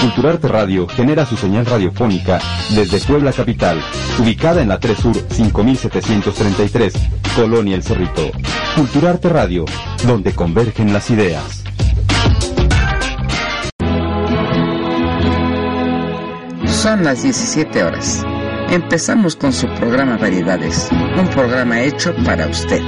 Culturarte 0.00 0.48
Radio 0.48 0.88
genera 0.88 1.26
su 1.26 1.36
señal 1.36 1.66
radiofónica 1.66 2.38
desde 2.70 3.00
Puebla 3.00 3.32
Capital, 3.32 3.78
ubicada 4.18 4.62
en 4.62 4.68
la 4.68 4.80
3 4.80 4.98
Sur 4.98 5.14
5733, 5.30 6.94
Colonia 7.36 7.76
El 7.76 7.82
Cerrito. 7.82 8.30
Culturarte 8.74 9.28
Radio, 9.28 9.64
donde 10.06 10.32
convergen 10.32 10.92
las 10.92 11.10
ideas. 11.10 11.64
Son 16.66 17.04
las 17.04 17.22
17 17.22 17.84
horas. 17.84 18.24
Empezamos 18.70 19.36
con 19.36 19.52
su 19.52 19.66
programa 19.74 20.16
Variedades, 20.16 20.88
un 21.18 21.28
programa 21.28 21.82
hecho 21.82 22.14
para 22.24 22.46
usted. 22.46 22.82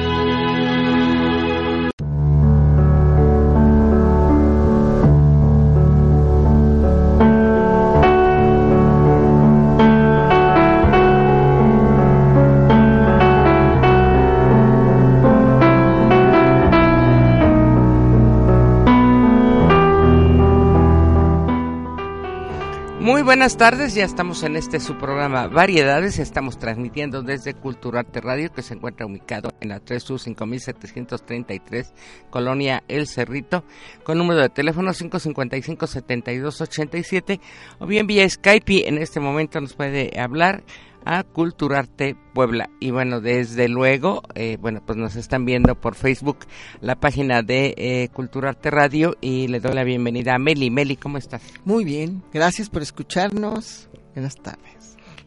Buenas 23.28 23.58
tardes, 23.58 23.94
ya 23.94 24.06
estamos 24.06 24.42
en 24.42 24.56
este 24.56 24.80
su 24.80 24.96
programa 24.96 25.48
Variedades, 25.48 26.18
estamos 26.18 26.58
transmitiendo 26.58 27.20
desde 27.20 27.52
Culturarte 27.52 28.22
Radio 28.22 28.50
que 28.50 28.62
se 28.62 28.72
encuentra 28.72 29.04
ubicado 29.04 29.50
en 29.60 29.68
la 29.68 29.80
3 29.80 30.02
Sur 30.02 30.18
5733, 30.18 31.92
Colonia 32.30 32.82
El 32.88 33.06
Cerrito, 33.06 33.64
con 34.02 34.16
número 34.16 34.40
de 34.40 34.48
teléfono 34.48 34.94
555-7287 34.94 37.38
o 37.80 37.86
bien 37.86 38.06
vía 38.06 38.26
Skype 38.26 38.88
en 38.88 38.96
este 38.96 39.20
momento 39.20 39.60
nos 39.60 39.74
puede 39.74 40.18
hablar 40.18 40.62
a 41.08 41.24
Culturarte 41.24 42.16
Puebla. 42.34 42.68
Y 42.80 42.90
bueno, 42.90 43.22
desde 43.22 43.66
luego, 43.68 44.22
eh, 44.34 44.58
bueno, 44.60 44.82
pues 44.84 44.98
nos 44.98 45.16
están 45.16 45.46
viendo 45.46 45.74
por 45.74 45.94
Facebook 45.94 46.40
la 46.82 47.00
página 47.00 47.42
de 47.42 47.74
eh, 47.78 48.08
Culturarte 48.12 48.70
Radio 48.70 49.16
y 49.22 49.48
le 49.48 49.58
doy 49.58 49.72
la 49.74 49.84
bienvenida 49.84 50.34
a 50.34 50.38
Meli. 50.38 50.70
Meli, 50.70 50.96
¿cómo 50.96 51.16
estás? 51.16 51.42
Muy 51.64 51.84
bien, 51.84 52.22
gracias 52.30 52.68
por 52.68 52.82
escucharnos. 52.82 53.88
Buenas 54.14 54.36
tardes. 54.36 54.78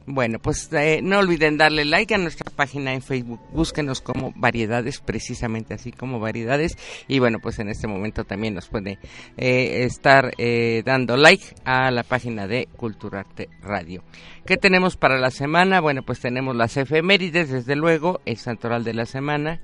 Bueno, 0.07 0.39
pues 0.39 0.67
eh, 0.73 0.99
no 1.03 1.19
olviden 1.19 1.57
darle 1.57 1.85
like 1.85 2.15
a 2.15 2.17
nuestra 2.17 2.49
página 2.55 2.93
en 2.93 3.01
Facebook. 3.01 3.39
Búsquenos 3.53 4.01
como 4.01 4.33
variedades, 4.35 4.99
precisamente 4.99 5.75
así 5.75 5.91
como 5.91 6.19
variedades. 6.19 6.77
Y 7.07 7.19
bueno, 7.19 7.39
pues 7.39 7.59
en 7.59 7.69
este 7.69 7.87
momento 7.87 8.23
también 8.23 8.55
nos 8.55 8.67
puede 8.67 8.97
eh, 9.37 9.83
estar 9.85 10.33
eh, 10.37 10.81
dando 10.83 11.17
like 11.17 11.55
a 11.65 11.91
la 11.91 12.03
página 12.03 12.47
de 12.47 12.67
Culturarte 12.75 13.49
Radio. 13.61 14.03
¿Qué 14.45 14.57
tenemos 14.57 14.97
para 14.97 15.19
la 15.19 15.29
semana? 15.29 15.79
Bueno, 15.81 16.01
pues 16.01 16.19
tenemos 16.19 16.55
las 16.55 16.75
efemérides, 16.75 17.51
desde 17.51 17.75
luego, 17.75 18.21
el 18.25 18.37
santoral 18.37 18.83
de 18.83 18.95
la 18.95 19.05
semana. 19.05 19.59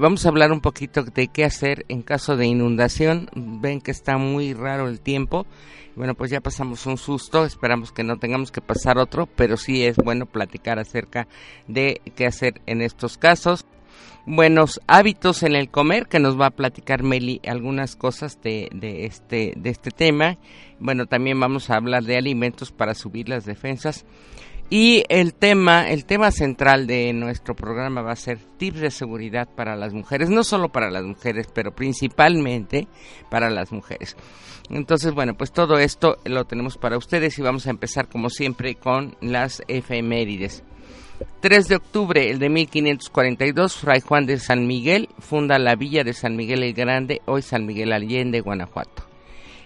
vamos 0.00 0.26
a 0.26 0.28
hablar 0.28 0.50
un 0.50 0.60
poquito 0.60 1.04
de 1.04 1.28
qué 1.28 1.44
hacer 1.44 1.86
en 1.88 2.02
caso 2.02 2.36
de 2.36 2.46
inundación. 2.46 3.30
Ven 3.34 3.80
que 3.80 3.92
está 3.92 4.18
muy 4.18 4.54
raro 4.54 4.88
el 4.88 5.00
tiempo. 5.00 5.46
Bueno, 5.94 6.14
pues 6.14 6.32
ya 6.32 6.40
pasamos 6.40 6.84
un 6.86 6.98
susto, 6.98 7.44
esperamos 7.44 7.92
que 7.92 8.02
no 8.02 8.18
tengamos 8.18 8.50
que 8.50 8.60
pasar 8.60 8.98
otro, 8.98 9.26
pero 9.26 9.56
sí 9.56 9.84
es 9.84 9.96
bueno 9.96 10.26
platicar 10.26 10.80
acerca 10.80 11.28
de 11.68 12.00
qué 12.16 12.26
hacer 12.26 12.60
en 12.66 12.82
estos 12.82 13.18
casos. 13.18 13.66
Buenos 14.24 14.80
hábitos 14.86 15.42
en 15.42 15.56
el 15.56 15.68
comer, 15.68 16.06
que 16.06 16.20
nos 16.20 16.40
va 16.40 16.46
a 16.46 16.50
platicar 16.50 17.02
Meli 17.02 17.40
algunas 17.44 17.96
cosas 17.96 18.40
de, 18.40 18.68
de, 18.72 19.04
este, 19.04 19.52
de 19.56 19.70
este 19.70 19.90
tema. 19.90 20.38
Bueno, 20.78 21.06
también 21.06 21.40
vamos 21.40 21.70
a 21.70 21.76
hablar 21.76 22.04
de 22.04 22.16
alimentos 22.16 22.70
para 22.70 22.94
subir 22.94 23.28
las 23.28 23.44
defensas. 23.44 24.06
Y 24.70 25.02
el 25.08 25.34
tema, 25.34 25.90
el 25.90 26.04
tema 26.04 26.30
central 26.30 26.86
de 26.86 27.12
nuestro 27.12 27.56
programa 27.56 28.00
va 28.00 28.12
a 28.12 28.16
ser 28.16 28.38
tips 28.38 28.80
de 28.80 28.90
seguridad 28.92 29.48
para 29.54 29.74
las 29.74 29.92
mujeres, 29.92 30.30
no 30.30 30.44
solo 30.44 30.70
para 30.70 30.90
las 30.90 31.02
mujeres, 31.02 31.48
pero 31.52 31.74
principalmente 31.74 32.86
para 33.28 33.50
las 33.50 33.72
mujeres. 33.72 34.16
Entonces, 34.70 35.12
bueno, 35.12 35.34
pues 35.34 35.52
todo 35.52 35.78
esto 35.78 36.18
lo 36.24 36.44
tenemos 36.44 36.78
para 36.78 36.96
ustedes 36.96 37.38
y 37.38 37.42
vamos 37.42 37.66
a 37.66 37.70
empezar 37.70 38.08
como 38.08 38.30
siempre 38.30 38.76
con 38.76 39.16
las 39.20 39.62
efemérides. 39.66 40.62
3 41.40 41.68
de 41.68 41.76
octubre, 41.76 42.30
el 42.30 42.38
de 42.38 42.48
1542, 42.48 43.76
Fray 43.76 44.00
Juan 44.00 44.26
de 44.26 44.38
San 44.38 44.66
Miguel 44.66 45.08
funda 45.18 45.58
la 45.58 45.74
villa 45.74 46.04
de 46.04 46.12
San 46.12 46.36
Miguel 46.36 46.62
el 46.62 46.72
Grande, 46.74 47.20
hoy 47.26 47.42
San 47.42 47.66
Miguel 47.66 47.92
Allende, 47.92 48.40
Guanajuato. 48.40 49.04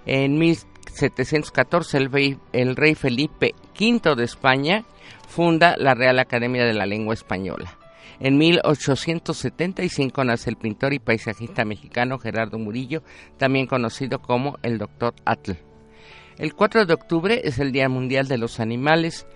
En 0.07 0.39
1714, 0.39 1.99
el 1.99 2.11
rey, 2.11 2.39
el 2.53 2.77
rey 2.77 2.95
Felipe 2.95 3.55
V 3.79 4.15
de 4.17 4.25
España 4.25 4.85
funda 5.29 5.77
la 5.79 5.95
Real 5.95 6.19
Academia 6.19 6.65
de 6.65 6.75
la 6.75 6.87
Lengua 6.87 7.15
Española. 7.15 7.77
En 8.19 8.39
1875 8.39 10.25
nace 10.25 10.49
el 10.49 10.57
pintor 10.57 10.95
y 10.95 10.99
paisajista 10.99 11.65
mexicano 11.65 12.19
Gerardo 12.19 12.59
Murillo, 12.59 13.03
también 13.37 13.67
conocido 13.67 14.21
como 14.21 14.57
el 14.63 14.79
Dr. 14.79 15.15
Atl. 15.25 15.53
El 16.39 16.55
4 16.55 16.85
de 16.85 16.93
octubre 16.93 17.41
es 17.45 17.59
el 17.59 17.73
Día 17.73 17.89
Mundial 17.89 18.29
de 18.29 18.37
los 18.37 18.61
Animales. 18.61 19.27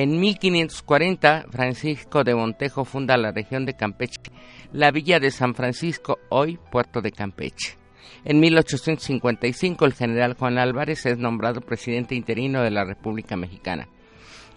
En 0.00 0.20
1540, 0.20 1.46
Francisco 1.50 2.22
de 2.22 2.32
Montejo 2.32 2.84
funda 2.84 3.16
la 3.16 3.32
región 3.32 3.66
de 3.66 3.74
Campeche, 3.74 4.30
la 4.72 4.92
villa 4.92 5.18
de 5.18 5.32
San 5.32 5.56
Francisco, 5.56 6.20
hoy 6.28 6.56
puerto 6.70 7.00
de 7.00 7.10
Campeche. 7.10 7.76
En 8.24 8.38
1855, 8.38 9.84
el 9.84 9.94
general 9.94 10.34
Juan 10.34 10.56
Álvarez 10.56 11.04
es 11.04 11.18
nombrado 11.18 11.62
presidente 11.62 12.14
interino 12.14 12.62
de 12.62 12.70
la 12.70 12.84
República 12.84 13.36
Mexicana. 13.36 13.88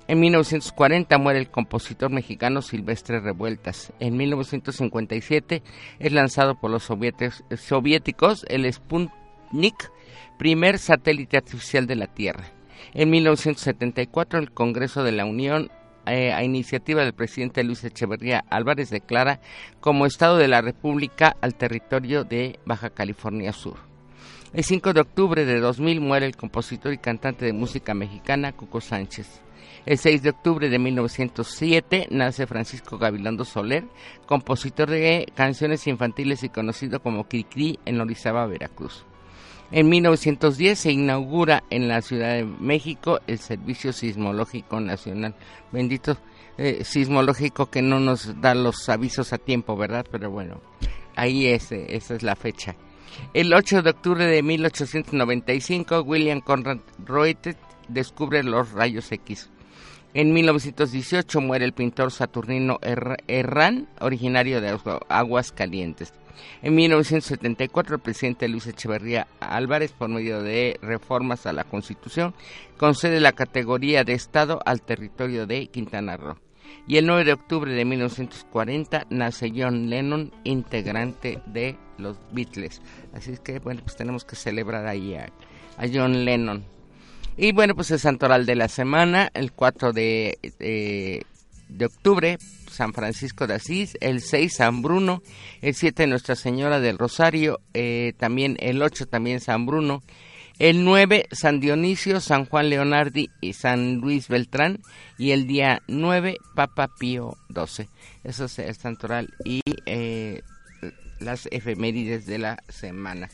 En 0.08 0.20
1940 0.20 1.18
muere 1.18 1.40
el 1.40 1.50
compositor 1.50 2.12
mexicano 2.12 2.62
Silvestre 2.62 3.20
Revueltas. 3.20 3.92
En 4.00 4.18
1957 4.18 5.64
es 5.98 6.12
lanzado 6.12 6.54
por 6.54 6.70
los 6.70 6.84
soviéticos 6.84 8.46
el 8.48 8.72
Sputnik, 8.72 9.92
primer 10.38 10.78
satélite 10.78 11.38
artificial 11.38 11.88
de 11.88 11.96
la 11.96 12.06
Tierra. 12.06 12.61
En 12.94 13.10
1974 13.10 14.40
el 14.40 14.52
Congreso 14.52 15.04
de 15.04 15.12
la 15.12 15.26
Unión 15.26 15.72
eh, 16.08 16.34
a 16.34 16.44
iniciativa 16.44 17.04
del 17.04 17.14
presidente 17.14 17.64
Luis 17.64 17.84
Echeverría 17.84 18.44
Álvarez 18.50 18.90
declara 18.90 19.40
como 19.80 20.08
Estado 20.08 20.38
de 20.38 20.48
la 20.48 20.62
República 20.62 21.38
al 21.42 21.56
territorio 21.56 22.24
de 22.24 22.60
Baja 22.66 22.90
California 22.90 23.54
Sur. 23.54 23.78
El 24.52 24.64
5 24.64 24.94
de 24.94 25.02
octubre 25.02 25.46
de 25.46 25.60
2000 25.60 26.02
muere 26.02 26.26
el 26.26 26.36
compositor 26.36 26.92
y 26.92 26.98
cantante 26.98 27.46
de 27.46 27.54
música 27.54 27.94
mexicana 27.94 28.52
Cuco 28.52 28.82
Sánchez. 28.82 29.42
El 29.86 29.98
6 29.98 30.24
de 30.24 30.30
octubre 30.32 30.70
de 30.70 30.78
1907 30.78 32.08
nace 32.12 32.46
Francisco 32.48 32.98
Gavilando 32.98 33.46
Soler, 33.46 33.86
compositor 34.26 34.90
de 34.90 35.32
canciones 35.36 35.88
infantiles 35.88 36.44
y 36.44 36.50
conocido 36.50 37.02
como 37.02 37.30
Cricri 37.30 37.80
en 37.86 38.02
Orizaba, 38.02 38.46
Veracruz. 38.46 39.06
En 39.72 39.88
1910 39.88 40.78
se 40.78 40.92
inaugura 40.92 41.64
en 41.70 41.88
la 41.88 42.02
Ciudad 42.02 42.36
de 42.36 42.44
México 42.44 43.20
el 43.28 43.40
Servicio 43.40 43.94
Sismológico 43.94 44.82
Nacional. 44.82 45.34
Bendito 45.72 46.18
eh, 46.58 46.84
sismológico 46.84 47.70
que 47.72 47.82
no 47.82 48.00
nos 48.00 48.42
da 48.42 48.54
los 48.54 48.90
avisos 48.90 49.32
a 49.32 49.38
tiempo, 49.38 49.78
¿verdad? 49.78 50.06
Pero 50.12 50.30
bueno, 50.30 50.60
ahí 51.16 51.48
es, 51.48 51.72
eh, 51.72 51.88
esa 51.96 52.16
es 52.16 52.24
la 52.24 52.36
fecha. 52.36 52.76
El 53.34 53.54
8 53.54 53.82
de 53.82 53.90
octubre 53.90 54.26
de 54.26 54.44
1895, 54.44 56.02
William 56.02 56.42
Conrad 56.42 56.80
Reuter 57.06 57.56
descubre 57.88 58.44
los 58.44 58.74
rayos 58.74 59.12
X. 59.12 59.50
En 60.14 60.34
1918 60.34 61.40
muere 61.40 61.64
el 61.64 61.72
pintor 61.72 62.12
Saturnino 62.12 62.80
Herrán, 63.28 63.88
originario 64.02 64.60
de 64.60 64.78
Aguas 65.08 65.54
Calientes. 65.54 66.14
En 66.62 66.76
1974, 66.76 67.96
el 67.96 68.02
presidente 68.02 68.48
Luis 68.48 68.68
Echeverría 68.68 69.28
Álvarez, 69.40 69.92
por 69.92 70.10
medio 70.10 70.42
de 70.42 70.78
reformas 70.82 71.46
a 71.46 71.54
la 71.54 71.64
Constitución, 71.64 72.34
concede 72.78 73.20
la 73.20 73.32
categoría 73.32 74.04
de 74.04 74.14
Estado 74.14 74.60
al 74.66 74.82
territorio 74.82 75.48
de 75.48 75.68
Quintana 75.68 76.18
Roo. 76.18 76.38
Y 76.88 76.98
el 76.98 77.06
9 77.06 77.26
de 77.26 77.34
octubre 77.34 77.72
de 77.72 77.86
1940 77.86 79.08
nace 79.10 79.52
John 79.56 79.90
Lennon, 79.90 80.32
integrante 80.44 81.42
de 81.46 81.78
los 81.98 82.18
Beatles. 82.32 82.82
Así 83.14 83.32
es 83.32 83.40
que, 83.40 83.60
bueno, 83.60 83.82
pues 83.84 83.96
tenemos 83.96 84.26
que 84.26 84.36
celebrar 84.36 84.88
ahí 84.88 85.16
a, 85.16 85.32
John 85.94 86.26
Lennon. 86.26 86.64
Y 87.38 87.54
bueno, 87.54 87.76
pues 87.76 87.92
el 87.92 88.00
santoral 88.00 88.46
de 88.46 88.56
la 88.56 88.68
semana, 88.68 89.30
el 89.34 89.52
4 89.52 89.94
de, 89.94 90.38
de 90.60 91.86
octubre, 91.86 92.38
San 92.72 92.94
Francisco 92.94 93.48
de 93.48 93.56
Asís, 93.56 93.98
el 94.02 94.22
6 94.22 94.56
San 94.56 94.82
Bruno, 94.82 95.22
el 95.62 95.76
7 95.76 96.08
Nuestra 96.08 96.36
Señora 96.36 96.80
del 96.80 96.98
Rosario, 96.98 97.60
eh, 97.74 98.14
también 98.18 98.58
el 98.60 98.82
8 98.82 99.08
también 99.08 99.40
San 99.40 99.66
Bruno, 99.66 100.02
el 100.58 100.84
9 100.84 101.28
San 101.32 101.60
Dionisio, 101.60 102.20
San 102.20 102.46
Juan 102.46 102.70
Leonardi 102.70 103.30
y 103.42 103.54
San 103.54 103.96
Luis 103.96 104.28
Beltrán 104.28 104.80
y 105.18 105.32
el 105.32 105.48
día 105.48 105.82
9 105.88 106.38
Papa 106.56 106.90
Pío 107.00 107.38
XII. 107.54 107.88
Eso 108.24 108.46
es 108.46 108.60
el 108.60 108.76
santoral 108.76 109.34
y 109.44 109.62
eh, 109.86 110.42
las 111.20 111.48
efemérides 111.52 112.26
de 112.26 112.38
la 112.38 112.64
semana. 112.70 113.30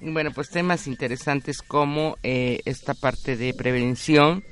Bueno, 0.00 0.30
pues 0.30 0.50
temas 0.50 0.86
interesantes 0.86 1.60
como 1.60 2.16
eh, 2.22 2.60
esta 2.64 2.94
parte 2.94 3.36
de 3.36 3.52
prevención, 3.52 4.44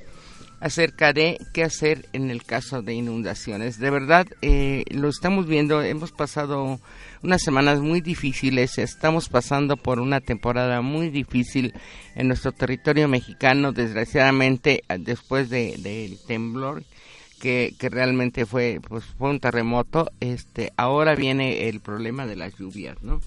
acerca 0.59 1.13
de 1.13 1.39
qué 1.53 1.63
hacer 1.63 2.07
en 2.13 2.31
el 2.31 2.43
caso 2.43 2.81
de 2.81 2.93
inundaciones. 2.93 3.79
De 3.79 3.89
verdad, 3.89 4.27
eh, 4.41 4.83
lo 4.91 5.09
estamos 5.09 5.47
viendo, 5.47 5.81
hemos 5.81 6.11
pasado 6.11 6.79
unas 7.21 7.41
semanas 7.41 7.79
muy 7.79 8.01
difíciles, 8.01 8.77
estamos 8.77 9.29
pasando 9.29 9.77
por 9.77 9.99
una 9.99 10.21
temporada 10.21 10.81
muy 10.81 11.09
difícil 11.09 11.73
en 12.15 12.27
nuestro 12.27 12.51
territorio 12.51 13.07
mexicano, 13.07 13.71
desgraciadamente 13.71 14.83
después 14.99 15.49
del 15.49 15.83
de, 15.83 16.17
temblor. 16.27 16.83
Que, 17.39 17.75
que, 17.77 17.89
realmente 17.89 18.47
fue 18.47 18.79
pues 18.81 19.03
fue 19.05 19.29
un 19.29 19.39
terremoto 19.39 20.09
este 20.19 20.73
ahora 20.75 21.13
viene 21.13 21.69
el 21.69 21.81
problema 21.81 22.25
de 22.25 22.35
las 22.35 22.57
lluvias 22.57 22.97
no 23.03 23.21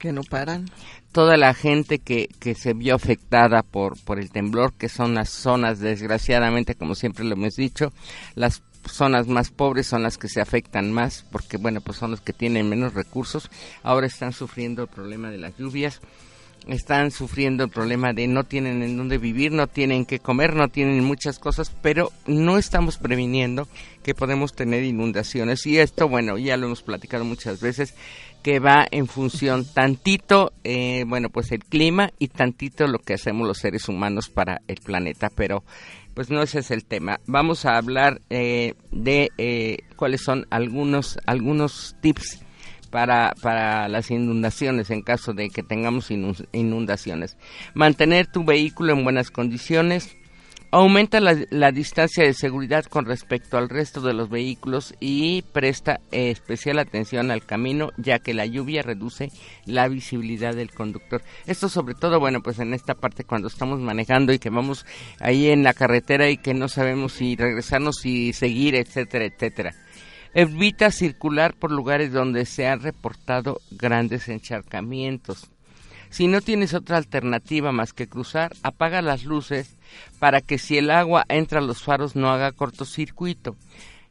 que 0.00 0.10
no 0.10 0.24
paran 0.24 0.68
toda 1.12 1.36
la 1.36 1.54
gente 1.54 1.98
que, 1.98 2.28
que 2.38 2.54
se 2.54 2.72
vio 2.72 2.94
afectada 2.94 3.62
por, 3.62 3.98
por 4.04 4.18
el 4.18 4.30
temblor, 4.30 4.72
que 4.74 4.88
son 4.88 5.14
las 5.14 5.30
zonas, 5.30 5.80
desgraciadamente, 5.80 6.74
como 6.74 6.94
siempre 6.94 7.24
lo 7.24 7.34
hemos 7.34 7.56
dicho, 7.56 7.92
las 8.34 8.62
zonas 8.88 9.26
más 9.26 9.50
pobres 9.50 9.86
son 9.86 10.02
las 10.02 10.18
que 10.18 10.28
se 10.28 10.40
afectan 10.40 10.92
más, 10.92 11.24
porque 11.30 11.56
bueno, 11.56 11.80
pues 11.80 11.98
son 11.98 12.10
los 12.10 12.20
que 12.20 12.32
tienen 12.32 12.68
menos 12.68 12.94
recursos, 12.94 13.50
ahora 13.82 14.06
están 14.06 14.32
sufriendo 14.32 14.82
el 14.82 14.88
problema 14.88 15.30
de 15.30 15.38
las 15.38 15.56
lluvias, 15.56 16.00
están 16.68 17.10
sufriendo 17.10 17.64
el 17.64 17.70
problema 17.70 18.12
de 18.12 18.26
no 18.26 18.44
tienen 18.44 18.82
en 18.82 18.96
dónde 18.96 19.18
vivir, 19.18 19.52
no 19.52 19.66
tienen 19.66 20.04
que 20.04 20.18
comer, 20.18 20.54
no 20.54 20.68
tienen 20.68 21.02
muchas 21.02 21.38
cosas, 21.38 21.72
pero 21.82 22.12
no 22.26 22.58
estamos 22.58 22.98
previniendo 22.98 23.66
que 24.02 24.14
podemos 24.14 24.54
tener 24.54 24.84
inundaciones. 24.84 25.66
Y 25.66 25.78
esto, 25.78 26.08
bueno, 26.08 26.38
ya 26.38 26.56
lo 26.56 26.66
hemos 26.66 26.82
platicado 26.82 27.24
muchas 27.24 27.60
veces, 27.60 27.94
que 28.42 28.58
va 28.58 28.86
en 28.90 29.06
función 29.06 29.64
tantito, 29.64 30.52
eh, 30.64 31.04
bueno, 31.06 31.28
pues 31.30 31.52
el 31.52 31.64
clima 31.64 32.10
y 32.18 32.28
tantito 32.28 32.86
lo 32.86 32.98
que 32.98 33.14
hacemos 33.14 33.46
los 33.46 33.58
seres 33.58 33.88
humanos 33.88 34.28
para 34.28 34.62
el 34.66 34.76
planeta, 34.76 35.30
pero 35.34 35.62
pues 36.14 36.30
no 36.30 36.42
ese 36.42 36.60
es 36.60 36.70
el 36.70 36.84
tema. 36.84 37.20
Vamos 37.26 37.64
a 37.66 37.76
hablar 37.76 38.20
eh, 38.30 38.74
de 38.90 39.30
eh, 39.38 39.78
cuáles 39.96 40.22
son 40.22 40.46
algunos 40.50 41.18
algunos 41.26 41.96
tips 42.00 42.42
para, 42.90 43.34
para 43.40 43.88
las 43.88 44.10
inundaciones 44.10 44.90
en 44.90 45.02
caso 45.02 45.32
de 45.32 45.48
que 45.48 45.62
tengamos 45.62 46.10
inundaciones. 46.10 47.36
Mantener 47.74 48.26
tu 48.26 48.44
vehículo 48.44 48.92
en 48.92 49.04
buenas 49.04 49.30
condiciones, 49.30 50.16
Aumenta 50.72 51.18
la, 51.18 51.72
distancia 51.72 52.22
de 52.22 52.32
seguridad 52.32 52.84
con 52.84 53.04
respecto 53.04 53.58
al 53.58 53.68
resto 53.68 54.00
de 54.02 54.14
los 54.14 54.30
vehículos 54.30 54.94
y 55.00 55.42
presta 55.42 55.98
especial 56.12 56.78
atención 56.78 57.32
al 57.32 57.44
camino 57.44 57.90
ya 57.96 58.20
que 58.20 58.34
la 58.34 58.46
lluvia 58.46 58.82
reduce 58.82 59.32
la 59.66 59.88
visibilidad 59.88 60.54
del 60.54 60.70
conductor. 60.70 61.22
Esto 61.46 61.68
sobre 61.68 61.94
todo, 61.94 62.20
bueno, 62.20 62.40
pues 62.40 62.60
en 62.60 62.72
esta 62.72 62.94
parte 62.94 63.24
cuando 63.24 63.48
estamos 63.48 63.80
manejando 63.80 64.32
y 64.32 64.38
que 64.38 64.50
vamos 64.50 64.86
ahí 65.18 65.48
en 65.48 65.64
la 65.64 65.74
carretera 65.74 66.30
y 66.30 66.36
que 66.36 66.54
no 66.54 66.68
sabemos 66.68 67.14
si 67.14 67.34
regresarnos, 67.34 67.96
si 67.96 68.32
seguir, 68.32 68.76
etcétera, 68.76 69.24
etcétera. 69.24 69.74
Evita 70.34 70.92
circular 70.92 71.54
por 71.54 71.72
lugares 71.72 72.12
donde 72.12 72.46
se 72.46 72.68
han 72.68 72.80
reportado 72.80 73.60
grandes 73.72 74.28
encharcamientos. 74.28 75.50
Si 76.10 76.26
no 76.26 76.40
tienes 76.40 76.74
otra 76.74 76.96
alternativa 76.96 77.70
más 77.70 77.92
que 77.92 78.08
cruzar, 78.08 78.52
apaga 78.62 79.00
las 79.00 79.24
luces 79.24 79.76
para 80.18 80.40
que 80.40 80.58
si 80.58 80.76
el 80.76 80.90
agua 80.90 81.24
entra 81.28 81.60
a 81.60 81.62
los 81.62 81.82
faros 81.82 82.16
no 82.16 82.30
haga 82.30 82.52
cortocircuito. 82.52 83.56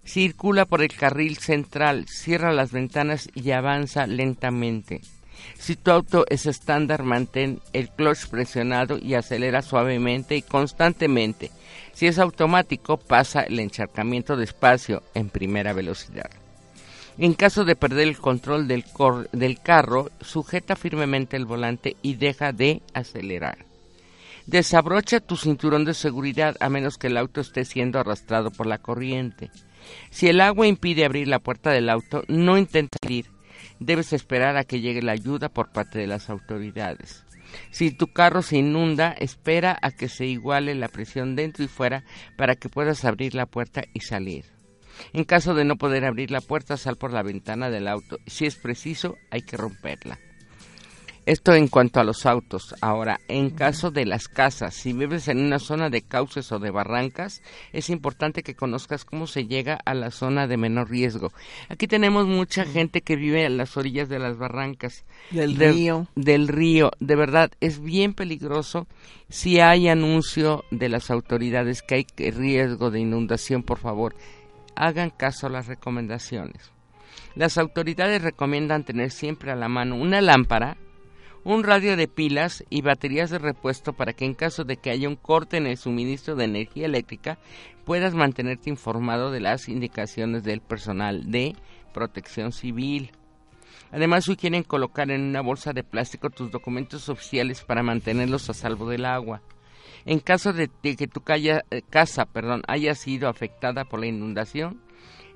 Circula 0.06 0.66
por 0.66 0.82
el 0.82 0.96
carril 0.96 1.38
central, 1.38 2.08
cierra 2.08 2.54
las 2.54 2.72
ventanas 2.72 3.30
y 3.36 3.52
avanza 3.52 4.08
lentamente. 4.08 5.02
Si 5.58 5.76
tu 5.76 5.92
auto 5.92 6.26
es 6.30 6.46
estándar, 6.46 7.04
mantén 7.04 7.60
el 7.74 7.90
clutch 7.90 8.28
presionado 8.28 8.98
y 8.98 9.14
acelera 9.14 9.62
suavemente 9.62 10.36
y 10.36 10.42
constantemente. 10.42 11.52
Si 11.94 12.08
es 12.08 12.18
automático, 12.18 12.98
pasa 12.98 13.42
el 13.42 13.60
encharcamiento 13.60 14.36
despacio 14.36 15.04
en 15.14 15.30
primera 15.30 15.74
velocidad. 15.74 16.30
En 17.22 17.34
caso 17.34 17.66
de 17.66 17.76
perder 17.76 18.08
el 18.08 18.18
control 18.18 18.70
del, 18.70 18.86
del 19.34 19.60
carro, 19.60 20.10
sujeta 20.22 20.78
firmemente 20.78 21.36
el 21.36 21.46
volante 21.46 21.98
y 22.02 22.14
deja 22.16 22.54
de 22.54 22.82
acelerar. 22.94 23.66
Desabrocha 24.46 25.20
tu 25.20 25.36
cinturón 25.36 25.84
de 25.84 25.94
seguridad 25.94 26.56
a 26.62 26.70
menos 26.70 26.98
que 26.98 27.08
el 27.08 27.18
auto 27.18 27.42
esté 27.42 27.66
siendo 27.66 28.00
arrastrado 28.00 28.52
por 28.52 28.68
la 28.68 28.78
corriente. 28.78 29.52
Si 30.12 30.30
el 30.30 30.40
agua 30.40 30.66
impide 30.66 31.04
abrir 31.04 31.28
la 31.28 31.40
puerta 31.40 31.72
del 31.72 31.90
auto, 31.90 32.24
no 32.30 32.58
intentes 32.58 32.98
salir. 33.04 33.26
Debes 33.82 34.14
esperar 34.14 34.56
a 34.56 34.64
que 34.64 34.80
llegue 34.80 35.02
la 35.02 35.12
ayuda 35.12 35.50
por 35.50 35.74
parte 35.74 36.00
de 36.00 36.08
las 36.08 36.30
autoridades. 36.30 37.26
Si 37.70 37.92
tu 37.92 38.14
carro 38.14 38.42
se 38.42 38.60
inunda, 38.60 39.12
espera 39.12 39.78
a 39.82 39.92
que 39.92 40.08
se 40.08 40.26
iguale 40.26 40.74
la 40.74 40.88
presión 40.88 41.36
dentro 41.36 41.66
y 41.66 41.68
fuera 41.68 42.06
para 42.38 42.56
que 42.56 42.70
puedas 42.70 43.04
abrir 43.04 43.36
la 43.36 43.46
puerta 43.46 43.84
y 43.94 44.00
salir. 44.00 44.59
En 45.14 45.24
caso 45.24 45.54
de 45.54 45.66
no 45.66 45.78
poder 45.78 46.06
abrir 46.06 46.32
la 46.32 46.42
puerta, 46.42 46.78
sal 46.78 46.98
por 46.98 47.14
la 47.14 47.24
ventana 47.24 47.70
del 47.70 47.88
auto. 47.88 48.20
Si 48.28 48.46
es 48.46 48.56
preciso, 48.56 49.18
hay 49.32 49.42
que 49.42 49.58
romperla. 49.58 50.20
Esto 51.30 51.54
en 51.54 51.68
cuanto 51.68 52.00
a 52.00 52.04
los 52.04 52.26
autos. 52.26 52.74
Ahora, 52.82 53.20
en 53.28 53.52
caso 53.52 53.92
de 53.92 54.04
las 54.08 54.28
casas, 54.28 54.74
si 54.74 54.94
vives 54.94 55.28
en 55.28 55.38
una 55.38 55.60
zona 55.60 55.92
de 55.92 56.02
cauces 56.02 56.52
o 56.52 56.58
de 56.58 56.72
barrancas, 56.72 57.44
es 57.72 57.92
importante 57.92 58.42
que 58.42 58.56
conozcas 58.56 59.06
cómo 59.06 59.28
se 59.28 59.46
llega 59.46 59.78
a 59.86 59.94
la 59.94 60.10
zona 60.10 60.48
de 60.48 60.58
menor 60.58 60.90
riesgo. 60.90 61.32
Aquí 61.68 61.86
tenemos 61.86 62.26
mucha 62.26 62.66
gente 62.66 63.02
que 63.02 63.16
vive 63.16 63.46
en 63.46 63.58
las 63.58 63.78
orillas 63.78 64.10
de 64.10 64.18
las 64.18 64.40
barrancas. 64.40 65.06
Del 65.30 65.56
río. 65.56 66.08
Del 66.16 66.48
río. 66.48 66.90
De 67.00 67.16
verdad, 67.16 67.52
es 67.60 67.80
bien 67.80 68.16
peligroso. 68.16 68.88
Si 69.30 69.60
hay 69.60 69.88
anuncio 69.88 70.66
de 70.72 70.90
las 70.90 71.12
autoridades 71.12 71.84
que 71.84 71.94
hay 71.94 72.32
riesgo 72.32 72.90
de 72.90 73.02
inundación, 73.02 73.62
por 73.62 73.78
favor, 73.78 74.16
hagan 74.80 75.10
caso 75.10 75.46
a 75.46 75.50
las 75.50 75.68
recomendaciones. 75.68 76.72
Las 77.36 77.58
autoridades 77.58 78.22
recomiendan 78.22 78.86
tener 78.86 79.12
siempre 79.12 79.52
a 79.52 79.56
la 79.56 79.68
mano 79.68 79.96
una 79.96 80.22
lámpara, 80.22 80.78
un 81.44 81.64
radio 81.64 81.98
de 81.98 82.08
pilas 82.08 82.64
y 82.70 82.82
baterías 82.82 83.30
de 83.30 83.40
repuesto 83.40 83.94
para 83.94 84.14
que 84.14 84.26
en 84.26 84.34
caso 84.34 84.64
de 84.64 84.78
que 84.78 84.90
haya 84.90 85.10
un 85.10 85.18
corte 85.18 85.58
en 85.58 85.68
el 85.68 85.78
suministro 85.78 86.36
de 86.36 86.46
energía 86.46 86.86
eléctrica 86.86 87.38
puedas 87.86 88.16
mantenerte 88.16 88.70
informado 88.70 89.32
de 89.32 89.42
las 89.42 89.68
indicaciones 89.68 90.44
del 90.44 90.62
personal 90.62 91.30
de 91.30 91.56
protección 91.94 92.54
civil. 92.54 93.12
Además, 93.92 94.26
sugieren 94.26 94.64
colocar 94.64 95.12
en 95.12 95.22
una 95.22 95.42
bolsa 95.42 95.74
de 95.74 95.84
plástico 95.84 96.30
tus 96.30 96.52
documentos 96.52 97.10
oficiales 97.10 97.64
para 97.64 97.84
mantenerlos 97.84 98.50
a 98.50 98.54
salvo 98.54 98.90
del 98.90 99.06
agua. 99.06 99.42
En 100.06 100.20
caso 100.20 100.54
de, 100.54 100.70
que 100.82 101.08
tu 101.08 101.22
eh, 101.28 101.82
casa 101.90 102.28
haya 102.68 102.96
sido 102.96 103.30
afectada 103.30 103.86
por 103.86 104.00
la 104.00 104.08
inundación, 104.08 104.82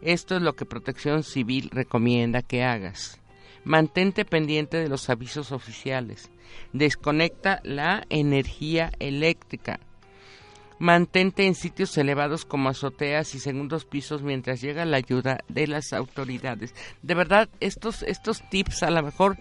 esto 0.02 0.36
es 0.36 0.42
lo 0.42 0.56
que 0.56 0.66
Protección 0.66 1.24
Civil 1.24 1.70
recomienda 1.72 2.42
que 2.42 2.64
hagas. 2.64 3.20
Mantente 3.64 4.26
pendiente 4.26 4.78
de 4.78 4.90
los 4.90 5.10
avisos 5.10 5.52
oficiales. 5.52 6.30
Desconecta 6.74 7.62
la 7.64 8.04
energía 8.10 8.92
eléctrica. 9.00 9.80
Mantente 10.80 11.46
en 11.46 11.56
sitios 11.56 11.98
elevados 11.98 12.44
como 12.44 12.68
azoteas 12.68 13.36
y 13.36 13.40
segundos 13.40 13.86
pisos 13.86 14.22
mientras 14.22 14.60
llega 14.60 14.84
la 14.84 14.98
ayuda 14.98 15.40
de 15.48 15.68
las 15.68 15.94
autoridades. 15.94 16.76
De 17.02 17.16
verdad, 17.16 17.48
estos 17.62 18.04
tips 18.50 18.84
a 18.84 18.92
lo 18.92 19.02
mejor 19.02 19.38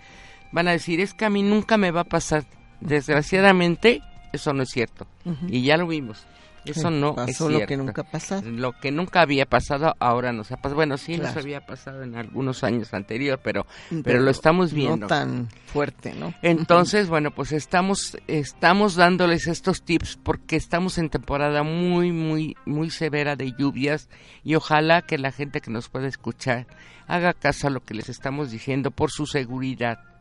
van 0.53 0.69
a 0.69 0.73
decir, 0.73 1.01
es 1.01 1.15
que 1.15 1.25
a 1.25 1.31
mí 1.31 1.43
nunca 1.43 1.77
me 1.77 1.91
va 1.91 2.03
a 2.03 2.05
pasar. 2.05 2.45
Desgraciadamente, 2.81 4.03
eso 4.33 4.53
no 4.53 4.63
es 4.63 4.71
cierto. 4.71 5.07
Y 5.49 5.63
ya 5.63 5.77
lo 5.77 5.87
vimos. 5.87 6.27
Eso 6.65 6.91
no 6.91 7.17
es 7.27 7.37
cierto. 7.37 7.59
lo 7.59 7.67
que 7.67 7.77
nunca 7.77 8.03
pasado. 8.05 8.43
Lo 8.49 8.73
que 8.73 8.93
nunca 8.93 9.21
había 9.21 9.47
pasado 9.47 9.95
ahora 9.99 10.33
nos 10.33 10.53
ha 10.53 10.57
pasado. 10.57 10.77
Bueno, 10.77 10.97
sí 10.97 11.17
nos 11.17 11.37
había 11.37 11.67
pasado 11.67 12.03
en 12.03 12.15
algunos 12.15 12.63
años 12.63 12.95
anterior, 12.95 13.41
pero, 13.43 13.67
pero, 14.05 14.21
lo 14.21 14.31
estamos 14.31 14.73
viendo. 14.73 14.97
No 14.97 15.07
tan 15.09 15.49
fuerte, 15.67 16.15
¿no? 16.15 16.33
Entonces, 16.43 17.09
bueno, 17.09 17.33
pues 17.33 17.53
estamos 17.53 18.17
estamos 18.29 18.95
dándoles 18.95 19.49
estos 19.49 19.83
tips 19.83 20.19
porque 20.23 20.57
estamos 20.57 20.99
en 20.99 21.11
temporada 21.11 21.63
muy 21.63 22.13
muy 22.13 22.57
muy 22.65 22.91
severa 22.91 23.35
de 23.35 23.53
lluvias 23.59 24.09
y 24.45 24.55
ojalá 24.55 25.03
que 25.03 25.19
la 25.19 25.33
gente 25.33 25.61
que 25.61 25.71
nos 25.71 25.89
pueda 25.89 26.07
escuchar 26.07 26.67
haga 27.09 27.33
caso 27.33 27.67
a 27.67 27.71
lo 27.71 27.81
que 27.81 27.95
les 27.95 28.09
estamos 28.09 28.51
diciendo 28.51 28.91
por 28.91 29.11
su 29.11 29.27
seguridad. 29.27 30.12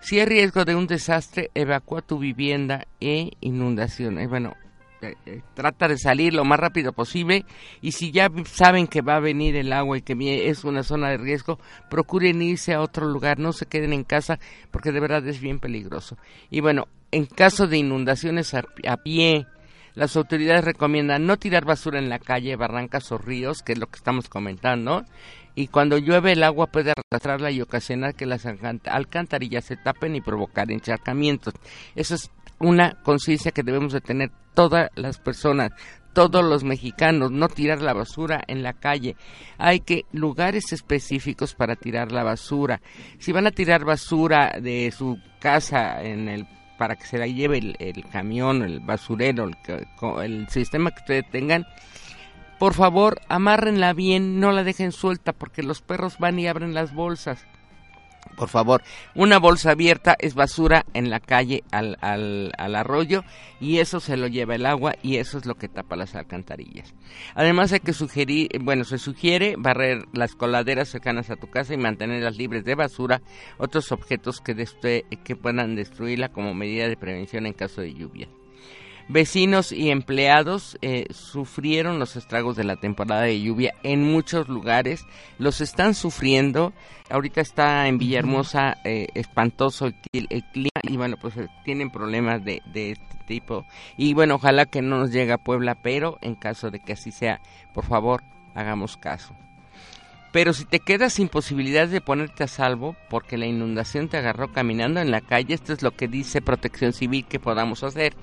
Si 0.00 0.18
hay 0.18 0.26
riesgo 0.26 0.64
de 0.64 0.74
un 0.74 0.86
desastre, 0.86 1.50
evacúa 1.54 2.02
tu 2.02 2.18
vivienda 2.18 2.86
e 3.00 3.30
inundación. 3.40 4.18
Bueno, 4.28 4.54
eh, 5.02 5.14
eh, 5.24 5.40
trata 5.54 5.88
de 5.88 5.96
salir 5.96 6.34
lo 6.34 6.44
más 6.44 6.60
rápido 6.60 6.92
posible 6.92 7.46
y 7.80 7.92
si 7.92 8.10
ya 8.10 8.30
saben 8.44 8.86
que 8.86 9.00
va 9.00 9.16
a 9.16 9.20
venir 9.20 9.56
el 9.56 9.72
agua 9.72 9.96
y 9.96 10.02
que 10.02 10.48
es 10.48 10.64
una 10.64 10.82
zona 10.82 11.10
de 11.10 11.16
riesgo, 11.16 11.58
procuren 11.88 12.42
irse 12.42 12.74
a 12.74 12.80
otro 12.80 13.06
lugar, 13.06 13.38
no 13.38 13.52
se 13.52 13.66
queden 13.66 13.92
en 13.92 14.04
casa 14.04 14.38
porque 14.70 14.92
de 14.92 15.00
verdad 15.00 15.26
es 15.26 15.40
bien 15.40 15.58
peligroso. 15.58 16.16
Y 16.50 16.60
bueno, 16.60 16.86
en 17.12 17.26
caso 17.26 17.66
de 17.66 17.78
inundaciones 17.78 18.54
a 18.54 18.96
pie, 18.98 19.46
las 20.00 20.16
autoridades 20.16 20.64
recomiendan 20.64 21.26
no 21.26 21.36
tirar 21.36 21.66
basura 21.66 21.98
en 21.98 22.08
la 22.08 22.18
calle, 22.18 22.56
barrancas 22.56 23.12
o 23.12 23.18
ríos, 23.18 23.62
que 23.62 23.74
es 23.74 23.78
lo 23.78 23.86
que 23.88 23.98
estamos 23.98 24.30
comentando, 24.30 25.04
y 25.54 25.66
cuando 25.66 25.98
llueve 25.98 26.32
el 26.32 26.42
agua 26.42 26.68
puede 26.68 26.94
arrastrarla 26.96 27.50
y 27.50 27.60
ocasionar 27.60 28.14
que 28.14 28.24
las 28.24 28.46
alcantarillas 28.46 29.66
se 29.66 29.76
tapen 29.76 30.16
y 30.16 30.22
provocar 30.22 30.72
encharcamientos. 30.72 31.52
Eso 31.94 32.14
es 32.14 32.30
una 32.58 32.94
conciencia 33.02 33.52
que 33.52 33.62
debemos 33.62 33.92
de 33.92 34.00
tener 34.00 34.30
todas 34.54 34.88
las 34.94 35.18
personas, 35.18 35.72
todos 36.14 36.42
los 36.42 36.64
mexicanos, 36.64 37.30
no 37.30 37.48
tirar 37.48 37.82
la 37.82 37.92
basura 37.92 38.42
en 38.46 38.62
la 38.62 38.72
calle. 38.72 39.16
Hay 39.58 39.80
que 39.80 40.06
lugares 40.12 40.72
específicos 40.72 41.54
para 41.54 41.76
tirar 41.76 42.10
la 42.10 42.24
basura. 42.24 42.80
Si 43.18 43.32
van 43.32 43.46
a 43.46 43.50
tirar 43.50 43.84
basura 43.84 44.58
de 44.62 44.90
su 44.96 45.18
casa 45.40 46.02
en 46.02 46.30
el 46.30 46.46
para 46.80 46.96
que 46.96 47.04
se 47.04 47.18
la 47.18 47.26
lleve 47.26 47.58
el, 47.58 48.04
camión, 48.10 48.62
el 48.62 48.80
basurero, 48.80 49.44
el, 49.44 49.54
el 50.24 50.48
sistema 50.48 50.90
que 50.90 51.00
ustedes 51.00 51.30
tengan, 51.30 51.66
por 52.58 52.72
favor, 52.72 53.20
amárrenla 53.28 53.92
bien, 53.92 54.40
no 54.40 54.50
la 54.50 54.64
dejen 54.64 54.90
suelta 54.90 55.34
porque 55.34 55.62
los 55.62 55.82
perros 55.82 56.16
van 56.18 56.38
y 56.38 56.48
abren 56.48 56.72
las 56.72 56.94
bolsas. 56.94 57.46
Por 58.36 58.48
favor, 58.48 58.82
una 59.14 59.38
bolsa 59.38 59.72
abierta 59.72 60.16
es 60.18 60.34
basura 60.34 60.86
en 60.94 61.10
la 61.10 61.20
calle 61.20 61.62
al, 61.72 61.98
al, 62.00 62.52
al, 62.56 62.74
arroyo 62.74 63.22
y 63.60 63.78
eso 63.78 64.00
se 64.00 64.16
lo 64.16 64.28
lleva 64.28 64.54
el 64.54 64.64
agua 64.64 64.94
y 65.02 65.16
eso 65.16 65.36
es 65.36 65.46
lo 65.46 65.56
que 65.56 65.68
tapa 65.68 65.96
las 65.96 66.14
alcantarillas. 66.14 66.94
Además 67.34 67.72
hay 67.72 67.80
que 67.80 67.92
sugerir, 67.92 68.48
bueno, 68.60 68.84
se 68.84 68.98
sugiere 68.98 69.56
barrer 69.58 70.06
las 70.12 70.34
coladeras 70.34 70.88
cercanas 70.88 71.30
a 71.30 71.36
tu 71.36 71.50
casa 71.50 71.74
y 71.74 71.78
mantenerlas 71.78 72.36
libres 72.36 72.64
de 72.64 72.74
basura, 72.74 73.20
otros 73.58 73.92
objetos 73.92 74.40
que, 74.40 74.56
que 75.22 75.36
puedan 75.36 75.76
destruirla 75.76 76.30
como 76.30 76.54
medida 76.54 76.88
de 76.88 76.96
prevención 76.96 77.46
en 77.46 77.52
caso 77.52 77.82
de 77.82 77.92
lluvia. 77.92 78.28
Vecinos 79.12 79.72
y 79.72 79.90
empleados 79.90 80.78
eh, 80.82 81.06
sufrieron 81.10 81.98
los 81.98 82.14
estragos 82.14 82.54
de 82.54 82.62
la 82.62 82.76
temporada 82.76 83.22
de 83.22 83.40
lluvia 83.40 83.74
en 83.82 84.04
muchos 84.04 84.48
lugares, 84.48 85.04
los 85.36 85.60
están 85.60 85.94
sufriendo. 85.94 86.72
Ahorita 87.10 87.40
está 87.40 87.88
en 87.88 87.98
Villahermosa 87.98 88.76
eh, 88.84 89.08
espantoso 89.14 89.90
el, 90.12 90.28
clima 90.52 90.80
y 90.84 90.96
bueno, 90.96 91.16
pues 91.20 91.36
eh, 91.38 91.48
tienen 91.64 91.90
problemas 91.90 92.44
de, 92.44 92.62
de 92.72 92.92
este 92.92 93.16
tipo. 93.26 93.66
Y 93.96 94.14
bueno, 94.14 94.36
ojalá 94.36 94.66
que 94.66 94.80
no 94.80 94.98
nos 94.98 95.10
llegue 95.10 95.32
a 95.32 95.38
Puebla, 95.38 95.74
pero 95.74 96.18
en 96.20 96.36
caso 96.36 96.70
de 96.70 96.78
que 96.78 96.92
así 96.92 97.10
sea, 97.10 97.40
por 97.74 97.86
favor, 97.86 98.22
hagamos 98.54 98.96
caso. 98.96 99.34
Pero 100.32 100.52
si 100.52 100.64
te 100.64 100.78
quedas 100.78 101.14
sin 101.14 101.28
posibilidad 101.28 101.88
de 101.88 102.00
ponerte 102.00 102.44
a 102.44 102.48
salvo 102.48 102.94
porque 103.08 103.36
la 103.36 103.46
inundación 103.46 104.08
te 104.08 104.16
agarró 104.16 104.52
caminando 104.52 105.00
en 105.00 105.10
la 105.10 105.20
calle, 105.20 105.54
esto 105.54 105.72
es 105.72 105.82
lo 105.82 105.90
que 105.90 106.06
dice 106.06 106.40
Protección 106.40 106.92
Civil 106.92 107.26
que 107.26 107.40
podamos 107.40 107.82
hacer. 107.82 108.14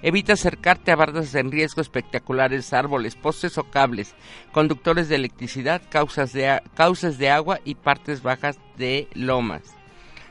Evita 0.00 0.34
acercarte 0.34 0.92
a 0.92 0.96
bardas 0.96 1.34
en 1.34 1.50
riesgo 1.50 1.80
espectaculares, 1.80 2.72
árboles, 2.72 3.16
postes 3.16 3.58
o 3.58 3.64
cables, 3.64 4.14
conductores 4.52 5.08
de 5.08 5.16
electricidad, 5.16 5.82
causas 5.88 6.32
de, 6.32 6.62
causas 6.74 7.18
de 7.18 7.30
agua 7.30 7.58
y 7.64 7.74
partes 7.74 8.22
bajas 8.22 8.60
de 8.78 9.08
lomas. 9.14 9.62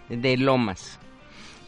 De 0.07 0.37
lomas. 0.37 0.99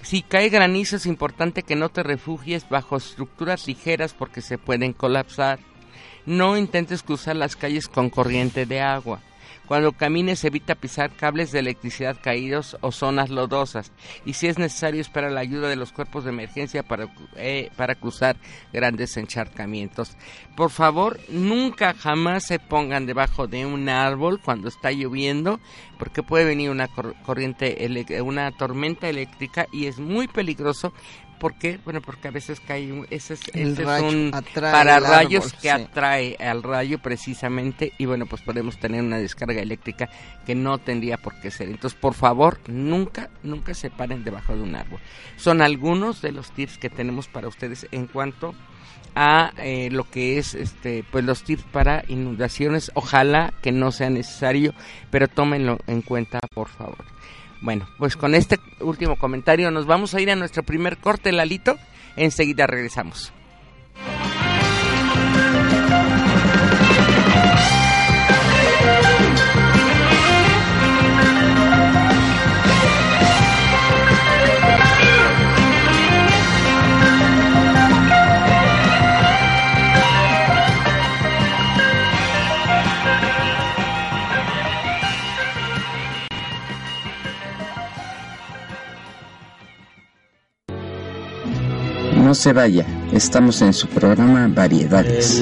Si 0.01 0.21
cae 0.21 0.47
granizo 0.47 0.95
es 0.95 1.05
importante 1.05 1.63
que 1.63 1.75
no 1.75 1.89
te 1.89 2.03
refugies 2.03 2.69
bajo 2.69 2.95
estructuras 2.95 3.67
ligeras 3.67 4.13
porque 4.13 4.41
se 4.41 4.57
pueden 4.57 4.93
colapsar. 4.93 5.59
No 6.25 6.55
intentes 6.55 7.03
cruzar 7.03 7.36
las 7.36 7.57
calles 7.57 7.89
con 7.89 8.09
corriente 8.09 8.65
de 8.65 8.79
agua. 8.79 9.21
Cuando 9.67 9.91
camines 9.91 10.43
evita 10.45 10.75
pisar 10.75 11.12
cables 11.12 11.51
de 11.51 11.59
electricidad 11.59 12.17
caídos 12.21 12.77
o 12.81 12.93
zonas 12.93 13.29
lodosas 13.29 13.91
y 14.25 14.33
si 14.33 14.47
es 14.47 14.57
necesario 14.57 15.01
espera 15.01 15.29
la 15.29 15.41
ayuda 15.41 15.67
de 15.67 15.75
los 15.75 15.91
cuerpos 15.91 16.24
de 16.24 16.29
emergencia 16.29 16.83
para, 16.83 17.09
eh, 17.36 17.69
para 17.75 17.95
cruzar 17.95 18.38
grandes 18.71 19.17
encharcamientos. 19.17 20.15
Por 20.55 20.69
favor, 20.69 21.19
nunca 21.27 21.93
jamás 21.93 22.45
se 22.45 22.59
pongan 22.59 23.05
debajo 23.05 23.47
de 23.47 23.65
un 23.65 23.89
árbol 23.89 24.39
cuando 24.39 24.69
está 24.69 24.91
lloviendo 24.91 25.59
porque 26.00 26.24
puede 26.24 26.45
venir 26.45 26.69
una 26.69 26.88
corriente, 26.88 27.75
una 28.21 28.51
tormenta 28.51 29.09
eléctrica 29.09 29.67
y 29.74 29.88
es 29.88 30.00
muy 30.00 30.27
peligroso 30.27 30.93
¿Por 31.39 31.53
qué? 31.56 31.79
Bueno, 31.84 32.01
porque 32.01 32.27
a 32.27 32.32
veces 32.32 32.60
cae 32.60 32.91
un, 32.91 33.06
ese 33.10 33.36
es, 33.36 33.41
un 33.53 34.32
para 34.53 35.00
rayos 35.00 35.53
que 35.53 35.70
atrae 35.70 36.36
al 36.39 36.63
rayo 36.63 37.00
precisamente 37.00 37.94
y 37.98 38.06
bueno, 38.06 38.25
pues 38.25 38.41
podemos 38.41 38.77
tener 38.77 39.01
una 39.03 39.20
descarga 39.20 39.62
eléctrica 39.62 40.10
que 40.46 40.56
no 40.56 40.79
tendría 40.79 41.17
por 41.17 41.39
qué 41.39 41.51
ser. 41.51 41.70
Entonces, 41.70 42.00
por 42.00 42.15
favor, 42.15 42.60
nunca, 42.67 43.29
nunca 43.44 43.74
se 43.74 43.89
paren 43.89 44.24
debajo 44.24 44.56
de 44.56 44.63
un 44.63 44.75
árbol. 44.75 45.00
Son 45.36 45.62
algunos 45.62 46.22
de 46.22 46.32
los 46.32 46.51
tips 46.51 46.77
que 46.77 46.89
tenemos 46.89 47.27
para 47.27 47.48
ustedes 47.48 47.88
en 47.91 48.08
cuanto 48.08 48.56
a 49.15 49.51
eh, 49.58 49.89
lo 49.91 50.03
que 50.03 50.38
es 50.38 50.53
este 50.53 51.03
pues 51.12 51.25
los 51.25 51.44
tips 51.44 51.63
para 51.72 52.03
inundaciones 52.08 52.91
ojalá 52.94 53.51
que 53.63 53.72
no 53.72 53.91
sea 53.91 54.12
necesario 54.12 54.75
pero 55.10 55.27
tómenlo 55.27 55.79
en 55.88 56.03
cuenta 56.03 56.39
por 56.53 56.67
favor 56.67 57.03
bueno, 57.61 57.87
pues 57.97 58.15
con 58.15 58.35
este 58.35 58.59
último 58.79 59.15
comentario 59.15 59.71
nos 59.71 59.85
vamos 59.85 60.13
a 60.13 60.21
ir 60.21 60.29
a 60.31 60.35
nuestro 60.35 60.63
primer 60.63 60.97
corte, 60.97 61.31
Lalito. 61.31 61.77
Enseguida 62.15 62.67
regresamos. 62.67 63.33
No 92.27 92.36
se 92.36 92.51
vaya, 92.51 92.86
estamos 93.13 93.62
en 93.62 93.72
su 93.72 93.88
programa 93.88 94.50
Variedades. 94.53 95.41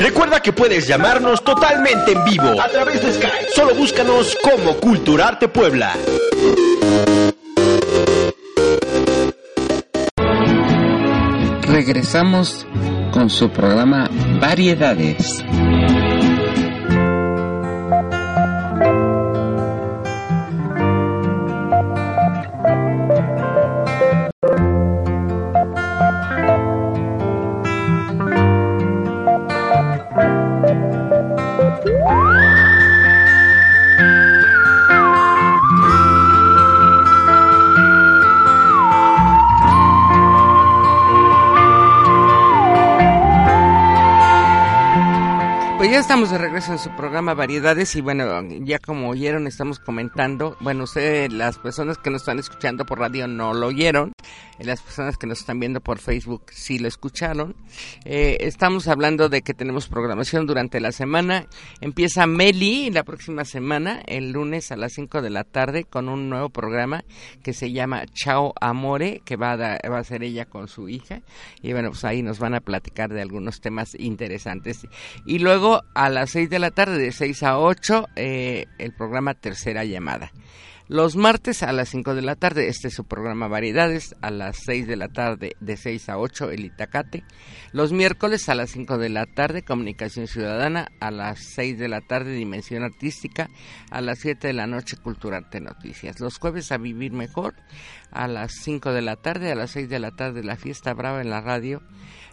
Recuerda 0.00 0.40
que 0.40 0.52
puedes 0.52 0.86
llamarnos 0.86 1.42
totalmente 1.42 2.12
en 2.12 2.24
vivo 2.24 2.60
a 2.60 2.68
través 2.68 3.02
de 3.02 3.12
Skype. 3.12 3.48
Solo 3.54 3.74
búscanos 3.74 4.36
como 4.42 4.76
Culturarte 4.76 5.48
Puebla. 5.48 5.94
Regresamos 11.66 12.66
con 13.12 13.30
su 13.30 13.50
programa 13.50 14.08
Variedades. 14.40 15.44
Ya 45.94 46.00
estamos 46.00 46.32
de 46.32 46.38
regreso 46.38 46.72
en 46.72 46.80
su 46.80 46.90
programa 46.96 47.34
Variedades 47.34 47.94
y 47.94 48.00
bueno, 48.00 48.24
ya 48.64 48.80
como 48.80 49.10
oyeron 49.10 49.46
estamos 49.46 49.78
comentando, 49.78 50.56
bueno, 50.58 50.82
ustedes, 50.82 51.32
las 51.32 51.56
personas 51.58 51.98
que 51.98 52.10
nos 52.10 52.22
están 52.22 52.40
escuchando 52.40 52.84
por 52.84 52.98
radio 52.98 53.28
no 53.28 53.54
lo 53.54 53.68
oyeron, 53.68 54.10
las 54.60 54.80
personas 54.82 55.16
que 55.18 55.26
nos 55.26 55.40
están 55.40 55.58
viendo 55.58 55.80
por 55.80 55.98
Facebook 55.98 56.44
sí 56.52 56.78
lo 56.78 56.86
escucharon. 56.88 57.56
Eh, 58.04 58.36
estamos 58.40 58.86
hablando 58.88 59.28
de 59.28 59.42
que 59.42 59.52
tenemos 59.54 59.88
programación 59.88 60.46
durante 60.46 60.80
la 60.80 60.92
semana. 60.92 61.46
Empieza 61.80 62.26
Meli 62.26 62.90
la 62.90 63.02
próxima 63.02 63.44
semana, 63.44 64.00
el 64.06 64.30
lunes 64.32 64.70
a 64.70 64.76
las 64.76 64.92
5 64.92 65.22
de 65.22 65.30
la 65.30 65.44
tarde, 65.44 65.84
con 65.84 66.08
un 66.08 66.28
nuevo 66.30 66.50
programa 66.50 67.04
que 67.42 67.52
se 67.52 67.72
llama 67.72 68.04
Chao 68.12 68.54
Amore, 68.60 69.22
que 69.24 69.36
va 69.36 69.52
a, 69.52 69.56
da- 69.56 69.80
va 69.90 69.98
a 69.98 70.04
ser 70.04 70.22
ella 70.22 70.44
con 70.46 70.68
su 70.68 70.88
hija. 70.88 71.20
Y 71.62 71.72
bueno, 71.72 71.90
pues 71.90 72.04
ahí 72.04 72.22
nos 72.22 72.38
van 72.38 72.54
a 72.54 72.60
platicar 72.60 73.12
de 73.12 73.22
algunos 73.22 73.60
temas 73.60 73.94
interesantes. 73.98 74.86
Y 75.26 75.40
luego 75.40 75.82
a 75.94 76.08
las 76.10 76.30
6 76.30 76.48
de 76.48 76.58
la 76.60 76.70
tarde, 76.70 76.98
de 76.98 77.10
6 77.12 77.42
a 77.42 77.58
8, 77.58 78.08
eh, 78.16 78.66
el 78.78 78.92
programa 78.92 79.34
Tercera 79.34 79.84
Llamada. 79.84 80.30
Los 80.86 81.16
martes 81.16 81.62
a 81.62 81.72
las 81.72 81.88
5 81.88 82.14
de 82.14 82.20
la 82.20 82.36
tarde, 82.36 82.68
este 82.68 82.88
es 82.88 82.94
su 82.94 83.04
programa 83.04 83.48
Variedades, 83.48 84.14
a 84.20 84.30
las 84.30 84.58
6 84.66 84.86
de 84.86 84.96
la 84.96 85.08
tarde, 85.08 85.56
de 85.58 85.78
6 85.78 86.10
a 86.10 86.18
8, 86.18 86.50
el 86.50 86.66
Itacate. 86.66 87.24
Los 87.72 87.92
miércoles 87.92 88.50
a 88.50 88.54
las 88.54 88.72
5 88.72 88.98
de 88.98 89.08
la 89.08 89.24
tarde, 89.24 89.62
Comunicación 89.62 90.26
Ciudadana, 90.26 90.88
a 91.00 91.10
las 91.10 91.42
6 91.54 91.78
de 91.78 91.88
la 91.88 92.02
tarde, 92.02 92.34
Dimensión 92.34 92.82
Artística, 92.82 93.48
a 93.90 94.02
las 94.02 94.18
7 94.18 94.46
de 94.46 94.52
la 94.52 94.66
noche, 94.66 94.98
Culturarte 94.98 95.58
Noticias. 95.58 96.20
Los 96.20 96.36
jueves 96.36 96.70
a 96.70 96.76
Vivir 96.76 97.12
Mejor, 97.12 97.54
a 98.14 98.28
las 98.28 98.52
5 98.62 98.92
de 98.92 99.02
la 99.02 99.16
tarde, 99.16 99.52
a 99.52 99.54
las 99.54 99.72
6 99.72 99.88
de 99.88 99.98
la 99.98 100.12
tarde, 100.12 100.42
La 100.42 100.56
Fiesta 100.56 100.94
Brava 100.94 101.20
en 101.20 101.30
la 101.30 101.40
radio. 101.40 101.82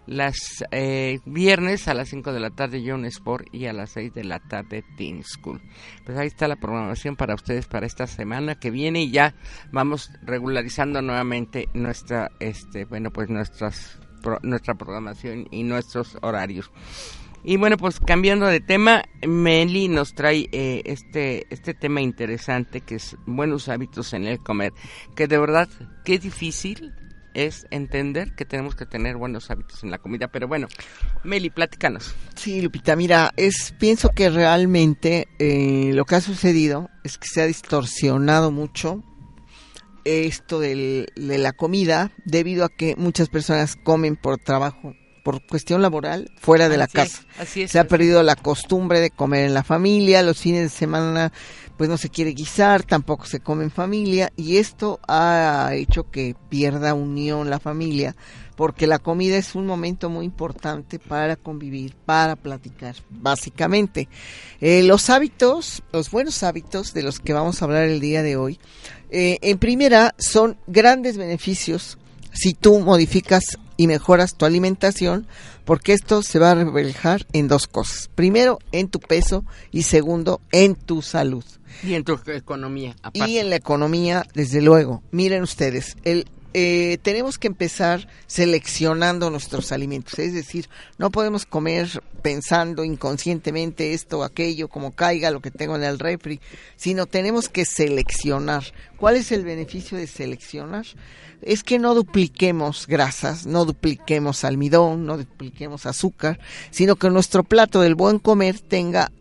Las 0.07 0.63
eh, 0.71 1.19
viernes 1.25 1.87
a 1.87 1.93
las 1.93 2.09
5 2.09 2.33
de 2.33 2.39
la 2.39 2.49
tarde 2.49 2.81
Young 2.81 3.05
Sport 3.05 3.47
y 3.53 3.67
a 3.67 3.73
las 3.73 3.91
6 3.91 4.13
de 4.13 4.23
la 4.23 4.39
tarde 4.39 4.83
Teen 4.97 5.23
School. 5.23 5.61
Pues 6.05 6.17
ahí 6.17 6.25
está 6.27 6.47
la 6.47 6.55
programación 6.55 7.15
para 7.15 7.35
ustedes 7.35 7.67
para 7.67 7.85
esta 7.85 8.07
semana 8.07 8.55
que 8.55 8.71
viene 8.71 9.03
y 9.03 9.11
ya 9.11 9.35
vamos 9.71 10.09
regularizando 10.23 11.03
nuevamente 11.03 11.69
nuestra 11.75 12.31
este 12.39 12.85
bueno 12.85 13.11
pues 13.11 13.29
nuestras 13.29 13.99
pro- 14.23 14.39
nuestra 14.41 14.73
programación 14.73 15.47
y 15.51 15.61
nuestros 15.63 16.17
horarios. 16.23 16.71
Y 17.43 17.57
bueno, 17.57 17.77
pues 17.77 17.99
cambiando 17.99 18.45
de 18.45 18.59
tema, 18.59 19.03
Meli 19.27 19.87
nos 19.87 20.13
trae 20.13 20.47
eh, 20.51 20.81
este 20.85 21.47
este 21.49 21.73
tema 21.73 22.01
interesante 22.01 22.81
que 22.81 22.95
es 22.95 23.15
buenos 23.25 23.67
hábitos 23.67 24.13
en 24.13 24.25
el 24.25 24.39
comer, 24.39 24.73
que 25.15 25.27
de 25.27 25.39
verdad 25.39 25.67
qué 26.05 26.19
difícil 26.19 26.93
es 27.33 27.65
entender 27.71 28.35
que 28.35 28.45
tenemos 28.45 28.75
que 28.75 28.85
tener 28.85 29.17
buenos 29.17 29.49
hábitos 29.49 29.83
en 29.83 29.91
la 29.91 29.97
comida, 29.97 30.27
pero 30.27 30.47
bueno, 30.47 30.67
Meli, 31.23 31.49
platícanos. 31.49 32.13
Sí, 32.35 32.61
Lupita, 32.61 32.95
mira, 32.95 33.31
es 33.37 33.73
pienso 33.79 34.09
que 34.09 34.29
realmente 34.29 35.27
eh, 35.39 35.91
lo 35.93 36.05
que 36.05 36.15
ha 36.15 36.21
sucedido 36.21 36.89
es 37.03 37.17
que 37.17 37.27
se 37.27 37.41
ha 37.41 37.47
distorsionado 37.47 38.51
mucho 38.51 39.03
esto 40.03 40.59
de 40.59 41.07
la 41.15 41.53
comida 41.53 42.11
debido 42.25 42.65
a 42.65 42.69
que 42.69 42.95
muchas 42.95 43.29
personas 43.29 43.75
comen 43.75 44.15
por 44.15 44.37
trabajo, 44.37 44.93
por 45.23 45.45
cuestión 45.45 45.81
laboral, 45.81 46.31
fuera 46.39 46.69
de 46.69 46.77
la 46.77 46.85
es, 46.85 46.91
casa. 46.91 47.23
así 47.37 47.63
es, 47.63 47.71
se 47.71 47.79
ha 47.79 47.81
así 47.81 47.89
perdido 47.89 48.23
la 48.23 48.35
costumbre 48.35 48.99
de 48.99 49.09
comer 49.09 49.45
en 49.45 49.53
la 49.53 49.63
familia, 49.63 50.23
los 50.23 50.39
fines 50.39 50.63
de 50.63 50.69
semana 50.69 51.31
pues 51.77 51.89
no 51.89 51.97
se 51.97 52.09
quiere 52.09 52.33
guisar, 52.33 52.83
tampoco 52.83 53.25
se 53.25 53.39
come 53.39 53.63
en 53.63 53.71
familia 53.71 54.31
y 54.35 54.57
esto 54.57 54.99
ha 55.07 55.71
hecho 55.73 56.11
que 56.11 56.35
pierda 56.49 56.93
unión 56.93 57.49
la 57.49 57.59
familia 57.59 58.15
porque 58.55 58.85
la 58.85 58.99
comida 58.99 59.37
es 59.37 59.55
un 59.55 59.65
momento 59.65 60.07
muy 60.07 60.23
importante 60.23 60.99
para 60.99 61.35
convivir, 61.35 61.95
para 62.05 62.35
platicar, 62.35 62.95
básicamente. 63.09 64.07
Eh, 64.59 64.83
los 64.83 65.09
hábitos, 65.09 65.81
los 65.91 66.11
buenos 66.11 66.43
hábitos 66.43 66.93
de 66.93 67.01
los 67.01 67.19
que 67.19 67.33
vamos 67.33 67.59
a 67.59 67.65
hablar 67.65 67.85
el 67.85 67.99
día 67.99 68.21
de 68.21 68.35
hoy, 68.35 68.59
eh, 69.09 69.39
en 69.41 69.57
primera 69.57 70.13
son 70.19 70.57
grandes 70.67 71.17
beneficios 71.17 71.97
si 72.31 72.53
tú 72.53 72.79
modificas 72.79 73.57
y 73.81 73.87
mejoras 73.87 74.35
tu 74.35 74.45
alimentación, 74.45 75.25
porque 75.65 75.93
esto 75.93 76.21
se 76.21 76.37
va 76.37 76.51
a 76.51 76.55
reflejar 76.55 77.25
en 77.33 77.47
dos 77.47 77.65
cosas. 77.65 78.11
Primero, 78.13 78.59
en 78.71 78.89
tu 78.89 78.99
peso 78.99 79.43
y 79.71 79.81
segundo, 79.81 80.39
en 80.51 80.75
tu 80.75 81.01
salud. 81.01 81.43
Y 81.81 81.95
en 81.95 82.03
tu 82.03 82.19
economía, 82.27 82.95
aparte. 83.01 83.31
Y 83.31 83.39
en 83.39 83.49
la 83.49 83.55
economía, 83.55 84.23
desde 84.35 84.61
luego. 84.61 85.01
Miren 85.09 85.41
ustedes, 85.41 85.97
el, 86.03 86.27
eh, 86.53 86.97
tenemos 87.01 87.37
que 87.37 87.47
empezar 87.47 88.07
seleccionando 88.27 89.29
nuestros 89.29 89.71
alimentos. 89.71 90.19
Es 90.19 90.33
decir, 90.33 90.69
no 90.97 91.09
podemos 91.09 91.45
comer 91.45 92.03
pensando 92.21 92.83
inconscientemente 92.83 93.93
esto 93.93 94.19
o 94.19 94.23
aquello, 94.23 94.67
como 94.67 94.91
caiga 94.91 95.31
lo 95.31 95.41
que 95.41 95.51
tengo 95.51 95.75
en 95.75 95.83
el 95.83 95.99
refri, 95.99 96.39
sino 96.75 97.05
tenemos 97.05 97.49
que 97.49 97.65
seleccionar. 97.65 98.63
¿Cuál 98.97 99.15
es 99.15 99.31
el 99.31 99.43
beneficio 99.43 99.97
de 99.97 100.07
seleccionar? 100.07 100.85
Es 101.41 101.63
que 101.63 101.79
no 101.79 101.95
dupliquemos 101.95 102.85
grasas, 102.85 103.45
no 103.45 103.65
dupliquemos 103.65 104.43
almidón, 104.43 105.05
no 105.05 105.17
dupliquemos 105.17 105.85
azúcar, 105.85 106.39
sino 106.69 106.97
que 106.97 107.09
nuestro 107.09 107.43
plato 107.43 107.81
del 107.81 107.95
buen 107.95 108.19
comer 108.19 108.59
tenga 108.59 109.11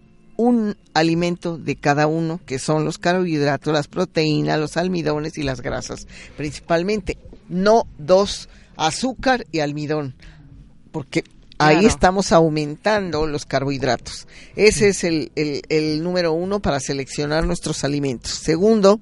un 0.40 0.76
alimento 0.94 1.58
de 1.58 1.76
cada 1.76 2.06
uno, 2.06 2.40
que 2.46 2.58
son 2.58 2.84
los 2.84 2.96
carbohidratos, 2.98 3.72
las 3.74 3.88
proteínas, 3.88 4.58
los 4.58 4.76
almidones 4.78 5.36
y 5.36 5.42
las 5.42 5.60
grasas, 5.60 6.06
principalmente. 6.36 7.18
No 7.48 7.86
dos, 7.98 8.48
azúcar 8.76 9.46
y 9.52 9.60
almidón, 9.60 10.14
porque 10.92 11.24
ahí 11.58 11.74
Claro. 11.80 11.88
estamos 11.88 12.32
aumentando 12.32 13.26
los 13.26 13.44
carbohidratos. 13.44 14.26
Ese 14.56 14.88
es 14.88 15.04
el, 15.04 15.30
el- 15.36 15.60
el 15.68 16.02
número 16.02 16.32
uno 16.32 16.60
para 16.60 16.80
seleccionar 16.80 17.46
nuestros 17.46 17.84
alimentos. 17.84 18.30
Segundo, 18.32 19.00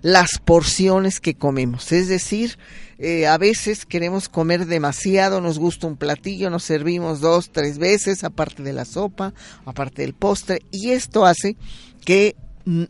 las 0.00 0.38
porciones 0.44 1.20
que 1.20 1.34
comemos, 1.34 1.92
es 1.92 2.08
decir, 2.08 2.58
eh, 3.04 3.26
a 3.26 3.36
veces 3.36 3.84
queremos 3.84 4.28
comer 4.28 4.66
demasiado, 4.66 5.40
nos 5.40 5.58
gusta 5.58 5.88
un 5.88 5.96
platillo, 5.96 6.50
nos 6.50 6.62
servimos 6.62 7.20
dos, 7.20 7.50
tres 7.50 7.78
veces, 7.78 8.22
aparte 8.22 8.62
de 8.62 8.72
la 8.72 8.84
sopa, 8.84 9.34
aparte 9.64 10.02
del 10.02 10.14
postre, 10.14 10.62
y 10.70 10.90
esto 10.90 11.26
hace 11.26 11.56
que 12.04 12.36
mm, 12.64 12.84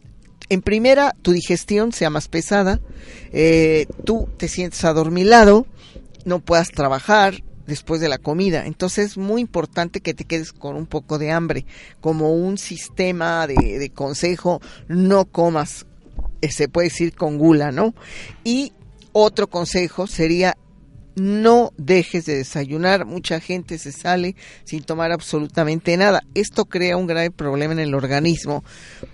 en 0.51 0.61
primera, 0.61 1.17
tu 1.23 1.33
digestión 1.33 1.93
sea 1.93 2.11
más 2.11 2.29
pesada, 2.29 2.79
eh, 3.33 3.87
tú 4.05 4.29
te 4.37 4.49
sientes 4.49 4.85
adormilado, 4.85 5.67
no 6.27 6.41
puedas 6.41 6.73
trabajar 6.73 7.43
después 7.67 8.03
de 8.03 8.11
la 8.11 8.19
comida. 8.19 8.67
Entonces 8.67 9.13
es 9.13 9.17
muy 9.17 9.41
importante 9.41 10.01
que 10.01 10.13
te 10.13 10.27
quedes 10.27 10.53
con 10.53 10.77
un 10.77 10.85
poco 10.85 11.17
de 11.19 11.31
hambre. 11.31 11.65
Como 12.03 12.35
un 12.35 12.59
sistema 12.59 13.47
de, 13.47 13.79
de 13.79 13.89
consejo, 13.89 14.61
no 14.89 15.25
comas, 15.25 15.87
eh, 16.43 16.51
se 16.51 16.69
puede 16.69 16.89
decir 16.89 17.15
con 17.15 17.39
gula, 17.39 17.73
¿no? 17.73 17.95
Y 18.45 18.75
otro 19.13 19.49
consejo 19.49 20.07
sería 20.07 20.57
no 21.15 21.73
dejes 21.77 22.27
de 22.27 22.37
desayunar. 22.37 23.05
Mucha 23.05 23.41
gente 23.41 23.79
se 23.79 23.93
sale 23.93 24.35
sin 24.65 24.83
tomar 24.83 25.13
absolutamente 25.13 25.97
nada. 25.97 26.23
Esto 26.35 26.65
crea 26.65 26.97
un 26.97 27.07
grave 27.07 27.31
problema 27.31 27.73
en 27.73 27.81
el 27.81 27.95
organismo 27.95 28.65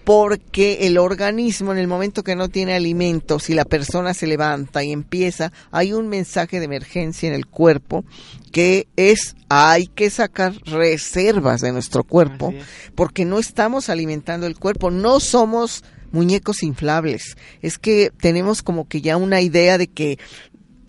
porque 0.04 0.86
el 0.86 0.98
organismo 0.98 1.72
en 1.72 1.78
el 1.78 1.88
momento 1.88 2.22
que 2.22 2.36
no 2.36 2.48
tiene 2.48 2.74
alimentos, 2.74 3.44
si 3.44 3.54
la 3.54 3.64
persona 3.64 4.14
se 4.14 4.26
levanta 4.26 4.84
y 4.84 4.92
empieza, 4.92 5.52
hay 5.70 5.92
un 5.92 6.08
mensaje 6.08 6.58
de 6.58 6.66
emergencia 6.66 7.28
en 7.28 7.34
el 7.34 7.46
cuerpo 7.46 8.04
que 8.52 8.88
es 8.96 9.36
hay 9.48 9.86
que 9.86 10.10
sacar 10.10 10.54
reservas 10.64 11.60
de 11.60 11.72
nuestro 11.72 12.04
cuerpo 12.04 12.54
porque 12.94 13.24
no 13.24 13.38
estamos 13.38 13.88
alimentando 13.88 14.46
el 14.46 14.58
cuerpo, 14.58 14.90
no 14.90 15.20
somos 15.20 15.84
muñecos 16.12 16.62
inflables. 16.62 17.36
Es 17.62 17.78
que 17.78 18.12
tenemos 18.20 18.62
como 18.62 18.88
que 18.88 19.00
ya 19.00 19.16
una 19.16 19.40
idea 19.40 19.78
de 19.78 19.88
que 19.88 20.18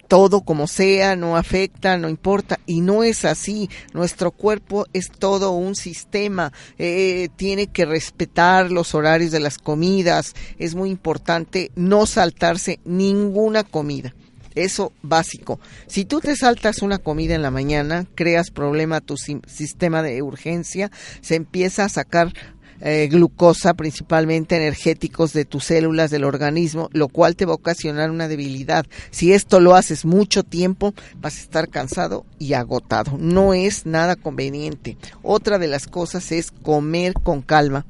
todo 0.10 0.42
como 0.42 0.68
sea, 0.68 1.16
no 1.16 1.38
afecta, 1.38 1.98
no 1.98 2.10
importa. 2.10 2.60
Y 2.66 2.82
no 2.82 3.04
es 3.04 3.24
así. 3.24 3.70
Nuestro 3.94 4.32
cuerpo 4.32 4.88
es 4.92 5.10
todo 5.12 5.52
un 5.52 5.76
sistema. 5.76 6.52
Eh, 6.78 7.30
tiene 7.38 7.68
que 7.68 7.86
respetar 7.86 8.72
los 8.72 8.96
horarios 8.96 9.32
de 9.32 9.40
las 9.40 9.58
comidas. 9.58 10.34
Es 10.58 10.76
muy 10.76 10.90
importante 10.90 11.72
no 11.76 12.06
saltarse 12.08 12.80
ninguna 12.84 13.64
comida. 13.64 14.16
Eso 14.56 14.92
básico. 15.04 15.60
Si 15.88 16.06
tú 16.06 16.20
te 16.20 16.36
saltas 16.36 16.82
una 16.82 16.98
comida 16.98 17.36
en 17.36 17.44
la 17.44 17.52
mañana, 17.52 18.08
creas 18.16 18.50
problema 18.50 18.98
a 18.98 19.02
tu 19.02 19.16
sistema 19.16 20.02
de 20.02 20.22
urgencia, 20.24 20.92
se 21.22 21.36
empieza 21.36 21.86
a 21.86 21.90
sacar 21.90 22.34
eh, 22.82 23.08
glucosa, 23.12 23.74
principalmente 23.74 24.56
energéticos 24.56 25.34
de 25.34 25.46
tus 25.46 25.66
células 25.66 26.12
del 26.12 26.24
organismo, 26.24 26.90
lo 26.94 27.08
cual 27.08 27.36
te 27.36 27.46
va 27.46 27.54
a 27.54 27.56
ocasionar 27.56 28.12
una 28.12 28.28
debilidad. 28.28 28.86
Si 29.12 29.34
esto 29.34 29.60
lo 29.60 29.76
haces 29.76 30.06
mucho 30.06 30.44
tiempo, 30.44 30.94
vas 31.20 31.38
a 31.38 31.42
estar 31.42 31.70
cansado 31.70 32.26
y 32.38 32.54
agotado. 32.54 33.18
No 33.18 33.54
es 33.54 33.86
nada 33.86 34.16
conveniente. 34.16 34.98
Otra 35.22 35.60
de 35.60 35.68
las 35.68 35.88
cosas 35.88 36.32
es 36.32 36.52
comer 36.52 37.14
con 37.14 37.42
calma 37.42 37.86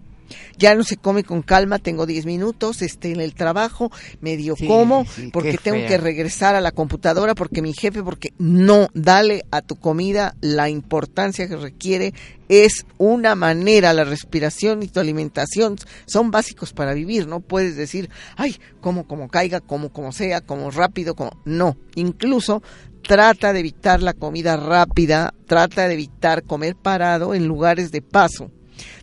ya 0.57 0.75
no 0.75 0.83
se 0.83 0.97
come 0.97 1.23
con 1.23 1.41
calma, 1.41 1.79
tengo 1.79 2.05
10 2.05 2.25
minutos, 2.25 2.81
esté 2.81 3.11
en 3.11 3.21
el 3.21 3.33
trabajo, 3.33 3.91
medio 4.21 4.55
como, 4.55 5.05
porque 5.31 5.57
tengo 5.57 5.85
que 5.87 5.97
regresar 5.97 6.55
a 6.55 6.61
la 6.61 6.71
computadora, 6.71 7.35
porque 7.35 7.61
mi 7.61 7.73
jefe, 7.73 8.03
porque 8.03 8.33
no, 8.37 8.87
dale 8.93 9.43
a 9.51 9.61
tu 9.61 9.75
comida 9.75 10.35
la 10.41 10.69
importancia 10.69 11.47
que 11.47 11.57
requiere, 11.57 12.13
es 12.49 12.85
una 12.97 13.35
manera, 13.35 13.93
la 13.93 14.03
respiración 14.03 14.81
y 14.81 14.87
tu 14.87 14.99
alimentación 14.99 15.77
son 16.05 16.31
básicos 16.31 16.73
para 16.73 16.93
vivir, 16.93 17.27
no 17.27 17.39
puedes 17.41 17.75
decir, 17.75 18.09
ay, 18.35 18.59
como 18.81 19.07
como 19.07 19.29
caiga, 19.29 19.61
como 19.61 19.93
como 19.93 20.11
sea, 20.11 20.41
como 20.41 20.71
rápido, 20.71 21.15
como 21.15 21.31
no, 21.45 21.77
incluso 21.95 22.63
trata 23.03 23.53
de 23.53 23.59
evitar 23.59 24.01
la 24.01 24.13
comida 24.13 24.57
rápida, 24.57 25.33
trata 25.45 25.87
de 25.87 25.93
evitar 25.93 26.43
comer 26.43 26.75
parado 26.75 27.33
en 27.33 27.47
lugares 27.47 27.91
de 27.91 28.01
paso 28.01 28.51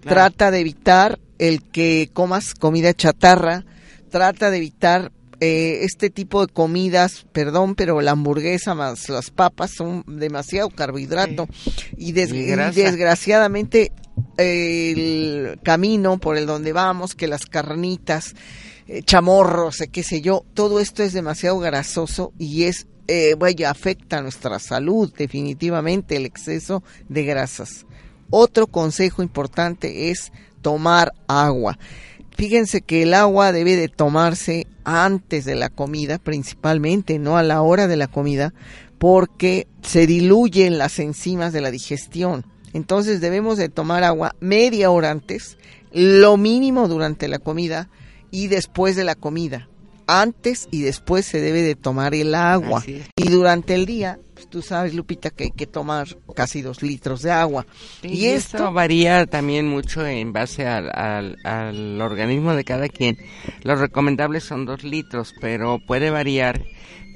Trata 0.02 0.50
de 0.50 0.60
evitar 0.60 1.18
el 1.38 1.62
que 1.62 2.10
comas 2.12 2.54
comida 2.54 2.94
chatarra, 2.94 3.64
trata 4.10 4.50
de 4.50 4.58
evitar 4.58 5.12
eh, 5.38 5.80
este 5.82 6.08
tipo 6.08 6.46
de 6.46 6.50
comidas, 6.50 7.26
perdón, 7.32 7.74
pero 7.74 8.00
la 8.00 8.12
hamburguesa 8.12 8.74
más 8.74 9.06
las 9.10 9.30
papas 9.30 9.72
son 9.76 10.02
demasiado 10.06 10.70
carbohidrato. 10.70 11.46
Y, 11.96 12.12
desgraciadamente 12.12 13.92
el 14.38 15.58
camino 15.62 16.18
por 16.18 16.38
el 16.38 16.46
donde 16.46 16.72
vamos, 16.72 17.14
que 17.14 17.26
las 17.26 17.44
carnitas, 17.44 18.34
eh, 18.88 19.02
chamorros, 19.02 19.82
qué 19.92 20.02
sé 20.02 20.22
yo, 20.22 20.44
todo 20.54 20.80
esto 20.80 21.02
es 21.02 21.12
demasiado 21.12 21.58
grasoso 21.58 22.32
y 22.38 22.64
es, 22.64 22.86
eh, 23.06 23.34
vaya, 23.38 23.70
afecta 23.70 24.18
a 24.18 24.22
nuestra 24.22 24.58
salud 24.58 25.12
definitivamente 25.16 26.16
el 26.16 26.24
exceso 26.24 26.82
de 27.10 27.24
grasas. 27.24 27.84
Otro 28.30 28.66
consejo 28.66 29.22
importante 29.22 30.10
es 30.10 30.32
tomar 30.62 31.12
agua. 31.28 31.78
Fíjense 32.36 32.82
que 32.82 33.02
el 33.02 33.14
agua 33.14 33.52
debe 33.52 33.76
de 33.76 33.88
tomarse 33.88 34.66
antes 34.84 35.44
de 35.44 35.54
la 35.54 35.70
comida, 35.70 36.18
principalmente, 36.18 37.18
no 37.18 37.38
a 37.38 37.42
la 37.42 37.62
hora 37.62 37.86
de 37.86 37.96
la 37.96 38.08
comida, 38.08 38.52
porque 38.98 39.66
se 39.82 40.06
diluyen 40.06 40.76
las 40.76 40.98
enzimas 40.98 41.52
de 41.52 41.60
la 41.62 41.70
digestión. 41.70 42.44
Entonces 42.72 43.20
debemos 43.22 43.56
de 43.56 43.70
tomar 43.70 44.04
agua 44.04 44.36
media 44.40 44.90
hora 44.90 45.10
antes, 45.10 45.56
lo 45.92 46.36
mínimo 46.36 46.88
durante 46.88 47.26
la 47.26 47.38
comida 47.38 47.88
y 48.30 48.48
después 48.48 48.96
de 48.96 49.04
la 49.04 49.14
comida. 49.14 49.68
Antes 50.06 50.68
y 50.70 50.82
después 50.82 51.24
se 51.24 51.40
debe 51.40 51.62
de 51.62 51.74
tomar 51.74 52.14
el 52.14 52.34
agua. 52.34 52.84
Y 53.16 53.28
durante 53.30 53.74
el 53.74 53.86
día 53.86 54.20
pues, 54.36 54.50
tú 54.50 54.60
sabes, 54.60 54.92
Lupita, 54.92 55.30
que 55.30 55.44
hay 55.44 55.50
que 55.50 55.66
tomar 55.66 56.06
casi 56.34 56.60
dos 56.60 56.82
litros 56.82 57.22
de 57.22 57.30
agua. 57.30 57.66
y, 58.02 58.26
esto 58.26 58.70
varía 58.70 59.24
también 59.24 59.66
mucho 59.66 60.06
en 60.06 60.34
base 60.34 60.66
al, 60.66 60.90
al, 61.42 62.00
organismo 62.02 62.54
de 62.54 62.62
cada 62.62 62.90
quien. 62.90 63.16
Los 63.62 63.80
recomendables 63.80 64.44
son 64.44 64.66
dos 64.66 64.84
litros, 64.84 65.34
pero 65.40 65.78
puede 65.78 66.10
variar 66.10 66.62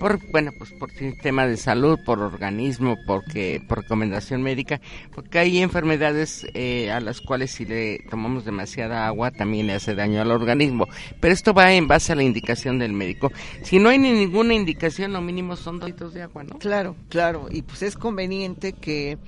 por 0.01 0.19
bueno 0.31 0.51
pues 0.57 0.73
por 0.73 0.91
sistema 0.91 1.47
de 1.47 1.59
salud 1.59 1.99
por 2.05 2.21
organismo 2.21 2.97
porque 3.07 3.63
por 3.69 3.83
recomendación 3.83 4.43
médica 4.43 4.81
porque 5.15 5.39
hay 5.39 5.59
enfermedades 5.59 6.47
eh, 6.55 6.91
a 6.91 7.01
las 7.01 7.21
cuales 7.21 7.51
si 7.51 7.67
le 7.67 7.99
tomamos 8.11 8.47
demasiada 8.47 9.07
agua 9.07 9.31
también 9.31 9.67
le 9.67 9.75
hace 9.75 9.95
daño 9.95 10.23
al 10.23 10.31
organismo. 10.31 10.89
Pero 11.21 11.35
esto 11.35 11.53
va 11.53 11.73
en 11.73 11.87
base 11.87 12.13
a 12.13 12.17
la 12.17 12.23
indicación 12.23 12.79
del 12.79 12.95
médico. 12.95 13.31
Si 13.63 13.79
no 13.79 13.91
hay 13.91 13.99
ni 13.99 14.11
ninguna 14.13 14.55
indicación 14.55 15.13
lo 15.13 15.21
mínimo 15.21 15.55
son 15.55 15.79
dos 15.79 15.91
litros 15.91 16.15
de 16.15 16.23
agua 16.23 16.45
no 16.45 16.59
claro 16.59 16.97
claro. 17.11 17.49
Y 17.51 17.63
pues 17.63 17.83
es 17.83 17.97
conveniente 17.97 18.73
que 18.73 19.19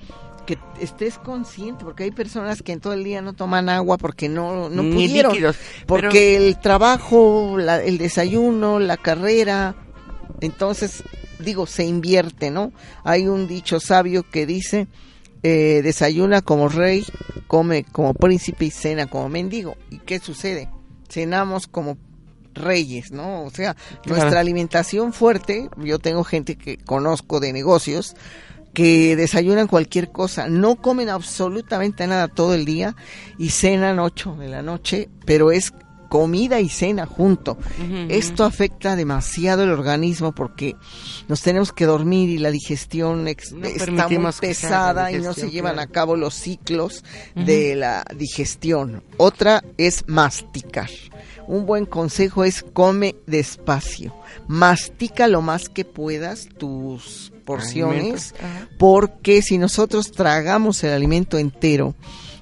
que 0.45 0.57
estés 0.81 1.17
consciente, 1.17 1.85
porque 1.85 2.03
hay 2.03 2.11
personas 2.11 2.61
que 2.61 2.73
en 2.73 2.81
todo 2.81 2.91
el 2.91 3.05
día 3.05 3.21
no 3.21 3.31
toman 3.31 3.69
agua 3.69 3.97
porque 3.97 4.27
no, 4.27 4.69
no 4.69 4.83
pudieron, 4.83 5.33
porque 5.87 6.35
el 6.35 6.59
trabajo, 6.59 7.57
el 7.59 7.97
desayuno, 7.97 8.79
la 8.79 8.97
carrera, 8.97 9.75
entonces, 10.43 11.03
digo, 11.39 11.65
se 11.65 11.85
invierte, 11.85 12.51
¿no? 12.51 12.73
Hay 13.05 13.27
un 13.27 13.47
dicho 13.47 13.79
sabio 13.79 14.29
que 14.29 14.45
dice, 14.45 14.87
eh, 15.41 15.79
desayuna 15.81 16.41
como 16.41 16.67
rey, 16.67 17.05
come 17.47 17.85
como 17.85 18.13
príncipe 18.13 18.65
y 18.65 18.71
cena 18.71 19.07
como 19.07 19.29
mendigo. 19.29 19.77
¿Y 19.89 19.99
qué 19.99 20.19
sucede? 20.19 20.69
Cenamos 21.07 21.67
como 21.67 21.97
reyes, 22.53 23.11
¿no? 23.11 23.43
O 23.43 23.51
sea, 23.51 23.77
nuestra 24.05 24.41
alimentación 24.41 25.13
fuerte, 25.13 25.69
yo 25.77 25.97
tengo 25.99 26.25
gente 26.25 26.57
que 26.57 26.77
conozco 26.77 27.39
de 27.39 27.53
negocios, 27.53 28.15
que 28.73 29.15
desayunan 29.15 29.67
cualquier 29.67 30.11
cosa, 30.11 30.49
no 30.49 30.75
comen 30.75 31.07
absolutamente 31.07 32.05
nada 32.05 32.27
todo 32.27 32.53
el 32.53 32.65
día 32.65 32.97
y 33.37 33.49
cenan 33.49 33.99
8 33.99 34.35
de 34.39 34.49
la 34.49 34.61
noche, 34.61 35.09
pero 35.25 35.51
es 35.51 35.73
comida 36.13 36.59
y 36.59 36.69
cena 36.69 37.07
junto. 37.07 37.57
Esto 38.07 38.43
afecta 38.43 38.95
demasiado 38.95 39.63
el 39.63 39.71
organismo 39.71 40.31
porque 40.31 40.75
nos 41.27 41.41
tenemos 41.41 41.73
que 41.73 41.87
dormir 41.87 42.29
y 42.29 42.37
la 42.37 42.51
digestión 42.51 43.27
está 43.27 44.07
muy 44.07 44.31
pesada 44.39 45.11
y 45.11 45.17
no 45.17 45.33
se 45.33 45.49
llevan 45.49 45.79
a 45.79 45.87
cabo 45.87 46.15
los 46.15 46.35
ciclos 46.35 47.03
de 47.33 47.75
la 47.75 48.05
digestión. 48.15 49.01
Otra 49.17 49.63
es 49.79 50.03
masticar. 50.05 50.91
Un 51.47 51.65
buen 51.65 51.87
consejo 51.87 52.43
es 52.43 52.61
come 52.61 53.15
despacio. 53.25 54.15
Mastica 54.47 55.27
lo 55.27 55.41
más 55.41 55.67
que 55.67 55.83
puedas 55.83 56.47
tus 56.59 57.33
porciones 57.43 58.35
porque 58.77 59.41
si 59.41 59.57
nosotros 59.57 60.11
tragamos 60.11 60.83
el 60.83 60.91
alimento 60.91 61.39
entero, 61.39 61.95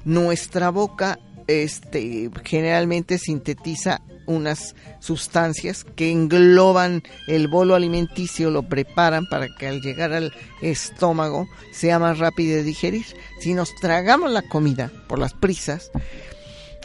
nuestra 0.03 0.71
boca 0.71 1.19
este, 1.51 2.29
generalmente 2.43 3.17
sintetiza 3.17 4.01
unas 4.25 4.75
sustancias 4.99 5.83
que 5.95 6.11
engloban 6.11 7.03
el 7.27 7.47
bolo 7.47 7.75
alimenticio, 7.75 8.49
lo 8.49 8.63
preparan 8.63 9.25
para 9.27 9.47
que 9.57 9.67
al 9.67 9.81
llegar 9.81 10.13
al 10.13 10.33
estómago 10.61 11.47
sea 11.71 11.99
más 11.99 12.19
rápido 12.19 12.55
de 12.55 12.63
digerir. 12.63 13.05
Si 13.39 13.53
nos 13.53 13.73
tragamos 13.75 14.31
la 14.31 14.41
comida 14.41 14.91
por 15.07 15.19
las 15.19 15.33
prisas, 15.33 15.91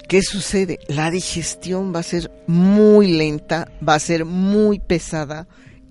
¿qué 0.09 0.23
sucede? 0.23 0.81
La 0.89 1.11
digestión 1.11 1.95
va 1.95 2.01
a 2.01 2.05
ser 2.05 2.31
muy 2.47 3.13
lenta, 3.13 3.71
va 3.87 3.95
a 3.95 4.01
ser 4.01 4.25
muy 4.25 4.79
pesada 4.79 5.47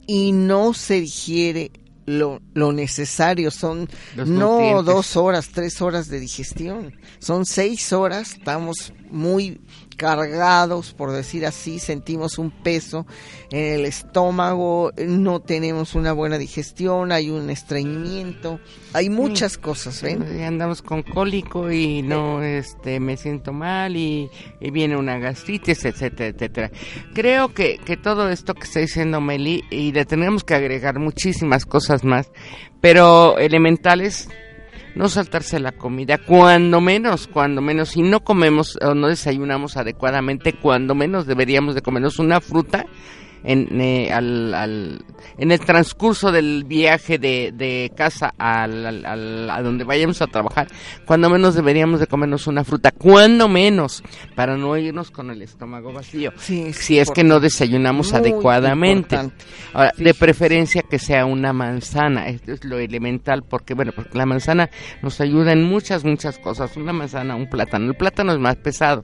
y 0.08 0.32
no 0.32 0.74
se 0.74 1.02
digiere 1.02 1.72
lo, 2.06 2.42
lo 2.54 2.72
necesario, 2.72 3.52
son 3.52 3.90
no 4.16 4.84
dos 4.84 5.16
horas, 5.16 5.50
tres 5.50 5.82
horas 5.82 6.08
de 6.08 6.20
digestión, 6.20 6.94
son 7.20 7.46
seis 7.46 7.94
horas, 7.94 8.34
estamos 8.34 8.94
muy 9.10 9.60
cargados, 9.96 10.94
por 10.94 11.12
decir 11.12 11.46
así, 11.46 11.80
sentimos 11.80 12.38
un 12.38 12.52
peso 12.52 13.06
en 13.52 13.80
el 13.80 13.86
estómago, 13.86 14.92
no 14.98 15.40
tenemos 15.40 15.96
una 15.96 16.14
buena 16.14 16.38
digestión, 16.38 17.12
hay 17.12 17.30
un 17.30 17.50
estreñimiento, 17.50 18.60
hay 18.94 19.10
muchas 19.10 19.58
cosas, 19.58 20.02
¿ven? 20.02 20.24
andamos 20.44 20.82
con 20.82 21.04
cólico 21.04 21.72
y 21.72 22.02
no, 22.02 22.44
este, 22.44 23.00
me 23.00 23.18
siento 23.18 23.54
mal 23.54 23.96
y, 23.96 24.30
viene 24.72 24.98
una 24.98 25.20
gastritis, 25.20 25.86
etcétera, 25.86 26.30
etcétera. 26.30 26.72
Creo 27.14 27.54
que, 27.54 27.78
que 27.78 27.98
todo 27.98 28.30
esto 28.30 28.54
que 28.54 28.64
está 28.64 28.80
diciendo 28.80 29.22
Meli, 29.22 29.64
y 29.70 29.92
le 29.92 30.06
tenemos 30.06 30.44
que 30.44 30.56
agregar 30.56 31.00
muchísimas 31.00 31.66
cosas 31.66 32.04
más, 32.04 32.30
pero 32.82 33.38
elementales, 33.38 34.30
no 34.96 35.10
saltarse 35.10 35.60
la 35.60 35.74
comida, 35.74 36.18
cuando 36.18 36.82
menos, 36.82 37.28
cuando 37.28 37.62
menos, 37.62 37.90
si 37.90 38.02
no 38.02 38.24
comemos 38.24 38.78
o 38.82 38.96
no 38.96 39.08
desayunamos 39.08 39.78
adecuadamente, 39.78 40.54
cuando 40.54 40.96
menos 40.96 41.26
deberíamos 41.26 41.76
de 41.76 41.82
comernos 41.82 42.20
una 42.20 42.42
fruta 42.42 42.86
en, 43.46 43.80
eh, 43.80 44.12
al, 44.12 45.06
en 45.38 45.52
el 45.52 45.60
transcurso 45.60 46.32
del 46.32 46.64
viaje 46.66 47.18
de, 47.18 47.52
de 47.54 47.92
casa 47.96 48.34
al, 48.38 49.06
a 49.50 49.62
donde 49.62 49.84
vayamos 49.84 50.22
a 50.22 50.28
trabajar, 50.28 50.68
cuando 51.06 51.30
menos 51.30 51.56
deberíamos 51.56 52.00
de 52.00 52.08
comernos 52.08 52.48
una 52.48 52.64
fruta, 52.64 52.92
cuando 52.92 53.48
menos, 53.48 54.04
para 54.36 54.58
no 54.58 54.76
irnos 54.78 55.12
con 55.12 55.30
el 55.30 55.42
estómago 55.42 55.94
vacío, 55.94 56.34
si 56.38 57.00
es 57.00 57.12
que 57.12 57.24
no 57.24 57.40
desayunamos 57.40 58.14
adecuadamente. 58.14 59.18
Ahora, 59.74 59.94
de 59.98 60.14
preferencia 60.14 60.82
que 60.82 61.00
sea 61.00 61.26
una 61.26 61.54
manzana, 61.54 62.28
esto 62.28 62.54
es 62.54 62.66
lo 62.66 62.78
elemental, 62.80 63.44
porque 63.44 63.74
bueno, 63.74 63.92
porque 63.96 64.18
la 64.18 64.26
manzana 64.26 64.70
nos 65.02 65.22
ayuda 65.22 65.52
en 65.52 65.64
muchas, 65.64 66.04
muchas 66.04 66.40
cosas, 66.40 66.76
una 66.78 66.94
manzana, 66.94 67.36
un 67.36 67.50
plátano, 67.50 67.88
el 67.88 67.96
plátano 67.96 68.34
es 68.34 68.40
más 68.40 68.56
pesado. 68.56 69.04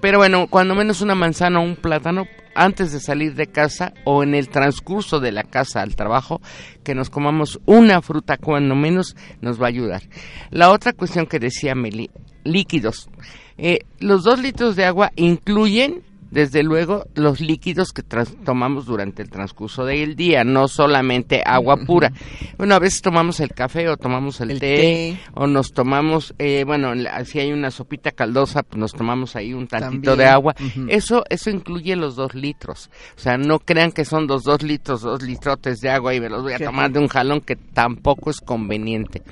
Pero 0.00 0.18
bueno, 0.18 0.46
cuando 0.48 0.74
menos 0.74 1.02
una 1.02 1.14
manzana 1.14 1.60
o 1.60 1.62
un 1.62 1.76
plátano 1.76 2.26
antes 2.60 2.92
de 2.92 3.00
salir 3.00 3.34
de 3.34 3.46
casa 3.46 3.94
o 4.04 4.22
en 4.22 4.34
el 4.34 4.50
transcurso 4.50 5.18
de 5.18 5.32
la 5.32 5.44
casa 5.44 5.80
al 5.80 5.96
trabajo, 5.96 6.42
que 6.84 6.94
nos 6.94 7.08
comamos 7.08 7.58
una 7.64 8.02
fruta 8.02 8.36
cuando 8.36 8.74
menos 8.74 9.16
nos 9.40 9.58
va 9.58 9.64
a 9.64 9.70
ayudar. 9.70 10.02
La 10.50 10.70
otra 10.70 10.92
cuestión 10.92 11.26
que 11.26 11.38
decía 11.38 11.74
Meli, 11.74 12.10
líquidos. 12.44 13.08
Eh, 13.56 13.78
los 13.98 14.24
dos 14.24 14.40
litros 14.40 14.76
de 14.76 14.84
agua 14.84 15.10
incluyen 15.16 16.02
desde 16.30 16.62
luego 16.62 17.06
los 17.14 17.40
líquidos 17.40 17.92
que 17.92 18.02
tomamos 18.02 18.86
durante 18.86 19.22
el 19.22 19.30
transcurso 19.30 19.84
del 19.84 20.16
día, 20.16 20.44
no 20.44 20.68
solamente 20.68 21.42
agua 21.44 21.76
pura. 21.76 22.12
Bueno, 22.56 22.74
a 22.74 22.78
veces 22.78 23.02
tomamos 23.02 23.40
el 23.40 23.50
café 23.50 23.88
o 23.88 23.96
tomamos 23.96 24.40
el, 24.40 24.58
té, 24.58 25.18
o 25.34 25.46
nos 25.46 25.72
tomamos, 25.72 26.34
eh, 26.38 26.64
bueno, 26.64 26.92
si 27.24 27.40
hay 27.40 27.52
una 27.52 27.70
sopita 27.70 28.12
caldosa, 28.12 28.62
pues 28.62 28.78
nos 28.78 28.92
tomamos 28.92 29.36
ahí 29.36 29.52
un 29.52 29.66
tantito 29.66 30.16
de 30.16 30.26
agua. 30.26 30.54
Eso 30.88 31.24
eso 31.28 31.50
incluye 31.50 31.96
los 31.96 32.16
dos 32.16 32.34
litros. 32.34 32.90
O 33.16 33.20
sea, 33.20 33.36
no 33.36 33.58
crean 33.58 33.92
que 33.92 34.04
son 34.04 34.26
los 34.26 34.44
dos 34.44 34.62
litros, 34.62 35.02
dos 35.02 35.22
litrotes 35.22 35.80
de 35.80 35.90
agua 35.90 36.14
y 36.14 36.20
me 36.20 36.28
los 36.28 36.42
voy 36.42 36.52
a 36.52 36.58
tomar 36.58 36.90
de 36.90 36.98
un 36.98 37.08
jalón, 37.08 37.40
que 37.40 37.56
tampoco 37.56 38.30
es 38.30 38.40
conveniente. 38.40 39.22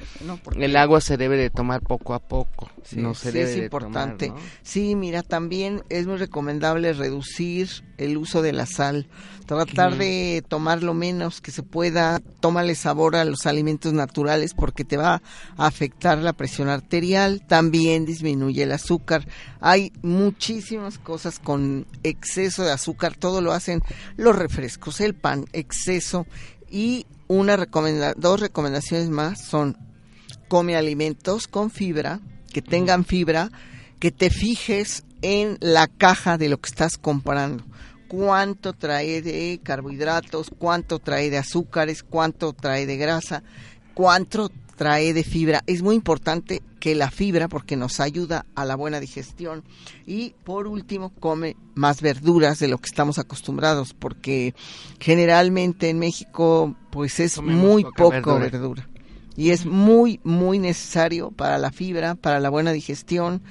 el 0.57 0.77
agua 0.77 1.01
se 1.01 1.17
debe 1.17 1.37
de 1.37 1.51
tomar 1.51 1.81
poco 1.83 2.15
a 2.15 2.19
poco. 2.19 2.71
no 2.93 3.15
se 3.15 3.33
debe 3.33 3.53
es 3.53 3.59
importante. 3.59 4.33
Sí, 4.63 4.95
mira, 4.95 5.23
también 5.23 5.83
es 5.89 6.07
muy 6.07 6.17
recomendable 6.17 6.88
reducir 6.93 7.69
el 7.99 8.17
uso 8.17 8.43
de 8.43 8.53
la 8.53 8.67
sal, 8.67 9.09
tratar 9.47 9.97
de 9.97 10.45
tomar 10.47 10.83
lo 10.83 10.95
menos 10.95 11.41
que 11.41 11.51
se 11.51 11.63
pueda, 11.63 12.21
tómale 12.41 12.75
sabor 12.75 13.17
a 13.17 13.25
los 13.25 13.47
alimentos 13.47 13.93
naturales 13.93 14.55
porque 14.55 14.85
te 14.85 14.97
va 14.97 15.23
a 15.57 15.67
afectar 15.67 16.19
la 16.19 16.33
presión 16.33 16.69
arterial, 16.69 17.43
también 17.47 18.05
disminuye 18.05 18.63
el 18.63 18.73
azúcar. 18.73 19.27
Hay 19.61 19.93
muchísimas 20.03 20.99
cosas 20.99 21.39
con 21.39 21.87
exceso 22.03 22.63
de 22.63 22.73
azúcar, 22.73 23.17
todo 23.17 23.41
lo 23.41 23.53
hacen 23.53 23.83
los 24.17 24.37
refrescos, 24.37 25.01
el 25.01 25.15
pan, 25.15 25.47
exceso 25.53 26.27
y 26.71 27.07
una 27.27 27.57
recomenda 27.57 28.15
dos 28.15 28.41
recomendaciones 28.41 29.11
más 29.11 29.45
son 29.45 29.77
come 30.49 30.77
alimentos 30.77 31.47
con 31.47 31.71
fibra, 31.71 32.21
que 32.53 32.63
tengan 32.63 33.05
fibra, 33.05 33.51
que 33.99 34.11
te 34.11 34.31
fijes 34.31 35.05
en 35.23 35.59
la 35.61 35.87
caja 35.87 36.39
de 36.39 36.49
lo 36.49 36.59
que 36.59 36.69
estás 36.69 36.99
comprando. 36.99 37.65
Cuánto 38.09 38.73
trae 38.73 39.21
de 39.21 39.61
carbohidratos, 39.63 40.51
cuánto 40.59 40.99
trae 40.99 41.31
de 41.31 41.39
azúcares, 41.39 42.03
cuánto 42.03 42.53
trae 42.53 42.87
de 42.87 42.97
grasa, 42.97 43.43
cuánto 43.95 44.51
trae 44.79 45.13
de 45.13 45.25
fibra. 45.25 45.63
Es 45.67 45.83
muy 45.83 45.97
importante 45.97 46.63
que 46.81 46.95
la 46.95 47.11
fibra 47.11 47.49
porque 47.49 47.77
nos 47.77 48.01
ayuda 48.01 48.47
a 48.55 48.65
la 48.65 48.77
buena 48.77 49.01
digestión. 49.01 49.65
Y 50.07 50.35
por 50.45 50.67
último, 50.67 51.11
come 51.21 51.57
más 51.75 52.01
verduras 52.01 52.61
de 52.61 52.69
lo 52.69 52.79
que 52.79 52.87
estamos 52.87 53.19
acostumbrados 53.19 53.93
porque 53.93 54.55
generalmente 55.01 55.91
en 55.91 55.99
México 55.99 56.77
pues 56.91 57.21
es 57.21 57.43
muy 57.43 57.85
poco 57.85 58.39
verdura. 58.39 58.89
Y 59.37 59.51
es 59.51 59.67
muy, 59.67 60.21
muy 60.25 60.59
necesario 60.59 61.31
para 61.31 61.59
la 61.59 61.71
fibra, 61.71 62.15
para 62.15 62.41
la 62.41 62.49
buena 62.49 62.73
digestión 62.73 63.43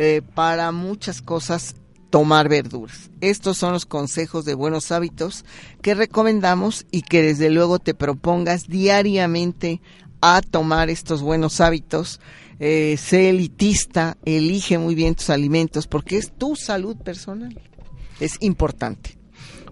eh, 0.00 0.22
para 0.34 0.70
muchas 0.70 1.20
cosas 1.20 1.74
tomar 2.08 2.48
verduras. 2.48 3.10
Estos 3.20 3.58
son 3.58 3.72
los 3.72 3.84
consejos 3.84 4.44
de 4.44 4.54
buenos 4.54 4.92
hábitos 4.92 5.44
que 5.82 5.94
recomendamos 5.94 6.86
y 6.92 7.02
que 7.02 7.20
desde 7.20 7.50
luego 7.50 7.80
te 7.80 7.94
propongas 7.94 8.68
diariamente 8.68 9.80
a 10.20 10.40
tomar 10.40 10.88
estos 10.88 11.20
buenos 11.20 11.60
hábitos. 11.60 12.20
Eh, 12.60 12.96
sé 12.96 13.30
elitista, 13.30 14.16
elige 14.24 14.78
muy 14.78 14.94
bien 14.94 15.16
tus 15.16 15.30
alimentos 15.30 15.88
porque 15.88 16.16
es 16.16 16.30
tu 16.30 16.54
salud 16.54 16.96
personal. 16.96 17.60
Es 18.20 18.36
importante. 18.38 19.18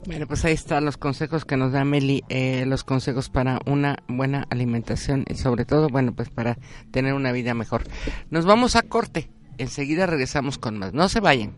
Bueno, 0.06 0.26
pues 0.26 0.44
ahí 0.44 0.54
están 0.54 0.84
los 0.84 0.96
consejos 0.96 1.44
que 1.44 1.56
nos 1.56 1.70
da 1.70 1.84
Meli, 1.84 2.24
eh, 2.28 2.64
los 2.66 2.82
consejos 2.82 3.28
para 3.28 3.60
una 3.64 3.98
buena 4.08 4.44
alimentación 4.50 5.24
y 5.28 5.36
sobre 5.36 5.64
todo, 5.64 5.88
bueno, 5.88 6.14
pues 6.16 6.30
para 6.30 6.58
tener 6.90 7.14
una 7.14 7.30
vida 7.30 7.54
mejor. 7.54 7.84
Nos 8.30 8.44
vamos 8.44 8.74
a 8.74 8.82
corte 8.82 9.30
enseguida 9.58 10.06
regresamos 10.06 10.58
con 10.58 10.78
más. 10.78 10.92
No 10.92 11.08
se 11.08 11.20
vayan. 11.20 11.56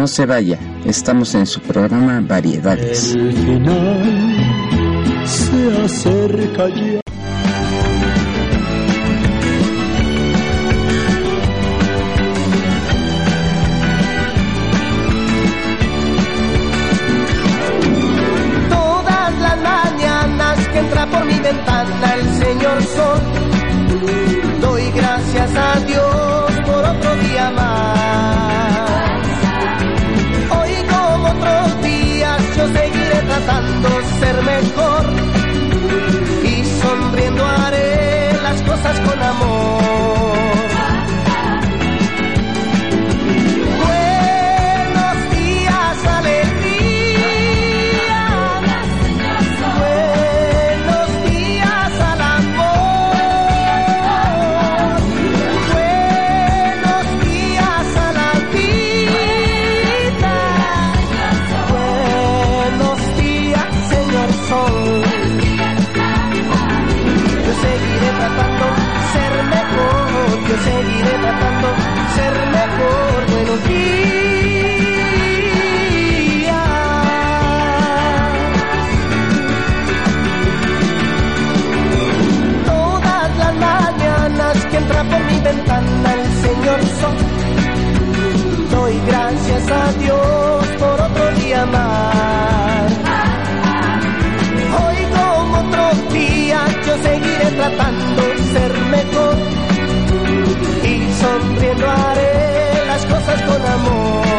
No 0.00 0.06
se 0.08 0.24
vaya 0.24 0.58
Estamos 0.86 1.34
en 1.34 1.44
su 1.44 1.60
programa 1.60 2.22
Variedades. 2.26 3.14
Ser 34.20 34.42
mejor 34.42 35.04
y 36.44 36.64
sonriendo 36.80 37.44
haré 37.44 38.32
las 38.42 38.62
cosas 38.62 39.00
con 39.00 39.22
amor. 39.22 39.69
yo 96.90 97.02
seguiré 97.04 97.50
tratando 97.56 98.22
de 98.22 98.38
ser 98.38 98.72
mejor 98.96 99.36
y 100.82 101.12
sonriendo 101.20 101.88
haré 101.88 102.86
las 102.86 103.06
cosas 103.06 103.42
con 103.42 103.66
amor. 103.66 104.29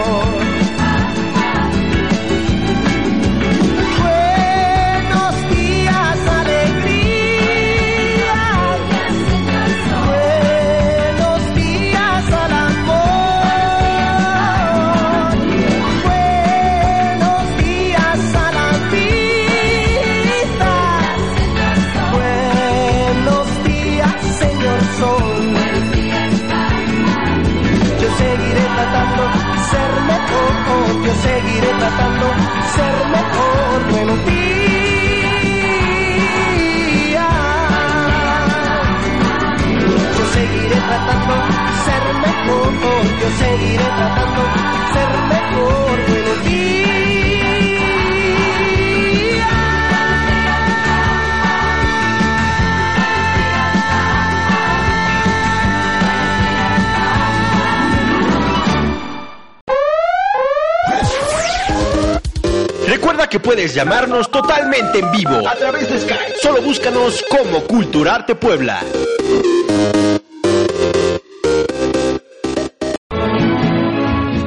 Puedes 63.71 63.75
llamarnos 63.75 64.29
totalmente 64.29 64.99
en 64.99 65.11
vivo 65.11 65.47
a 65.47 65.55
través 65.55 65.89
de 65.89 65.99
Skype. 65.99 66.35
Solo 66.41 66.61
búscanos 66.61 67.23
como 67.29 67.61
Culturarte 67.63 68.35
Puebla. 68.35 68.81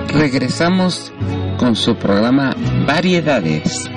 Regresamos 0.08 1.12
con 1.58 1.76
su 1.76 1.96
programa 1.96 2.54
Variedades. 2.86 3.88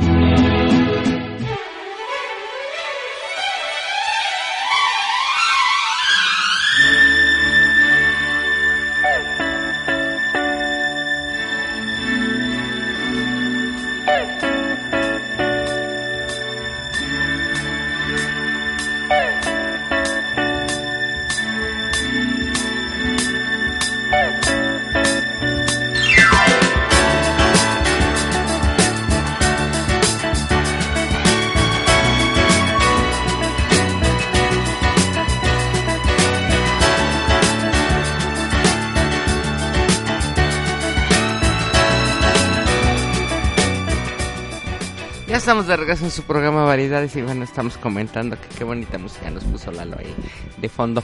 Estamos 45.47 45.67
de 45.67 45.77
regreso 45.77 46.03
en 46.03 46.12
su 46.12 46.23
programa 46.23 46.65
Variedades 46.65 47.15
y 47.15 47.21
bueno, 47.21 47.45
estamos 47.45 47.77
comentando 47.77 48.36
que 48.36 48.49
qué 48.57 48.65
bonita 48.65 48.97
música 48.97 49.31
nos 49.31 49.45
puso 49.45 49.71
Lalo 49.71 49.95
ahí 49.97 50.13
de 50.57 50.67
fondo. 50.67 51.01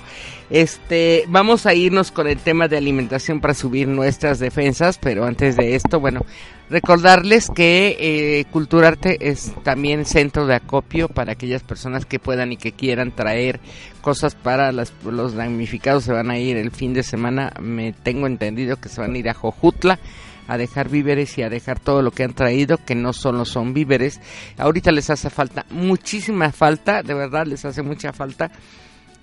Este, 0.49 1.23
vamos 1.29 1.65
a 1.65 1.73
irnos 1.73 2.12
con 2.12 2.27
el 2.27 2.38
tema 2.39 2.67
de 2.67 2.75
alimentación 2.75 3.39
para 3.39 3.53
subir 3.53 3.88
nuestras 3.88 4.39
defensas, 4.39 4.97
pero 4.97 5.23
antes 5.23 5.56
de 5.56 5.75
esto, 5.75 6.01
bueno, 6.01 6.25
recordarles 6.69 7.49
que 7.56 7.95
eh, 7.97 8.45
Culturarte 8.51 9.29
es 9.29 9.53
también 9.63 10.03
centro 10.03 10.45
de 10.45 10.56
acopio 10.56 11.08
para 11.08 11.32
aquellas 11.32 11.63
personas 11.63 12.06
que 12.06 12.19
puedan 12.19 12.51
y 12.51 12.58
que 12.58 12.73
quieran 12.73 13.13
traer 13.15 13.62
cosas 14.01 14.36
para 14.36 14.73
las, 14.73 14.91
los 15.06 15.36
damnificados. 15.36 16.03
Se 16.03 16.12
van 16.12 16.29
a 16.29 16.38
ir 16.38 16.58
el 16.58 16.71
fin 16.71 16.93
de 16.93 17.03
semana, 17.03 17.53
me 17.62 17.93
tengo 17.93 18.27
entendido 18.27 18.75
que 18.75 18.89
se 18.89 18.99
van 18.99 19.13
a 19.13 19.17
ir 19.17 19.29
a 19.29 19.34
Jojutla 19.34 19.99
a 20.47 20.58
dejar 20.58 20.89
víveres 20.89 21.38
y 21.38 21.43
a 21.43 21.49
dejar 21.49 21.79
todo 21.79 22.01
lo 22.01 22.12
que 22.12 22.23
han 22.23 22.34
traído, 22.34 22.77
que 22.77 22.95
no 22.95 23.13
solo 23.13 23.45
son 23.45 23.73
víveres. 23.73 24.19
Ahorita 24.58 24.91
les 24.91 25.10
hace 25.10 25.29
falta, 25.29 25.65
muchísima 25.69 26.51
falta, 26.51 27.03
de 27.03 27.13
verdad 27.13 27.45
les 27.45 27.65
hace 27.65 27.82
mucha 27.82 28.13
falta 28.13 28.51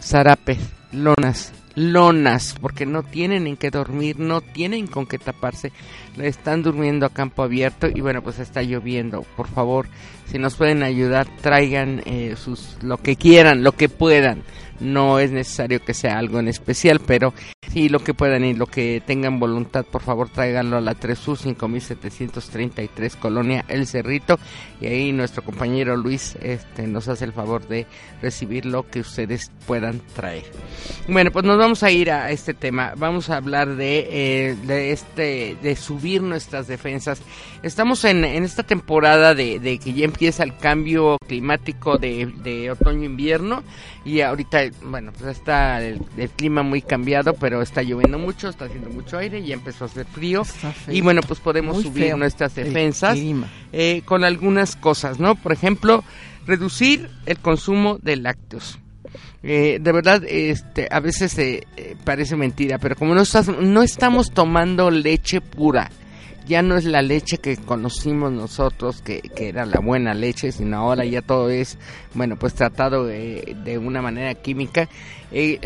zarapes, 0.01 0.59
lonas, 0.93 1.53
lonas, 1.75 2.55
porque 2.61 2.87
no 2.87 3.03
tienen 3.03 3.47
en 3.47 3.57
qué 3.57 3.71
dormir, 3.71 4.19
no 4.19 4.41
tienen 4.41 4.87
con 4.87 5.07
qué 5.07 5.19
taparse, 5.19 5.73
están 6.19 6.63
durmiendo 6.63 7.07
a 7.07 7.11
campo 7.11 7.43
abierto 7.43 7.89
y 7.93 8.01
bueno, 8.01 8.23
pues 8.23 8.39
está 8.39 8.63
lloviendo. 8.63 9.23
Por 9.37 9.49
favor, 9.49 9.89
si 10.27 10.39
nos 10.39 10.57
pueden 10.57 10.83
ayudar, 10.83 11.29
traigan 11.41 12.03
eh, 12.07 12.35
sus 12.37 12.77
lo 12.83 12.99
que 12.99 13.17
quieran, 13.17 13.63
lo 13.63 13.73
que 13.73 13.89
puedan 13.89 14.43
no 14.81 15.19
es 15.19 15.31
necesario 15.31 15.85
que 15.85 15.95
sea 15.95 16.19
algo 16.19 16.41
en 16.41 16.49
especial, 16.49 17.01
pero 17.07 17.33
si 17.71 17.89
lo 17.89 18.01
que 18.01 18.15
puedan 18.15 18.45
y 18.45 18.55
lo 18.55 18.67
que 18.67 19.01
tengan 19.07 19.39
voluntad, 19.39 19.85
por 19.85 20.03
favor 20.03 20.29
tráiganlo 20.29 20.79
a 20.79 20.81
la 20.81 20.95
3U 20.95 21.37
5733 21.37 23.17
Colonia 23.17 23.65
El 23.69 23.87
Cerrito 23.87 24.39
y 24.81 24.87
ahí 24.87 25.13
nuestro 25.13 25.43
compañero 25.45 25.97
Luis 25.97 26.37
este, 26.43 26.87
nos 26.87 27.07
hace 27.09 27.27
el 27.27 27.33
favor 27.33 27.69
de 27.69 27.87
recibir 28.23 28.67
lo 28.67 28.89
que 28.89 29.01
ustedes 29.01 29.53
puedan 29.67 30.01
traer. 30.15 30.45
Bueno, 31.07 31.31
pues 31.31 31.45
nos 31.45 31.59
vamos 31.59 31.83
a 31.83 31.91
ir 31.91 32.11
a 32.11 32.31
este 32.31 32.55
tema, 32.55 32.95
vamos 32.97 33.31
a 33.31 33.37
hablar 33.37 33.77
de, 33.77 34.09
eh, 34.11 34.57
de 34.65 34.93
este 34.93 35.57
de 35.63 35.77
subir 35.77 36.23
nuestras 36.23 36.67
defensas. 36.67 37.23
Estamos 37.63 38.05
en, 38.05 38.25
en 38.25 38.45
esta 38.45 38.63
temporada 38.63 39.35
de, 39.35 39.61
de, 39.61 39.79
que 39.79 39.93
ya 39.93 40.05
empieza 40.05 40.43
el 40.43 40.57
cambio 40.57 41.19
climático 41.27 41.99
de, 41.99 42.33
de 42.43 42.71
otoño-invierno 42.71 43.63
y 44.05 44.23
ahorita 44.23 44.70
bueno, 44.85 45.13
pues 45.13 45.37
está 45.39 45.83
el, 45.83 46.01
clima 46.37 46.63
muy 46.63 46.83
cambiado, 46.83 47.35
pero 47.35 47.63
está 47.63 47.83
lloviendo 47.83 48.19
mucho, 48.19 48.49
está 48.49 48.67
haciendo 48.67 48.91
mucho 48.91 49.19
aire, 49.19 49.41
y 49.41 49.53
empezó 49.53 49.85
a 49.85 49.87
hacer 49.89 50.07
frío. 50.07 50.43
Y 50.89 51.01
bueno, 51.01 51.21
pues 51.23 51.41
podemos 51.41 51.83
subir 51.83 52.17
nuestras 52.17 52.55
defensas 52.55 53.19
eh, 53.73 54.03
con 54.05 54.25
algunas 54.25 54.77
cosas, 54.77 55.21
¿no? 55.21 55.35
Por 55.35 55.53
ejemplo, 55.53 56.05
reducir 56.47 57.11
el 57.27 57.39
consumo 57.39 57.99
de 58.03 58.17
lácteos. 58.17 58.79
Eh, 59.43 59.79
de 59.81 59.93
verdad, 59.93 60.23
este, 60.27 60.87
a 60.91 61.01
veces 61.01 61.37
eh, 61.39 61.67
parece 62.05 62.37
mentira, 62.37 62.79
pero 62.79 62.95
como 62.97 63.15
no, 63.15 63.23
no 63.61 63.83
estamos 63.83 64.31
tomando 64.33 64.91
leche 64.91 65.41
pura, 65.41 65.91
ya 66.51 66.63
no 66.63 66.77
es 66.77 66.85
la 66.85 67.01
leche 67.01 67.39
que 67.39 67.57
conocimos 67.57 68.33
nosotros, 68.33 69.03
que, 69.03 69.23
era 69.37 69.65
la 69.67 69.79
buena 69.79 70.15
leche, 70.15 70.51
sino 70.51 70.79
ahora 70.79 71.05
ya 71.05 71.23
todo 71.23 71.49
es, 71.49 71.79
bueno, 72.13 72.37
pues 72.37 72.55
tratado 72.55 73.07
de, 73.07 73.79
una 73.81 74.03
manera 74.03 74.35
química. 74.35 74.89
Eh, 75.31 75.61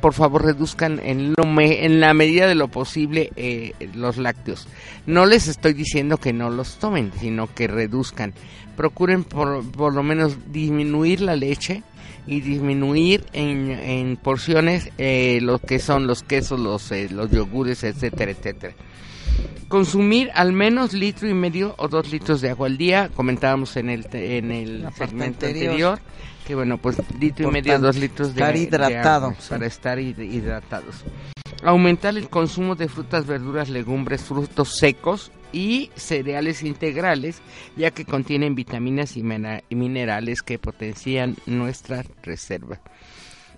por 0.00 0.14
favor, 0.14 0.44
reduzcan 0.44 1.00
en, 1.02 1.34
lo 1.36 1.60
en 1.60 1.98
la 1.98 2.14
medida 2.14 2.46
de 2.46 2.54
lo 2.54 2.68
posible 2.68 3.32
eh, 3.34 3.72
los 3.94 4.16
lácteos. 4.16 4.68
No 5.06 5.26
les 5.26 5.48
estoy 5.48 5.72
diciendo 5.72 6.18
que 6.18 6.32
no 6.32 6.50
los 6.50 6.76
tomen, 6.76 7.10
sino 7.18 7.52
que 7.52 7.66
reduzcan. 7.66 8.32
Procuren 8.76 9.24
por, 9.24 9.68
por 9.72 9.92
lo 9.92 10.04
menos 10.04 10.36
disminuir 10.52 11.20
la 11.20 11.34
leche 11.34 11.82
y 12.28 12.42
disminuir 12.42 13.24
en, 13.32 14.16
porciones 14.22 14.92
eh, 14.98 15.40
lo 15.42 15.58
que 15.58 15.80
son 15.80 16.06
los 16.06 16.22
quesos, 16.22 16.60
los, 16.60 16.92
los 17.10 17.28
yogures, 17.32 17.82
etcétera, 17.82 18.30
etcétera 18.30 18.74
consumir 19.68 20.30
al 20.34 20.52
menos 20.52 20.92
litro 20.92 21.28
y 21.28 21.34
medio 21.34 21.74
o 21.78 21.88
dos 21.88 22.10
litros 22.10 22.40
de 22.40 22.50
agua 22.50 22.66
al 22.66 22.78
día. 22.78 23.10
Comentábamos 23.14 23.76
en 23.76 23.90
el, 23.90 24.06
en 24.12 24.50
el 24.50 24.86
segmento 24.94 25.46
anterior. 25.46 26.00
que 26.46 26.54
bueno, 26.54 26.78
pues 26.78 26.96
litro 27.20 27.48
y 27.48 27.52
medio, 27.52 27.78
dos 27.78 27.96
litros 27.96 28.34
de, 28.34 28.40
estar 28.40 28.56
hidratado, 28.56 29.34
para 29.48 29.66
estar 29.66 29.98
hidratados. 29.98 31.04
Aumentar 31.62 32.16
el 32.16 32.28
consumo 32.28 32.74
de 32.74 32.88
frutas, 32.88 33.26
verduras, 33.26 33.68
legumbres, 33.68 34.22
frutos 34.22 34.76
secos 34.76 35.32
y 35.52 35.90
cereales 35.96 36.62
integrales, 36.62 37.42
ya 37.76 37.90
que 37.90 38.04
contienen 38.04 38.54
vitaminas 38.54 39.16
y 39.16 39.22
minerales 39.22 40.42
que 40.42 40.58
potencian 40.58 41.36
nuestra 41.46 42.04
reserva. 42.22 42.80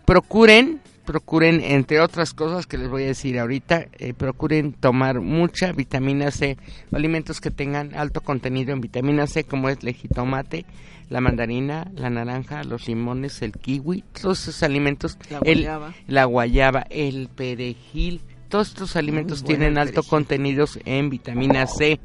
Procuren 0.04 0.80
procuren, 1.10 1.60
entre 1.64 2.00
otras 2.00 2.34
cosas 2.34 2.68
que 2.68 2.78
les 2.78 2.88
voy 2.88 3.02
a 3.02 3.06
decir 3.06 3.40
ahorita, 3.40 3.86
eh, 3.98 4.14
procuren 4.14 4.72
tomar 4.72 5.20
mucha 5.20 5.72
vitamina 5.72 6.30
C, 6.30 6.56
alimentos 6.92 7.40
que 7.40 7.50
tengan 7.50 7.96
alto 7.96 8.20
contenido 8.20 8.72
en 8.72 8.80
vitamina 8.80 9.26
C, 9.26 9.42
como 9.42 9.68
es 9.68 9.78
el 9.82 9.92
jitomate, 9.92 10.66
la 11.08 11.20
mandarina, 11.20 11.90
la 11.96 12.10
naranja, 12.10 12.62
los 12.62 12.86
limones, 12.86 13.42
el 13.42 13.54
kiwi, 13.54 14.04
todos 14.22 14.42
esos 14.42 14.62
alimentos, 14.62 15.18
la 15.28 15.40
guayaba, 15.40 15.86
el, 15.88 16.14
la 16.14 16.24
guayaba, 16.26 16.86
el 16.90 17.28
perejil, 17.28 18.20
todos 18.48 18.68
estos 18.68 18.94
alimentos 18.94 19.42
tienen 19.42 19.78
alto 19.78 20.04
contenido 20.04 20.64
en 20.84 21.10
vitamina 21.10 21.66
C, 21.66 21.98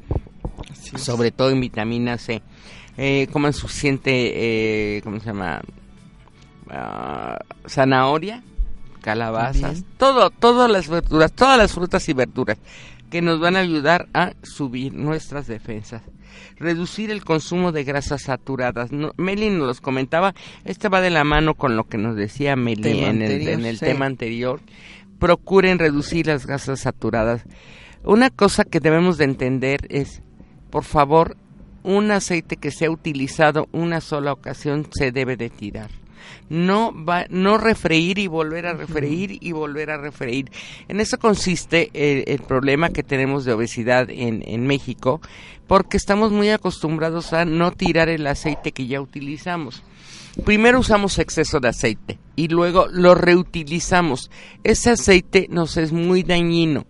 sobre 0.96 1.30
todo 1.30 1.50
en 1.50 1.60
vitamina 1.60 2.18
C. 2.18 2.42
Eh, 2.98 3.28
coman 3.30 3.52
suficiente, 3.52 4.96
eh, 4.96 5.00
¿cómo 5.02 5.20
se 5.20 5.26
llama? 5.26 5.62
Ah, 6.68 7.38
zanahoria, 7.68 8.42
calabazas, 9.06 9.84
todo, 9.98 10.30
todas 10.30 10.68
las 10.68 10.88
verduras, 10.88 11.30
todas 11.30 11.56
las 11.56 11.72
frutas 11.72 12.08
y 12.08 12.12
verduras 12.12 12.58
que 13.08 13.22
nos 13.22 13.38
van 13.38 13.54
a 13.54 13.60
ayudar 13.60 14.08
a 14.12 14.32
subir 14.42 14.94
nuestras 14.94 15.46
defensas. 15.46 16.02
Reducir 16.56 17.12
el 17.12 17.22
consumo 17.22 17.70
de 17.70 17.84
grasas 17.84 18.22
saturadas. 18.22 18.90
Meli 19.16 19.48
nos 19.50 19.68
los 19.68 19.80
comentaba, 19.80 20.34
este 20.64 20.88
va 20.88 21.00
de 21.00 21.10
la 21.10 21.22
mano 21.22 21.54
con 21.54 21.76
lo 21.76 21.84
que 21.84 21.98
nos 21.98 22.16
decía 22.16 22.56
Meli 22.56 23.04
en 23.04 23.22
el, 23.22 23.78
tema 23.78 24.06
anterior. 24.06 24.60
Procuren 25.20 25.78
reducir 25.78 26.26
las 26.26 26.44
grasas 26.44 26.80
saturadas. 26.80 27.44
Una 28.02 28.30
cosa 28.30 28.64
que 28.64 28.80
debemos 28.80 29.18
de 29.18 29.24
entender 29.26 29.86
es, 29.88 30.20
por 30.70 30.82
favor, 30.82 31.36
un 31.84 32.10
aceite 32.10 32.56
que 32.56 32.72
sea 32.72 32.90
utilizado 32.90 33.68
una 33.70 34.00
sola 34.00 34.32
ocasión 34.32 34.88
se 34.92 35.12
debe 35.12 35.36
de 35.36 35.48
tirar 35.48 35.90
no 36.48 36.92
va, 37.04 37.26
no 37.28 37.58
refreír 37.58 38.18
y 38.18 38.26
volver 38.26 38.66
a 38.66 38.74
refreír 38.74 39.38
y 39.40 39.52
volver 39.52 39.90
a 39.90 39.98
refreír. 39.98 40.50
En 40.88 41.00
eso 41.00 41.18
consiste 41.18 41.90
el, 41.94 42.40
problema 42.40 42.90
que 42.90 43.02
tenemos 43.02 43.44
de 43.44 43.52
obesidad 43.52 44.10
en, 44.10 44.42
en 44.46 44.66
México, 44.66 45.20
porque 45.66 45.96
estamos 45.96 46.32
muy 46.32 46.50
acostumbrados 46.50 47.32
a 47.32 47.44
no 47.44 47.72
tirar 47.72 48.08
el 48.08 48.26
aceite 48.26 48.72
que 48.72 48.86
ya 48.86 49.00
utilizamos. 49.00 49.82
Primero 50.44 50.80
usamos 50.80 51.18
exceso 51.18 51.60
de 51.60 51.68
aceite 51.68 52.18
y 52.36 52.48
luego 52.48 52.86
lo 52.90 53.14
reutilizamos. 53.14 54.30
Ese 54.64 54.90
aceite 54.90 55.46
nos 55.50 55.78
es 55.78 55.92
muy 55.92 56.22
dañino 56.22 56.86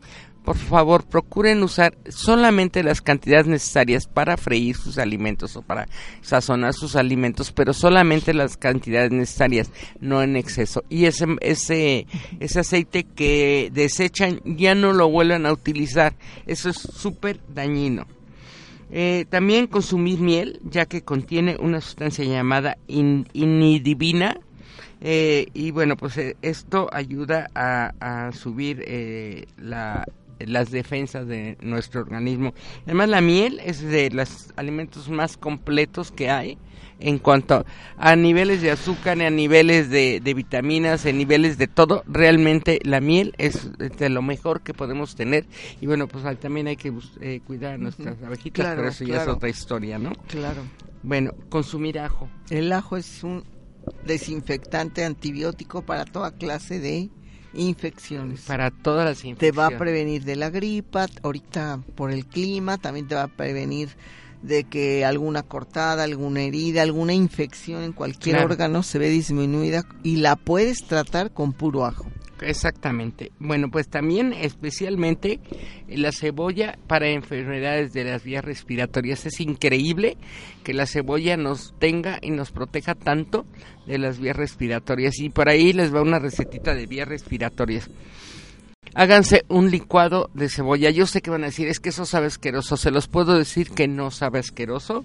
por 0.47 0.57
favor 0.57 1.05
procuren 1.05 1.61
usar 1.65 1.99
solamente 2.09 2.85
las 2.85 3.03
cantidades 3.03 3.49
necesarias 3.49 4.07
para 4.07 4.37
freír 4.37 4.77
sus 4.77 4.97
alimentos 4.97 5.57
o 5.57 5.63
para 5.63 5.89
sazonar 6.23 6.73
sus 6.73 6.95
alimentos, 6.95 7.51
pero 7.51 7.73
solamente 7.75 8.33
las 8.33 8.57
cantidades 8.57 9.11
necesarias, 9.11 9.73
no 10.01 10.23
en 10.23 10.37
exceso. 10.37 10.85
Y 10.89 11.07
ese, 11.07 11.27
ese, 11.41 12.07
ese 12.39 12.61
aceite 12.61 13.03
que 13.03 13.71
desechan 13.75 14.41
ya 14.45 14.77
no 14.77 14.93
lo 14.93 15.11
vuelvan 15.11 15.47
a 15.47 15.53
utilizar. 15.53 16.15
Eso 16.47 16.69
es 16.69 16.77
súper 16.77 17.41
dañino. 17.53 18.07
Eh, 18.93 19.27
también 19.29 19.67
consumir 19.67 20.21
miel, 20.21 20.61
ya 20.63 20.87
que 20.87 21.03
contiene 21.03 21.57
una 21.59 21.81
sustancia 21.81 22.25
llamada 22.25 22.79
inidibina. 22.87 24.39
Eh, 25.01 25.49
y 25.55 25.73
bueno, 25.73 25.97
pues 25.97 26.17
eh, 26.19 26.37
esto 26.41 26.89
ayuda 26.93 27.51
a, 27.53 28.31
subir 28.33 28.85
las 30.39 30.71
defensas 30.71 31.27
de 31.27 31.57
nuestro 31.61 32.01
organismo. 32.01 32.55
Además, 32.85 33.09
la 33.09 33.21
miel 33.21 33.61
es 33.65 33.83
de 33.83 34.11
los 34.11 34.53
alimentos 34.57 35.09
más 35.09 35.37
completos 35.37 36.11
que 36.13 36.31
hay 36.31 36.59
en 36.99 37.19
cuanto 37.19 37.65
a 37.99 38.17
niveles 38.17 38.63
de 38.63 38.71
azúcar, 38.71 39.21
a 39.21 39.31
niveles 39.31 39.91
de, 39.91 40.21
vitaminas, 40.35 41.05
en 41.07 41.19
niveles 41.19 41.59
de 41.59 41.67
todo, 41.67 42.03
realmente 42.07 42.79
la 42.85 43.01
miel 43.01 43.35
es 43.39 43.71
de 43.79 44.09
lo 44.09 44.23
mejor 44.23 44.63
que 44.63 44.75
podemos 44.75 45.15
tener. 45.15 45.47
Y 45.81 45.87
bueno, 45.87 46.09
pues 46.09 46.25
también 46.39 46.67
hay 46.69 46.77
que 46.77 46.93
eh, 47.21 47.41
cuidar 47.47 47.75
a 47.75 47.79
nuestras 47.79 48.23
abejitas, 48.23 48.75
pero 48.75 48.89
eso 48.89 49.05
ya 49.05 49.23
es 49.23 49.29
otra 49.29 49.49
historia, 49.49 49.99
¿no? 49.99 50.13
Claro. 50.29 50.63
Bueno, 51.03 51.33
consumir 51.49 51.99
ajo. 51.99 52.29
El 52.51 52.73
ajo 52.73 52.97
es 52.97 53.23
un 53.23 53.45
desinfectante 54.05 55.05
antibiótico 55.05 55.83
para 55.83 56.05
toda 56.05 56.33
clase 56.33 56.81
de 56.81 57.11
infecciones. 57.57 58.43
Para 58.43 58.71
todas 58.71 59.05
las 59.05 59.25
infecciones. 59.25 59.39
Te 59.39 59.53
va 59.53 59.67
a 59.67 59.79
prevenir 59.79 60.25
de 60.25 60.37
la 60.37 60.51
gripa, 60.51 61.07
ahorita 61.23 61.81
por 61.95 62.11
el 62.11 62.27
clima, 62.27 62.79
también 62.79 63.09
te 63.09 63.15
va 63.15 63.25
a 63.25 63.29
prevenir 63.29 63.91
de 64.43 64.65
que 64.65 65.05
alguna 65.05 65.43
cortada, 65.43 66.05
alguna 66.05 66.43
herida, 66.43 66.83
alguna 66.83 67.15
infección 67.15 67.83
en 67.83 67.93
cualquier 67.93 68.37
órgano 68.37 68.83
se 68.83 68.99
ve 68.99 69.09
disminuida 69.09 69.85
y 70.03 70.17
la 70.17 70.37
puedes 70.37 70.87
tratar 70.87 71.33
con 71.33 71.53
puro 71.53 71.85
ajo. 71.85 72.07
Exactamente. 72.41 73.33
Bueno, 73.39 73.71
pues 73.71 73.89
también 73.89 74.33
especialmente 74.33 75.41
la 75.89 76.13
cebolla 76.13 76.79
para 76.87 77.09
enfermedades 77.09 77.93
de 77.93 78.05
las 78.05 78.25
vías 78.25 78.45
respiratorias. 78.45 79.25
Es 79.27 79.41
increíble 79.41 80.17
que 80.63 80.75
la 80.75 80.87
cebolla 80.87 81.37
nos 81.37 81.75
tenga 81.79 82.19
y 82.21 82.31
nos 82.31 82.51
proteja 82.51 82.95
tanto 82.95 83.47
de 83.87 83.99
las 83.99 84.19
vías 84.19 84.37
respiratorias. 84.37 85.19
Y 85.19 85.31
por 85.31 85.49
ahí 85.49 85.73
les 85.73 85.95
va 85.95 86.03
una 86.03 86.19
recetita 86.19 86.75
de 86.75 86.87
vías 86.87 87.09
respiratorias 87.09 87.89
háganse 88.97 89.45
un 89.49 89.71
licuado 89.71 90.31
de 90.33 90.49
cebolla. 90.49 90.89
Yo 90.91 91.07
sé 91.07 91.21
que 91.21 91.31
van 91.31 91.43
a 91.43 91.47
decir, 91.47 91.69
es 91.69 91.81
que 91.81 91.91
eso 91.91 92.07
sabe 92.07 92.27
asqueroso. 92.29 92.79
Se 92.79 92.91
los 92.91 93.09
puedo 93.09 93.37
decir 93.37 93.71
que 93.71 93.87
no 93.89 94.11
sabe 94.11 94.39
asqueroso. 94.39 95.05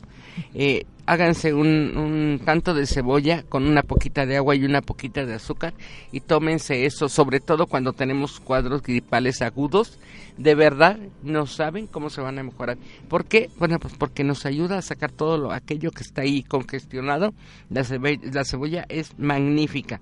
Eh, 0.53 0.85
háganse 1.05 1.53
un, 1.53 1.97
un, 1.97 2.41
tanto 2.45 2.73
de 2.73 2.87
cebolla 2.87 3.43
con 3.43 3.67
una 3.67 3.83
poquita 3.83 4.25
de 4.25 4.37
agua 4.37 4.55
y 4.55 4.63
una 4.63 4.81
poquita 4.81 5.25
de 5.25 5.33
azúcar 5.33 5.73
y 6.13 6.21
tómense 6.21 6.85
eso, 6.85 7.09
sobre 7.09 7.41
todo 7.41 7.67
cuando 7.67 7.91
tenemos 7.91 8.39
cuadros 8.39 8.81
gripales 8.81 9.41
agudos. 9.41 9.99
De 10.37 10.55
verdad, 10.55 10.97
no 11.21 11.45
saben 11.45 11.85
cómo 11.85 12.09
se 12.09 12.21
van 12.21 12.39
a 12.39 12.43
mejorar. 12.43 12.77
¿Por 13.09 13.25
qué? 13.25 13.49
Bueno, 13.59 13.77
pues 13.77 13.93
porque 13.97 14.23
nos 14.23 14.45
ayuda 14.45 14.77
a 14.77 14.81
sacar 14.81 15.11
todo 15.11 15.37
lo, 15.37 15.51
aquello 15.51 15.91
que 15.91 16.03
está 16.03 16.21
ahí 16.21 16.43
congestionado. 16.43 17.33
La 17.69 17.85
la 18.31 18.45
cebolla 18.45 18.85
es 18.87 19.19
magnífica. 19.19 19.99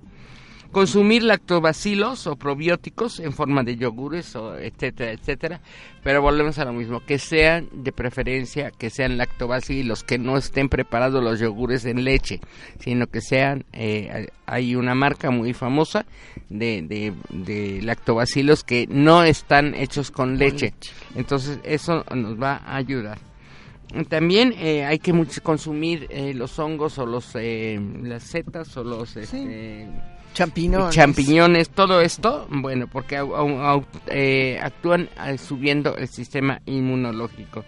Consumir 0.72 1.24
lactobacilos 1.24 2.28
o 2.28 2.36
probióticos 2.36 3.20
en 3.20 3.34
forma 3.34 3.64
de 3.64 3.76
yogures, 3.76 4.36
o 4.36 4.56
etcétera, 4.56 5.12
etcétera. 5.14 5.62
Pero 6.04 6.22
volvemos 6.22 6.60
a 6.60 6.66
lo 6.66 6.74
mismo, 6.74 7.00
que 7.00 7.18
sean 7.18 7.68
de 7.74 7.92
preferencia, 7.92 8.70
que 8.70 8.92
sean 8.92 9.18
lactobacilos, 9.18 10.04
que 10.04 10.20
no 10.20 10.38
estén 10.38 10.70
preparados 10.70 11.24
los 11.24 11.40
yogures 11.40 11.86
en 11.86 12.04
leche, 12.04 12.40
sino 12.80 13.08
que 13.08 13.22
sean, 13.22 13.66
eh, 13.74 14.28
hay 14.46 14.76
una 14.76 14.94
marca 14.94 15.32
muy 15.32 15.54
famosa 15.54 16.06
de, 16.50 16.84
de, 17.30 17.82
lactobacilos 17.82 18.64
que 18.64 18.86
no 18.90 19.24
están 19.24 19.74
hechos 19.74 20.12
con 20.12 20.38
leche. 20.38 20.74
Entonces 21.16 21.60
eso 21.64 22.06
nos 22.14 22.40
va 22.40 22.58
a 22.58 22.76
ayudar. 22.76 23.18
También 24.08 24.54
eh, 24.60 24.86
hay 24.86 25.00
que 25.00 25.14
consumir 25.42 26.06
eh, 26.12 26.36
los 26.36 26.60
hongos 26.60 27.00
o 27.00 27.08
los 27.08 27.34
las 27.34 28.22
setas 28.22 28.78
o 28.78 28.84
los 28.84 29.18
este, 29.18 29.88
champiñones. 30.34 30.96
champiñones, 30.96 31.70
todo 31.70 32.02
esto, 32.02 32.48
bueno, 32.50 32.88
porque 32.88 33.22
eh, 34.08 34.60
actúan 34.62 35.10
eh, 35.26 35.38
subiendo 35.38 35.96
el 35.98 36.08
sistema 36.08 36.62
inmunológico. 36.66 37.66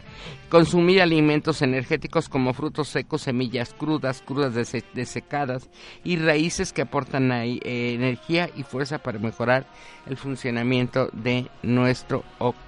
Consumir 0.49 1.01
alimentos 1.01 1.61
energéticos 1.61 2.27
como 2.27 2.53
frutos 2.53 2.89
secos, 2.89 3.21
semillas 3.23 3.73
crudas, 3.73 4.21
crudas 4.21 4.53
desecadas 4.93 5.69
y 6.03 6.17
raíces 6.17 6.73
que 6.73 6.81
aportan 6.81 7.31
eh, 7.31 7.59
energía 7.63 8.49
y 8.55 8.63
fuerza 8.63 8.99
para 8.99 9.19
mejorar 9.19 9.65
el 10.07 10.17
funcionamiento 10.17 11.09
de 11.13 11.47
nuestro 11.63 12.23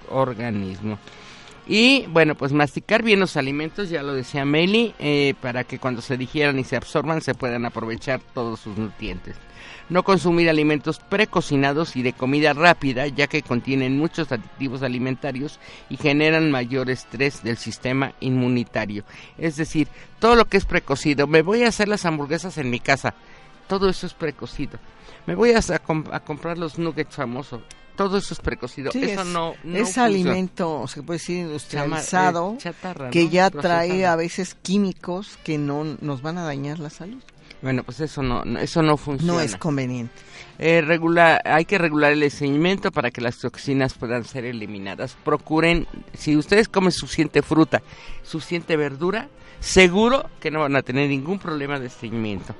organismo. 0.09 0.97
Y 1.65 2.05
bueno, 2.07 2.35
pues 2.35 2.51
masticar 2.51 3.03
bien 3.03 3.21
los 3.21 3.37
alimentos, 3.37 3.89
ya 3.89 4.03
lo 4.03 4.13
decía 4.13 4.43
Meli, 4.43 4.93
para 5.41 5.63
que 5.63 5.79
cuando 5.79 6.01
se 6.01 6.17
digieran 6.17 6.59
y 6.59 6.65
se 6.65 6.75
absorban 6.75 7.21
se 7.21 7.35
puedan 7.35 7.65
aprovechar 7.65 8.19
todos 8.33 8.59
sus 8.59 8.77
nutrientes 8.77 9.37
no 9.93 10.01
consumir 10.01 10.49
alimentos 10.49 10.97
precocinados 10.97 11.95
y 11.95 12.01
de 12.01 12.13
comida 12.13 12.53
rápida, 12.53 13.05
ya 13.05 13.27
que 13.27 13.43
contienen 13.43 13.95
muchos 13.95 14.31
aditivos 14.31 14.81
alimentarios 14.81 15.59
y 15.87 15.97
generan 15.97 16.49
mayor 16.49 16.89
estrés 16.89 17.43
del 17.43 17.57
sistema 17.57 18.13
inmunitario. 18.19 19.03
Es 19.37 19.55
decir, 19.55 19.87
todo 20.17 20.35
lo 20.35 20.45
que 20.45 20.57
es 20.57 20.65
precocido, 20.65 21.27
me 21.27 21.43
voy 21.43 21.61
a 21.61 21.67
hacer 21.67 21.87
las 21.87 22.05
hamburguesas 22.05 22.57
en 22.57 22.71
mi 22.71 22.79
casa, 22.79 23.13
todo 23.67 23.87
eso 23.87 24.07
es 24.07 24.15
precocido. 24.15 24.79
Me 25.27 25.35
voy 25.35 25.51
a, 25.51 25.61
comprar 26.21 26.57
los 26.57 26.79
nuggets 26.79 27.15
famosos, 27.15 27.61
todo 27.95 28.17
eso 28.17 28.33
es 28.33 28.39
precocido. 28.39 28.89
eso 28.89 29.21
es, 29.21 29.27
no, 29.27 29.53
es 29.63 29.99
alimento, 29.99 30.87
se 30.87 31.03
puede 31.03 31.19
decir 31.19 31.41
industrializado, 31.41 32.57
eh, 32.63 32.73
que 33.11 33.29
ya 33.29 33.51
trae 33.51 34.07
a 34.07 34.15
veces 34.15 34.55
químicos 34.55 35.37
que 35.43 35.59
no 35.59 35.83
nos 36.01 36.23
van 36.23 36.39
a 36.39 36.45
dañar 36.45 36.79
la 36.79 36.89
salud. 36.89 37.21
Bueno, 37.63 37.83
pues 37.83 38.01
eso 38.01 38.21
no, 38.21 38.43
eso 38.59 38.83
no 38.83 38.97
funciona. 38.97 39.33
No 39.33 39.39
es 39.39 39.55
conveniente. 39.55 40.13
Eh, 40.59 40.85
hay 41.45 41.65
que 41.65 41.77
regular 41.77 42.11
el 42.11 42.29
seguimiento 42.29 42.91
para 42.91 43.09
que 43.09 43.21
las 43.21 43.39
toxinas 43.39 43.93
puedan 43.93 44.25
ser 44.25 44.43
eliminadas. 44.43 45.15
Procuren, 45.23 45.87
si 46.13 46.35
ustedes 46.35 46.67
comen 46.67 46.91
suficiente 46.91 47.41
fruta, 47.41 47.81
suficiente 48.21 48.75
verdura, 48.75 49.29
seguro 49.61 50.29
que 50.41 50.51
no 50.51 50.59
van 50.59 50.75
a 50.75 50.81
tener 50.81 51.07
ningún 51.07 51.39
problema 51.39 51.79
de 51.79 51.87
estreñimiento. 51.87 52.53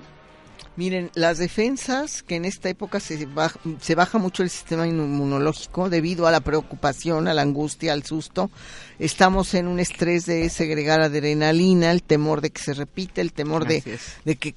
Miren, 0.76 1.11
las 1.13 1.38
defensas, 1.38 2.24
que 2.24 2.36
en 2.36 2.45
esta 2.45 2.67
época 2.67 2.99
se 2.99 3.28
baja, 3.28 3.59
se 3.80 3.93
baja 3.93 4.17
mucho 4.17 4.41
el 4.41 4.49
sistema 4.49 4.88
inmunológico 4.88 5.88
debido 5.88 6.26
a 6.26 6.32
la 6.32 6.39
preocupación, 6.39 7.28
a 7.28 7.36
la 7.36 7.43
angustia, 7.43 7.93
al 7.93 8.03
susto. 8.03 8.49
Estamos 8.97 9.53
en 9.53 9.67
un 9.67 9.80
estrés 9.80 10.26
de 10.26 10.49
segregar 10.49 11.01
adrenalina, 11.01 11.91
el 11.91 12.01
temor 12.01 12.41
de 12.41 12.49
que 12.49 12.59
se 12.59 12.74
repite, 12.74 13.21
el 13.21 13.34
temor 13.34 13.67
de, 13.67 13.84
de 14.26 14.36
que 14.36 14.55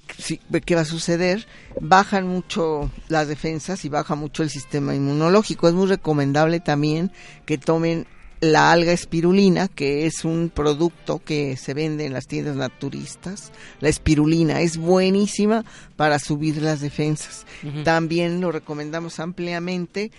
qué 0.64 0.74
va 0.74 0.80
a 0.80 0.86
suceder. 0.86 1.46
Bajan 1.82 2.26
mucho 2.26 2.90
las 3.08 3.28
defensas 3.28 3.84
y 3.84 3.90
baja 3.90 4.14
mucho 4.14 4.42
el 4.42 4.48
sistema 4.48 4.94
inmunológico. 4.94 5.68
Es 5.68 5.74
muy 5.74 5.86
recomendable 5.86 6.60
también 6.60 7.12
que 7.44 7.58
tomen 7.58 8.06
la 8.40 8.70
alga 8.72 8.92
espirulina, 8.92 9.68
que 9.68 10.06
es 10.06 10.24
un 10.24 10.50
producto 10.54 11.20
que 11.24 11.56
se 11.56 11.74
vende 11.74 12.04
en 12.04 12.12
las 12.12 12.26
tiendas 12.26 12.56
naturistas. 12.56 13.52
La 13.80 13.88
espirulina 13.88 14.60
es 14.60 14.76
buenísima 14.76 15.64
para 15.96 16.18
subir 16.18 16.60
las 16.62 16.80
defensas. 16.80 17.46
También 17.84 18.40
lo 18.40 18.52
recomendamos 18.52 19.20
ampliamente 19.20 20.10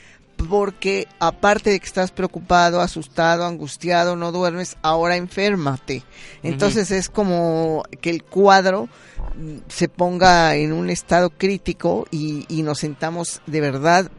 porque 0.50 1.08
aparte 1.20 1.72
de 1.72 1.80
que 1.80 1.86
estás 1.86 2.12
preocupado, 2.12 2.82
asustado, 2.82 3.46
angustiado, 3.46 4.16
no 4.16 4.32
duermes, 4.32 4.78
ahora 4.82 5.16
enférmate. 5.16 6.04
Entonces 6.44 6.92
es 6.92 7.10
como 7.10 7.84
que 8.02 8.12
el 8.12 8.24
cuadro 8.24 8.88
mm, 9.36 9.58
se 9.68 9.90
ponga 9.90 10.56
en 10.56 10.74
un 10.74 10.90
estado 10.90 11.32
crítico 11.32 12.08
y, 12.12 12.46
y 12.50 12.62
nos 12.62 12.80
sentamos 12.80 13.42
de 13.48 13.62
verdad 13.62 14.12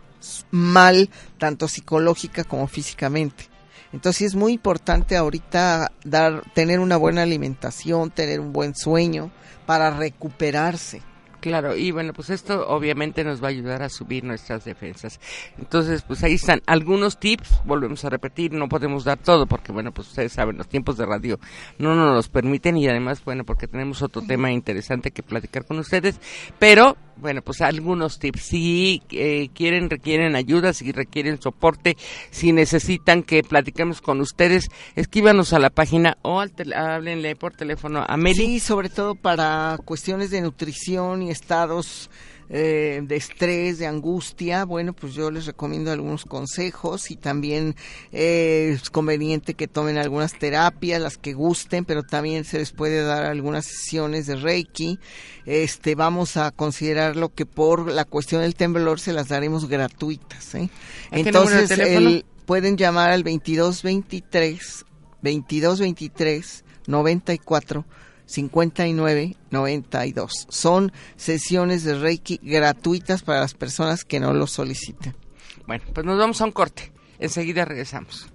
mal, 0.50 1.10
tanto 1.38 1.68
psicológica 1.68 2.44
como 2.44 2.66
físicamente. 2.66 3.47
Entonces 3.92 4.28
es 4.28 4.34
muy 4.34 4.52
importante 4.52 5.16
ahorita 5.16 5.92
dar, 6.04 6.42
tener 6.54 6.80
una 6.80 6.96
buena 6.96 7.22
alimentación, 7.22 8.10
tener 8.10 8.40
un 8.40 8.52
buen 8.52 8.74
sueño 8.74 9.30
para 9.66 9.90
recuperarse. 9.90 11.02
Claro, 11.40 11.76
y 11.76 11.92
bueno, 11.92 12.12
pues 12.12 12.30
esto 12.30 12.66
obviamente 12.68 13.22
nos 13.22 13.40
va 13.40 13.46
a 13.46 13.50
ayudar 13.50 13.82
a 13.82 13.88
subir 13.88 14.24
nuestras 14.24 14.64
defensas. 14.64 15.20
Entonces, 15.56 16.02
pues 16.02 16.24
ahí 16.24 16.34
están 16.34 16.62
algunos 16.66 17.20
tips, 17.20 17.62
volvemos 17.64 18.04
a 18.04 18.10
repetir, 18.10 18.52
no 18.52 18.68
podemos 18.68 19.04
dar 19.04 19.18
todo 19.18 19.46
porque, 19.46 19.70
bueno, 19.70 19.92
pues 19.92 20.08
ustedes 20.08 20.32
saben, 20.32 20.58
los 20.58 20.68
tiempos 20.68 20.96
de 20.96 21.06
radio 21.06 21.38
no 21.78 21.94
nos 21.94 22.12
los 22.12 22.28
permiten 22.28 22.76
y 22.76 22.88
además, 22.88 23.24
bueno, 23.24 23.44
porque 23.44 23.68
tenemos 23.68 24.02
otro 24.02 24.22
tema 24.22 24.50
interesante 24.50 25.12
que 25.12 25.22
platicar 25.22 25.64
con 25.64 25.78
ustedes, 25.78 26.20
pero 26.58 26.96
bueno, 27.20 27.42
pues 27.42 27.60
algunos 27.60 28.18
tips. 28.18 28.40
Si 28.40 29.02
eh, 29.10 29.48
quieren, 29.54 29.90
requieren 29.90 30.36
ayuda, 30.36 30.72
si 30.72 30.92
requieren 30.92 31.40
soporte, 31.40 31.96
si 32.30 32.52
necesitan 32.52 33.22
que 33.22 33.42
platiquemos 33.42 34.00
con 34.00 34.20
ustedes, 34.20 34.68
escríbanos 34.96 35.52
a 35.52 35.58
la 35.58 35.70
página 35.70 36.18
o 36.22 36.40
al 36.40 36.52
háblenle 36.74 37.36
por 37.36 37.54
teléfono 37.54 38.04
a 38.06 38.16
Meli. 38.16 38.36
Sí, 38.36 38.60
sobre 38.60 38.88
todo 38.88 39.14
para 39.14 39.78
cuestiones 39.84 40.30
de 40.30 40.40
nutrición 40.40 41.22
y 41.22 41.30
estados 41.30 42.10
eh, 42.50 43.00
de 43.02 43.16
estrés, 43.16 43.78
de 43.78 43.86
angustia, 43.86 44.64
bueno, 44.64 44.94
pues 44.94 45.14
yo 45.14 45.30
les 45.30 45.46
recomiendo 45.46 45.92
algunos 45.92 46.24
consejos 46.24 47.10
y 47.10 47.16
también 47.16 47.76
eh, 48.12 48.72
es 48.74 48.88
conveniente 48.90 49.54
que 49.54 49.68
tomen 49.68 49.98
algunas 49.98 50.32
terapias, 50.38 51.00
las 51.00 51.18
que 51.18 51.34
gusten, 51.34 51.84
pero 51.84 52.02
también 52.02 52.44
se 52.44 52.58
les 52.58 52.72
puede 52.72 53.02
dar 53.02 53.26
algunas 53.26 53.66
sesiones 53.66 54.26
de 54.26 54.36
Reiki. 54.36 54.98
Este, 55.44 55.94
vamos 55.94 56.36
a 56.36 56.50
considerarlo 56.50 57.34
que 57.34 57.46
por 57.46 57.90
la 57.90 58.04
cuestión 58.04 58.42
del 58.42 58.54
temblor 58.54 59.00
se 59.00 59.12
las 59.12 59.28
daremos 59.28 59.68
gratuitas. 59.68 60.54
¿eh? 60.54 60.70
Entonces, 61.10 61.70
el, 61.70 62.24
pueden 62.46 62.76
llamar 62.76 63.10
al 63.10 63.24
2223 63.24 64.86
2223 65.22 66.64
94 66.86 67.84
5992. 68.28 70.46
Son 70.48 70.92
sesiones 71.16 71.82
de 71.82 71.98
Reiki 71.98 72.38
gratuitas 72.42 73.22
para 73.22 73.40
las 73.40 73.54
personas 73.54 74.04
que 74.04 74.20
no 74.20 74.32
lo 74.32 74.46
soliciten. 74.46 75.16
Bueno, 75.66 75.84
pues 75.92 76.06
nos 76.06 76.18
vamos 76.18 76.40
a 76.40 76.44
un 76.44 76.52
corte. 76.52 76.92
Enseguida 77.18 77.64
regresamos. 77.64 78.28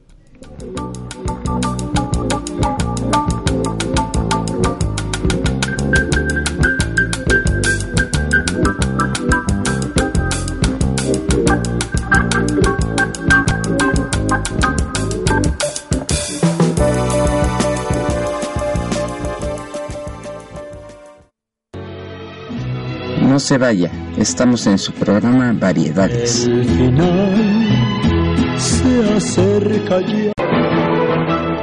No 23.34 23.40
se 23.40 23.58
vaya, 23.58 23.90
estamos 24.16 24.68
en 24.68 24.78
su 24.78 24.92
programa 24.92 25.54
Variedades. 25.54 26.48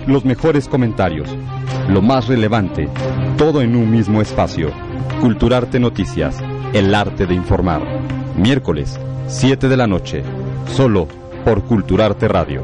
los 0.08 0.26
mejores 0.26 0.68
comentarios, 0.68 1.30
lo 1.88 2.02
más 2.02 2.28
relevante, 2.28 2.90
todo 3.38 3.62
en 3.62 3.76
un 3.76 3.90
mismo 3.90 4.22
espacio. 4.22 4.72
Culturarte 5.22 5.80
Noticias, 5.80 6.38
el 6.74 6.94
arte 6.94 7.26
de 7.26 7.34
informar. 7.34 7.82
Miércoles, 8.36 9.00
7 9.28 9.70
de 9.70 9.78
la 9.78 9.88
noche, 9.88 10.24
solo 10.74 11.08
por 11.46 11.64
Culturarte 11.64 12.28
Radio. 12.28 12.64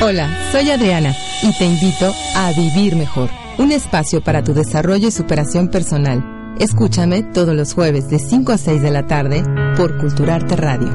Hola, 0.00 0.30
soy 0.52 0.70
Adriana 0.70 1.12
y 1.42 1.52
te 1.58 1.66
invito 1.66 2.14
a 2.34 2.52
vivir 2.52 2.96
mejor 2.96 3.28
un 3.58 3.72
espacio 3.72 4.20
para 4.20 4.42
tu 4.42 4.54
desarrollo 4.54 5.08
y 5.08 5.10
superación 5.10 5.68
personal. 5.68 6.54
Escúchame 6.60 7.22
todos 7.22 7.54
los 7.54 7.74
jueves 7.74 8.08
de 8.08 8.18
5 8.18 8.52
a 8.52 8.58
6 8.58 8.80
de 8.80 8.90
la 8.90 9.06
tarde 9.06 9.42
por 9.76 9.98
Culturarte 9.98 10.56
Radio. 10.56 10.88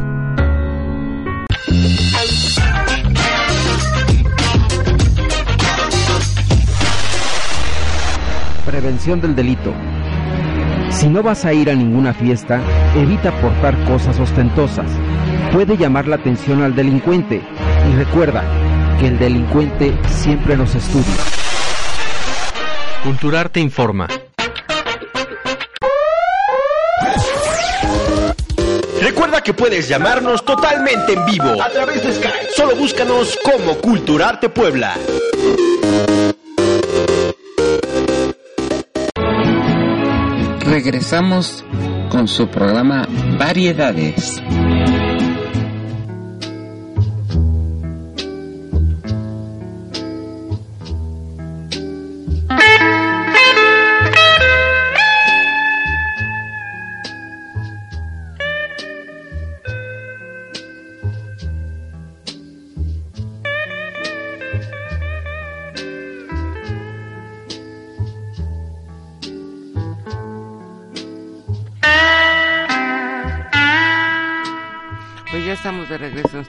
Prevención 8.66 9.20
del 9.20 9.36
delito. 9.36 9.74
Si 10.90 11.10
no 11.10 11.22
vas 11.22 11.44
a 11.44 11.54
ir 11.54 11.70
a 11.70 11.76
ninguna 11.76 12.14
fiesta, 12.14 12.62
evita 12.96 13.32
portar 13.42 13.84
cosas 13.86 14.20
ostentosas. 14.20 14.90
Puede 15.52 15.76
llamar 15.76 16.08
la 16.08 16.16
atención 16.16 16.62
al 16.62 16.76
delincuente 16.76 17.42
y 17.92 17.96
recuerda 17.96 18.44
que 19.00 19.08
el 19.08 19.20
delincuente 19.20 19.94
siempre 20.08 20.56
nos 20.56 20.76
estudia. 20.76 21.43
Culturarte 23.04 23.60
informa. 23.60 24.08
Recuerda 29.02 29.42
que 29.42 29.54
puedes 29.54 29.90
llamarnos 29.90 30.46
totalmente 30.46 31.12
en 31.12 31.26
vivo 31.26 31.62
a 31.62 31.70
través 31.70 32.02
de 32.02 32.14
Skype. 32.14 32.48
Solo 32.56 32.78
búscanos 32.78 33.38
como 33.44 33.76
Culturarte 33.80 34.48
Puebla. 34.48 34.96
Regresamos 40.66 41.66
con 42.10 42.30
su 42.30 42.48
programa 42.48 43.06
Variedades. 43.38 44.42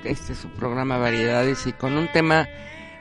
Este 0.05 0.33
es 0.33 0.39
su 0.39 0.49
programa 0.49 0.99
Variedades 0.99 1.67
y 1.67 1.73
con 1.73 1.97
un 1.97 2.09
tema 2.09 2.49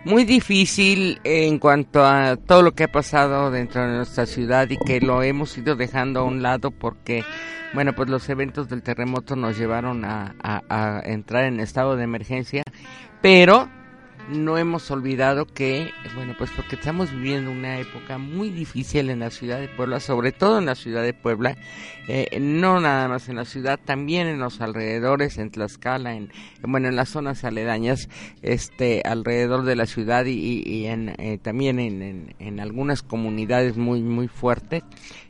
muy 0.05 0.25
difícil 0.25 1.19
en 1.23 1.59
cuanto 1.59 2.05
a 2.05 2.35
todo 2.35 2.61
lo 2.61 2.73
que 2.73 2.85
ha 2.85 2.91
pasado 2.91 3.51
dentro 3.51 3.81
de 3.81 3.97
nuestra 3.97 4.25
ciudad 4.25 4.69
y 4.69 4.77
que 4.77 4.99
lo 4.99 5.23
hemos 5.23 5.57
ido 5.57 5.75
dejando 5.75 6.21
a 6.21 6.23
un 6.23 6.41
lado 6.41 6.71
porque, 6.71 7.23
bueno, 7.73 7.93
pues 7.93 8.09
los 8.09 8.27
eventos 8.29 8.69
del 8.69 8.83
terremoto 8.83 9.35
nos 9.35 9.57
llevaron 9.57 10.03
a, 10.05 10.35
a 10.41 11.01
entrar 11.05 11.45
en 11.45 11.59
estado 11.59 11.95
de 11.95 12.03
emergencia, 12.03 12.63
pero 13.21 13.69
no 14.29 14.57
hemos 14.57 14.89
olvidado 14.91 15.45
que, 15.45 15.91
bueno, 16.15 16.35
pues 16.37 16.49
porque 16.55 16.75
estamos 16.75 17.11
viviendo 17.11 17.51
una 17.51 17.79
época 17.79 18.17
muy 18.17 18.49
difícil 18.49 19.09
en 19.09 19.19
la 19.19 19.29
ciudad 19.29 19.59
de 19.59 19.67
Puebla, 19.67 19.99
sobre 19.99 20.31
todo 20.31 20.59
en 20.59 20.65
la 20.65 20.75
ciudad 20.75 21.03
de 21.03 21.13
Puebla, 21.13 21.57
eh, 22.07 22.37
no 22.39 22.79
nada 22.79 23.07
más 23.07 23.29
en 23.29 23.35
la 23.35 23.45
ciudad, 23.45 23.79
también 23.83 24.27
en 24.27 24.39
los 24.39 24.61
alrededores, 24.61 25.37
en 25.37 25.51
Tlaxcala, 25.51 26.15
en, 26.15 26.31
bueno, 26.61 26.87
en 26.87 26.95
las 26.95 27.09
zonas 27.09 27.43
aledañas, 27.43 28.09
este, 28.41 29.01
alrededor 29.05 29.63
de 29.63 29.75
la 29.75 29.85
ciudad 29.85 30.25
y, 30.25 30.85
en, 30.85 31.15
eh, 31.17 31.37
también 31.41 31.79
en, 31.79 32.35
en, 32.39 32.59
algunas 32.59 33.01
comunidades 33.01 33.77
muy, 33.77 34.01
muy 34.01 34.27
fuertes, 34.27 34.83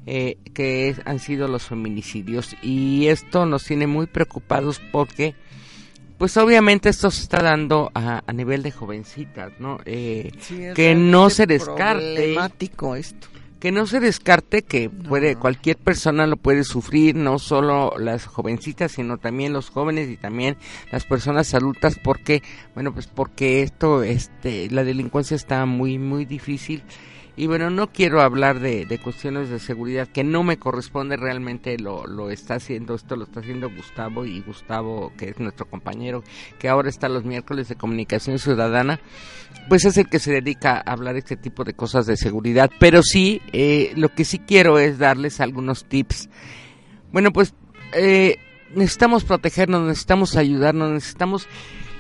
eh, 0.05 0.37
que 0.53 0.95
han 1.05 1.19
sido 1.19 1.47
los 1.47 1.63
feminicidios. 1.63 2.55
Y 2.61 3.07
esto 3.07 3.45
nos 3.45 3.63
tiene 3.63 3.87
muy 3.87 4.05
preocupados 4.05 4.79
porque 4.91 5.35
pues 6.17 6.37
obviamente 6.37 6.89
esto 6.89 7.11
se 7.11 7.23
está 7.23 7.41
dando 7.41 7.91
a, 7.93 8.23
a 8.25 8.33
nivel 8.33 8.63
de 8.63 8.71
jovencitas, 8.71 9.51
¿no? 9.59 9.79
Eh, 9.85 10.31
que 10.75 10.95
no 10.95 11.29
se 11.29 11.45
descarte. 11.45 12.35
esto. 12.97 13.27
Que 13.59 13.71
no 13.71 13.87
se 13.87 14.01
descarte 14.01 14.61
que 14.63 14.89
puede 14.89 15.37
cualquier 15.37 15.77
persona 15.77 16.27
lo 16.27 16.35
puede 16.35 16.65
sufrir, 16.65 17.15
no 17.15 17.39
solo 17.39 17.93
las 17.97 18.25
jovencitas, 18.25 18.91
sino 18.91 19.17
también 19.17 19.53
los 19.53 19.69
jóvenes 19.69 20.09
y 20.09 20.17
también 20.17 20.57
las 20.91 21.05
personas 21.05 21.53
adultas, 21.53 21.97
porque 22.03 22.43
bueno 22.75 22.93
pues 22.93 23.07
porque 23.07 23.63
esto, 23.63 24.03
este, 24.03 24.69
la 24.69 24.83
delincuencia 24.83 25.35
está 25.35 25.65
muy 25.65 25.97
muy 25.97 26.25
difícil 26.25 26.83
Y 27.35 27.47
bueno, 27.47 27.71
no 27.71 27.91
quiero 27.91 28.21
hablar 28.21 28.59
de, 28.59 28.85
de 28.85 28.99
cuestiones 28.99 29.49
de 29.49 29.57
seguridad 29.57 30.07
que 30.07 30.23
no 30.23 30.43
me 30.43 30.57
corresponde 30.57 31.17
realmente, 31.17 31.79
lo, 31.79 32.05
lo 32.05 32.29
está 32.29 32.55
haciendo, 32.55 32.93
esto 32.93 33.15
lo 33.15 33.23
está 33.23 33.39
haciendo 33.39 33.71
Gustavo 33.71 34.23
y 34.23 34.41
Gustavo, 34.41 35.11
que 35.17 35.29
es 35.29 35.39
nuestro 35.39 35.65
compañero, 35.65 36.23
que 36.59 36.69
ahora 36.69 36.89
está 36.89 37.09
los 37.09 37.25
miércoles 37.25 37.69
de 37.69 37.75
comunicación 37.75 38.37
ciudadana, 38.37 38.99
pues 39.67 39.83
es 39.85 39.97
el 39.97 40.09
que 40.09 40.19
se 40.19 40.31
dedica 40.31 40.77
a 40.77 40.91
hablar 40.91 41.15
este 41.15 41.35
tipo 41.35 41.63
de 41.63 41.73
cosas 41.73 42.05
de 42.05 42.17
seguridad. 42.17 42.69
Pero 42.79 43.01
sí, 43.01 43.41
eh, 43.51 43.93
lo 43.95 44.09
que 44.09 44.25
sí 44.25 44.37
quiero 44.37 44.77
es 44.77 44.99
darles 44.99 45.41
algunos 45.41 45.85
tips. 45.85 46.29
Bueno, 47.11 47.31
pues 47.33 47.55
eh, 47.93 48.37
necesitamos 48.75 49.23
protegernos, 49.23 49.87
necesitamos 49.87 50.35
ayudarnos, 50.35 50.91
necesitamos 50.91 51.47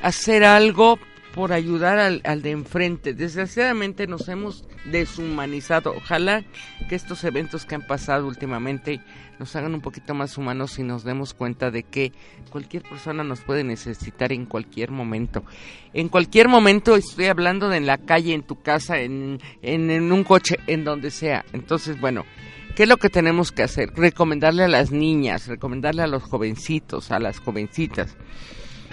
hacer 0.03 0.43
algo 0.43 0.99
por 1.33 1.51
ayudar 1.51 1.97
al, 1.97 2.21
al, 2.23 2.41
de 2.41 2.51
enfrente. 2.51 3.13
Desgraciadamente 3.13 4.05
nos 4.07 4.29
hemos 4.29 4.65
deshumanizado. 4.85 5.93
Ojalá 5.95 6.43
que 6.87 6.95
estos 6.95 7.23
eventos 7.23 7.65
que 7.65 7.75
han 7.75 7.87
pasado 7.87 8.27
últimamente 8.27 9.01
nos 9.39 9.55
hagan 9.55 9.73
un 9.73 9.81
poquito 9.81 10.13
más 10.13 10.37
humanos 10.37 10.77
y 10.77 10.83
nos 10.83 11.03
demos 11.03 11.33
cuenta 11.33 11.71
de 11.71 11.83
que 11.83 12.11
cualquier 12.51 12.83
persona 12.83 13.23
nos 13.23 13.41
puede 13.41 13.63
necesitar 13.63 14.31
en 14.31 14.45
cualquier 14.45 14.91
momento. 14.91 15.43
En 15.93 16.07
cualquier 16.07 16.49
momento 16.49 16.95
estoy 16.95 17.25
hablando 17.25 17.67
de 17.67 17.77
en 17.77 17.87
la 17.87 17.97
calle, 17.97 18.33
en 18.33 18.43
tu 18.43 18.61
casa, 18.61 18.99
en, 18.99 19.39
en, 19.63 19.89
en 19.89 20.11
un 20.11 20.23
coche, 20.23 20.57
en 20.67 20.83
donde 20.83 21.11
sea. 21.11 21.43
Entonces, 21.51 21.99
bueno. 21.99 22.25
¿Qué 22.75 22.83
es 22.83 22.89
lo 22.89 22.97
que 22.97 23.09
tenemos 23.09 23.51
que 23.51 23.61
hacer? 23.61 23.91
Recomendarle 23.95 24.63
a 24.63 24.67
las 24.67 24.89
niñas, 24.89 25.45
recomendarle 25.45 26.01
a 26.01 26.07
los 26.07 26.23
jovencitos, 26.23 27.11
a 27.11 27.19
las 27.19 27.37
jovencitas, 27.37 28.17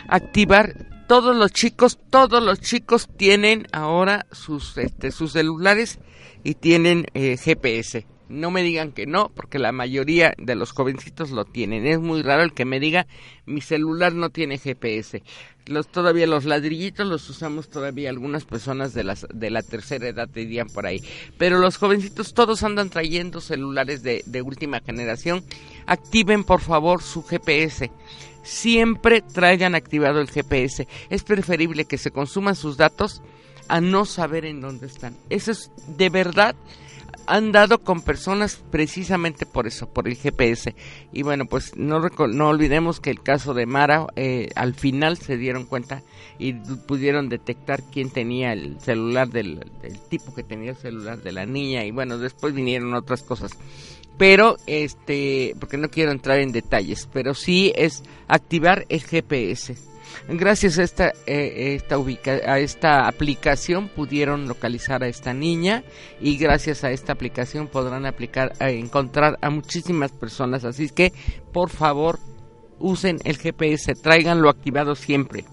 activar 0.07 0.90
todos 1.11 1.35
los 1.35 1.51
chicos, 1.51 1.99
todos 2.09 2.41
los 2.41 2.61
chicos 2.61 3.09
tienen 3.17 3.67
ahora 3.73 4.27
sus, 4.31 4.79
este, 4.79 5.11
sus 5.11 5.33
celulares 5.33 5.99
y 6.45 6.55
tienen 6.55 7.07
eh, 7.15 7.37
GPS. 7.37 8.07
No 8.29 8.53
me 8.53 8.63
digan 8.63 8.93
que 8.93 9.07
no, 9.07 9.29
porque 9.35 9.59
la 9.59 9.73
mayoría 9.73 10.35
de 10.39 10.55
los 10.55 10.71
jovencitos 10.71 11.33
lo 11.33 11.45
tienen. 11.45 11.85
Es 11.85 11.99
muy 11.99 12.23
raro 12.23 12.45
el 12.45 12.53
que 12.53 12.65
me 12.65 12.79
diga 12.79 13.09
mi 13.45 13.61
celular 13.61 14.15
no 14.15 14.31
tiene 14.31 14.59
GPS. 14.59 15.25
Los 15.67 15.89
todavía 15.89 16.29
los 16.29 16.45
ladrillitos 16.45 17.09
los 17.09 17.29
usamos 17.29 17.69
todavía 17.69 18.09
algunas 18.09 18.45
personas 18.45 18.95
de 18.95 19.03
las 19.03 19.27
de 19.35 19.51
la 19.51 19.63
tercera 19.63 20.07
edad 20.07 20.29
dirían 20.29 20.69
por 20.69 20.87
ahí. 20.87 21.03
Pero 21.37 21.59
los 21.59 21.77
jovencitos 21.77 22.35
todos 22.35 22.63
andan 22.63 22.89
trayendo 22.89 23.41
celulares 23.41 24.05
de, 24.05 24.23
de 24.27 24.43
última 24.43 24.79
generación. 24.79 25.43
Activen 25.87 26.45
por 26.45 26.61
favor 26.61 27.03
su 27.03 27.25
GPS 27.25 27.91
siempre 28.43 29.23
traigan 29.23 29.75
activado 29.75 30.21
el 30.21 30.31
GPS. 30.31 30.87
Es 31.09 31.23
preferible 31.23 31.85
que 31.85 31.99
se 31.99 32.11
consuman 32.11 32.57
sus 32.57 32.77
datos 32.77 33.23
a 33.69 33.81
no 33.81 34.05
saber 34.05 34.45
en 34.45 34.61
dónde 34.61 34.87
están. 34.87 35.17
Eso 35.29 35.53
es 35.53 35.71
de 35.87 36.11
verdad 36.11 36.57
han 37.27 37.53
dado 37.53 37.79
con 37.79 38.03
personas 38.03 38.63
precisamente 38.71 39.47
por 39.47 39.67
eso, 39.67 39.89
por 39.89 40.09
el 40.09 40.17
GPS. 40.17 40.75
Y 41.13 41.23
bueno, 41.23 41.47
pues 41.47 41.77
no, 41.77 42.01
no 42.01 42.49
olvidemos 42.49 42.99
que 42.99 43.11
el 43.11 43.23
caso 43.23 43.55
de 43.55 43.67
Mara, 43.67 44.07
eh, 44.17 44.49
al 44.57 44.75
final 44.75 45.17
se 45.17 45.37
dieron 45.37 45.65
cuenta 45.65 46.03
y 46.39 46.55
pudieron 46.55 47.29
detectar 47.29 47.83
quién 47.85 48.11
tenía 48.11 48.53
el 48.53 48.81
celular 48.81 49.29
del, 49.29 49.71
del 49.81 50.01
tipo 50.09 50.35
que 50.35 50.43
tenía 50.43 50.71
el 50.71 50.77
celular 50.77 51.23
de 51.23 51.33
la 51.33 51.47
niña 51.47 51.85
y 51.85 51.93
bueno, 51.93 52.19
después 52.19 52.55
vinieron 52.55 52.95
otras 52.95 53.23
cosas 53.23 53.53
pero 54.21 54.59
este 54.67 55.57
porque 55.59 55.79
no 55.79 55.89
quiero 55.89 56.13
entrar 56.13 56.41
en 56.41 56.53
detalles 56.53 57.09
pero 57.11 57.33
sí 57.33 57.73
es 57.75 58.03
activar 58.29 58.85
el 58.91 59.01
GPS 59.01 59.79
gracias 60.29 60.79
a 60.79 60.83
esta 60.83 61.13
eh, 61.27 61.75
esta 61.75 61.97
ubica 61.97 62.33
a 62.33 62.59
esta 62.59 63.09
aplicación 63.09 63.89
pudieron 63.89 64.47
localizar 64.47 65.03
a 65.03 65.09
esta 65.09 65.33
niña 65.33 65.85
y 66.21 66.37
gracias 66.37 66.85
a 66.85 66.91
esta 66.91 67.15
aplicación 67.15 67.67
podrán 67.67 68.05
aplicar 68.05 68.53
a 68.61 68.69
encontrar 68.69 69.39
a 69.41 69.49
muchísimas 69.49 70.13
personas. 70.13 70.67
Así 70.67 70.91
que 70.91 71.15
por 71.51 71.71
favor 71.71 72.19
usen 72.79 73.21
el 73.25 73.39
GPS 73.39 73.95
tráiganlo 73.95 74.51
activado 74.51 74.95
siempre 74.97 75.47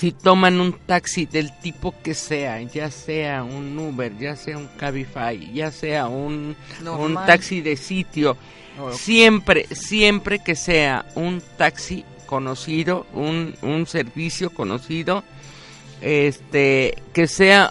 si 0.00 0.12
toman 0.12 0.62
un 0.62 0.72
taxi 0.72 1.26
del 1.26 1.52
tipo 1.60 1.94
que 2.02 2.14
sea, 2.14 2.58
ya 2.62 2.90
sea 2.90 3.44
un 3.44 3.78
Uber, 3.78 4.16
ya 4.16 4.34
sea 4.34 4.56
un 4.56 4.66
Cabify, 4.78 5.52
ya 5.52 5.70
sea 5.70 6.06
un, 6.06 6.56
un 6.86 7.14
taxi 7.26 7.60
de 7.60 7.76
sitio, 7.76 8.34
oh. 8.80 8.94
siempre, 8.94 9.66
siempre 9.72 10.38
que 10.38 10.56
sea 10.56 11.04
un 11.16 11.42
taxi 11.58 12.06
conocido, 12.24 13.06
un, 13.12 13.54
un 13.60 13.86
servicio 13.86 14.48
conocido, 14.48 15.22
este, 16.00 16.94
que 17.12 17.26
sea 17.26 17.70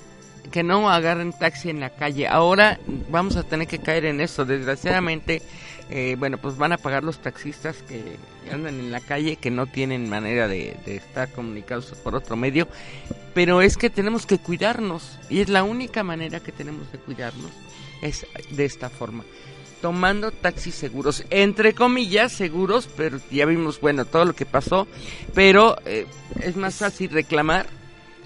que 0.52 0.62
no 0.62 0.88
agarren 0.88 1.34
taxi 1.34 1.72
en 1.72 1.80
la 1.80 1.90
calle. 1.90 2.28
Ahora 2.28 2.80
vamos 3.10 3.38
a 3.38 3.44
tener 3.44 3.68
que 3.68 3.80
caer 3.80 4.06
en 4.06 4.22
eso. 4.22 4.46
Desgraciadamente, 4.46 5.42
eh, 5.90 6.16
bueno, 6.20 6.38
pues 6.38 6.56
van 6.58 6.72
a 6.72 6.78
pagar 6.78 7.04
los 7.04 7.20
taxistas 7.20 7.78
que 7.84 8.18
andan 8.52 8.80
en 8.80 8.92
la 8.92 9.00
calle, 9.00 9.38
que 9.38 9.50
no 9.50 9.66
tienen 9.66 10.08
manera 10.08 10.48
de, 10.48 10.78
de, 10.86 10.98
estar 10.98 11.32
comunicados 11.32 11.86
por 12.04 12.16
otro 12.16 12.36
medio. 12.36 12.68
Pero 13.34 13.62
es 13.62 13.76
que 13.76 13.90
tenemos 13.90 14.26
que 14.26 14.38
cuidarnos. 14.38 15.18
Y 15.30 15.40
es 15.40 15.50
la 15.50 15.64
única 15.64 16.04
manera 16.04 16.40
que 16.40 16.52
tenemos 16.52 16.92
de 16.92 17.00
cuidarnos. 17.00 17.52
Es 18.02 18.28
de 18.52 18.66
esta 18.66 18.90
forma. 18.90 19.24
Tomando 19.82 20.32
taxis 20.32 20.76
seguros, 20.76 21.24
entre 21.30 21.74
comillas 21.74 22.34
seguros, 22.34 22.90
pero 22.98 23.20
ya 23.32 23.46
vimos, 23.46 23.80
bueno, 23.80 24.06
todo 24.06 24.26
lo 24.26 24.34
que 24.34 24.46
pasó. 24.46 24.88
Pero 25.34 25.78
eh, 25.86 26.06
es 26.42 26.56
más 26.56 26.76
fácil 26.76 27.10
reclamar 27.10 27.79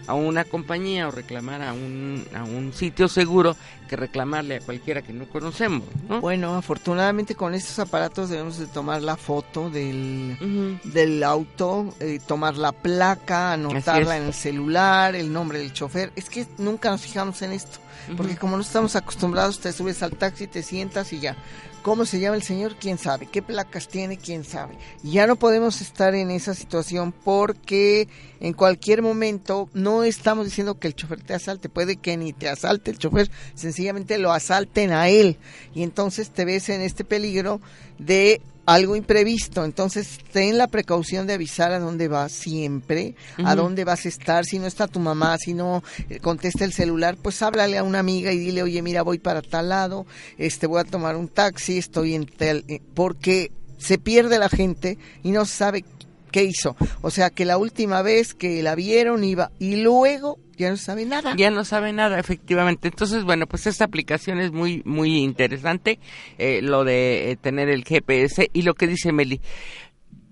a 0.08 0.14
una 0.14 0.43
compañía 0.43 1.08
o 1.08 1.12
reclamar 1.12 1.62
a 1.62 1.74
un, 1.74 2.26
a 2.36 2.43
un 2.43 2.74
sitio 2.74 3.08
seguro 3.08 3.56
que 3.88 3.95
reclamarle 3.95 4.58
a 4.58 4.60
cualquiera 4.60 5.01
que 5.01 5.14
no 5.14 5.28
conocemos. 5.28 5.88
¿no? 6.10 6.22
Bueno, 6.22 6.56
afortunadamente 6.56 7.36
con 7.36 7.54
estos 7.54 7.80
aparatos 7.80 8.30
debemos 8.30 8.58
de 8.58 8.68
tomar 8.68 9.01
la 9.01 9.18
foto 9.18 9.70
del, 9.70 10.38
uh 10.39 10.43
-huh. 10.43 10.82
del 10.84 11.24
auto, 11.24 11.93
eh, 11.99 12.20
tomar 12.26 12.58
la 12.58 12.72
placa, 12.72 13.54
anotarla 13.54 14.18
en 14.18 14.24
el 14.24 14.34
celular, 14.34 15.16
el 15.16 15.32
nombre 15.32 15.60
del 15.60 15.74
chofer. 15.74 16.12
Es 16.16 16.30
que 16.30 16.47
nunca 16.58 16.89
nos 16.89 17.01
fijamos 17.01 17.41
en 17.41 17.54
esto, 17.54 17.80
uh 17.80 18.12
-huh. 18.12 18.18
porque 18.18 18.36
como 18.36 18.56
no 18.56 18.62
estamos 18.62 18.95
acostumbrados, 18.95 19.60
te 19.60 19.72
subes 19.72 20.01
al 20.04 20.12
taxi, 20.12 20.47
te 20.47 20.64
sientas 20.64 21.14
y 21.14 21.20
ya. 21.20 21.36
¿Cómo 21.84 22.06
se 22.06 22.22
llama 22.22 22.38
el 22.38 22.44
señor? 22.44 22.78
¿Quién 22.80 22.98
sabe? 22.98 23.26
¿Qué 23.26 23.42
placas 23.42 23.90
tiene? 23.90 24.18
¿Quién 24.18 24.46
sabe? 24.46 24.78
Ya 25.04 25.28
no 25.28 25.36
podemos 25.36 25.82
estar 25.82 26.16
en 26.16 26.32
esa 26.32 26.56
situación 26.56 27.12
porque 27.12 28.08
en 28.40 28.54
cualquier 28.54 29.02
momento 29.02 29.70
no 29.74 30.06
estamos 30.06 30.46
diciendo 30.46 30.80
que 30.80 30.88
el 30.88 30.96
chofer 30.96 31.22
te 31.22 31.34
asalte, 31.34 31.68
puede 31.68 31.98
que 31.98 32.16
ni 32.16 32.32
te 32.32 32.48
asalte 32.48 32.90
el 32.90 33.00
chofer, 33.00 33.30
sencillamente 33.54 34.18
lo 34.18 34.32
asalten 34.32 34.94
a 34.94 35.10
él 35.10 35.38
y 35.76 35.84
entonces 35.84 36.30
te 36.30 36.46
ves 36.46 36.70
en 36.70 36.80
este 36.80 37.04
peligro 37.04 37.60
de 38.00 38.42
algo 38.66 38.95
imprevisto, 38.95 39.66
entonces 39.66 40.20
ten 40.32 40.57
la 40.57 40.68
precaución 40.68 41.28
de 41.28 41.34
avisar 41.34 41.72
a 41.72 41.80
dónde 41.80 42.07
vas 42.07 42.32
siempre, 42.32 43.16
uh 43.38 43.41
-huh. 43.41 43.47
a 43.49 43.55
dónde 43.55 43.84
vas 43.84 44.05
a 44.05 44.09
estar, 44.09 44.45
si 44.45 44.59
no 44.59 44.68
está 44.68 44.88
tu 44.88 44.99
mamá, 44.99 45.38
si 45.38 45.53
no 45.53 45.84
eh, 46.09 46.20
contesta 46.20 46.64
el 46.64 46.74
celular, 46.74 47.18
pues 47.22 47.41
háblale 47.41 47.78
a 47.78 47.84
una 47.84 47.99
amiga 47.99 48.32
y 48.32 48.39
dile, 48.39 48.64
oye, 48.64 48.82
mira, 48.82 49.01
voy 49.01 49.20
para 49.20 49.41
tal 49.41 49.70
lado, 49.70 50.05
este, 50.38 50.68
voy 50.68 50.80
a 50.80 50.86
tomar 50.86 51.16
un 51.16 51.28
taxi, 51.28 51.78
estoy 51.78 52.16
en 52.16 52.26
tal, 52.26 52.64
eh, 52.68 52.80
porque 52.93 53.51
se 53.78 53.97
pierde 53.97 54.39
la 54.39 54.49
gente 54.49 54.97
y 55.24 55.32
no 55.32 55.45
sabe 55.45 55.84
qué 56.32 56.43
hizo. 56.43 56.76
O 57.01 57.11
sea, 57.11 57.30
que 57.30 57.45
la 57.45 57.57
última 57.57 58.01
vez 58.01 58.34
que 58.34 58.64
la 58.64 58.76
vieron 58.76 59.24
iba 59.24 59.51
y 59.59 59.78
luego 59.78 60.39
ya 60.58 60.70
no 60.70 60.78
sabe 60.78 61.06
nada. 61.06 61.36
Ya 61.36 61.51
no 61.51 61.66
sabe 61.66 61.93
nada, 61.93 62.20
efectivamente. 62.20 62.88
Entonces, 62.88 63.24
bueno, 63.24 63.47
pues 63.47 63.68
esta 63.68 63.86
aplicación 63.86 64.39
es 64.39 64.51
muy, 64.51 64.82
muy 64.86 65.20
interesante, 65.20 65.99
eh, 66.38 66.62
lo 66.62 66.84
de 66.84 67.32
eh, 67.32 67.36
tener 67.38 67.70
el 67.70 67.84
GPS 67.84 68.49
y 68.54 68.62
lo 68.64 68.74
que 68.74 68.88
dice 68.88 69.12
Meli. 69.12 69.41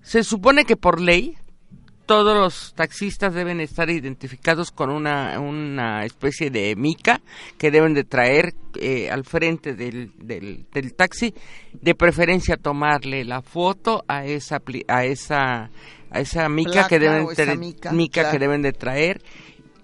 Se 0.02 0.24
supone 0.24 0.64
que 0.64 0.76
por 0.76 1.00
ley 1.00 1.36
todos 2.06 2.36
los 2.36 2.74
taxistas 2.74 3.32
deben 3.32 3.60
estar 3.60 3.88
identificados 3.88 4.70
con 4.70 4.90
una, 4.90 5.38
una 5.40 6.04
especie 6.04 6.50
de 6.50 6.74
mica 6.76 7.20
que 7.58 7.70
deben 7.70 7.94
de 7.94 8.04
traer 8.04 8.54
eh, 8.80 9.10
al 9.10 9.24
frente 9.24 9.74
del, 9.74 10.12
del, 10.18 10.66
del, 10.72 10.94
taxi, 10.94 11.32
de 11.72 11.94
preferencia 11.94 12.56
tomarle 12.56 13.24
la 13.24 13.40
foto 13.40 14.04
a 14.08 14.24
esa 14.26 14.60
a 14.88 15.04
esa 15.04 15.70
a 16.10 16.20
esa 16.20 16.48
mica 16.48 16.72
Placa 16.72 16.88
que 16.88 16.98
deben 16.98 17.26
mica, 17.58 17.92
mica 17.92 18.20
claro. 18.20 18.32
que 18.32 18.38
deben 18.38 18.62
de 18.62 18.72
traer, 18.72 19.22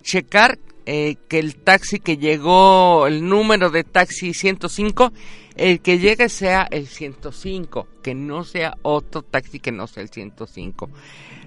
checar 0.03 0.59
eh, 0.86 1.16
que 1.28 1.38
el 1.38 1.57
taxi 1.57 1.99
que 2.01 2.16
llegó, 2.16 3.07
el 3.07 3.28
número 3.28 3.68
de 3.70 3.84
taxi 3.84 4.32
105, 4.32 5.12
el 5.57 5.80
que 5.80 5.99
llegue 5.99 6.28
sea 6.28 6.66
el 6.70 6.86
105, 6.86 7.88
que 8.03 8.14
no 8.14 8.44
sea 8.44 8.74
otro 8.82 9.22
taxi 9.22 9.61
que 9.61 9.70
no 9.70 9.86
sea 9.86 10.03
el 10.03 10.09
105. 10.09 10.88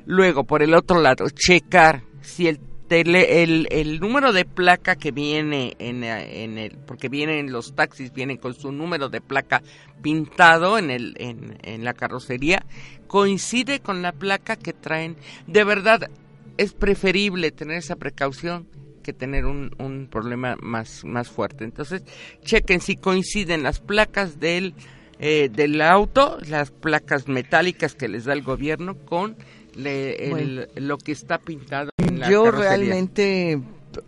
Luego, 0.06 0.44
por 0.44 0.62
el 0.62 0.76
otro 0.76 1.02
lado, 1.02 1.30
checar 1.30 2.04
si 2.22 2.48
el 2.48 2.60
tele, 2.88 3.42
el, 3.42 3.68
el 3.72 4.00
número 4.00 4.34
de 4.34 4.44
placa 4.44 4.96
que 4.96 5.12
viene 5.12 5.76
en, 5.80 6.04
en 6.04 6.58
el, 6.58 6.78
porque 6.86 7.08
vienen 7.08 7.52
los 7.52 7.74
taxis, 7.74 8.14
vienen 8.14 8.38
con 8.38 8.54
su 8.54 8.72
número 8.72 9.10
de 9.10 9.22
placa 9.22 9.64
pintado 10.02 10.78
en, 10.78 10.92
el, 10.92 11.16
en, 11.18 11.58
en 11.64 11.84
la 11.84 11.94
carrocería, 11.94 12.66
coincide 13.08 13.80
con 13.80 14.02
la 14.02 14.12
placa 14.12 14.56
que 14.56 14.74
traen. 14.74 15.16
De 15.48 15.64
verdad, 15.64 16.12
es 16.58 16.74
preferible 16.74 17.52
tener 17.52 17.78
esa 17.78 17.96
precaución 17.96 18.68
que 19.02 19.14
tener 19.14 19.46
un, 19.46 19.72
un 19.80 20.08
problema 20.10 20.56
más, 20.62 21.04
más 21.04 21.30
fuerte. 21.30 21.64
Entonces, 21.64 22.04
chequen 22.44 22.82
si 22.82 22.96
coinciden 22.96 23.64
las 23.64 23.80
placas 23.80 24.40
del, 24.40 24.74
eh, 25.20 25.50
del 25.52 25.82
auto, 25.82 26.38
las 26.48 26.72
placas 26.72 27.28
metálicas 27.28 27.96
que 27.96 28.08
les 28.08 28.26
da 28.26 28.34
el 28.34 28.44
gobierno 28.44 28.96
con 29.06 29.36
lo 29.74 30.98
que 30.98 31.12
está 31.14 31.38
pintado 31.40 31.92
en 31.98 32.20
la 32.20 32.30
Yo 32.30 32.52
realmente 32.52 33.62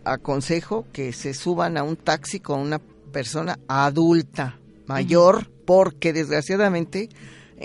aconsejo 0.04 0.86
que 0.92 1.12
se 1.12 1.34
suban 1.34 1.76
a 1.78 1.82
un 1.82 1.96
taxi 1.96 2.40
con 2.40 2.60
una 2.60 2.80
persona 3.12 3.58
adulta, 3.68 4.58
mayor, 4.86 5.50
porque 5.64 6.12
desgraciadamente 6.12 7.08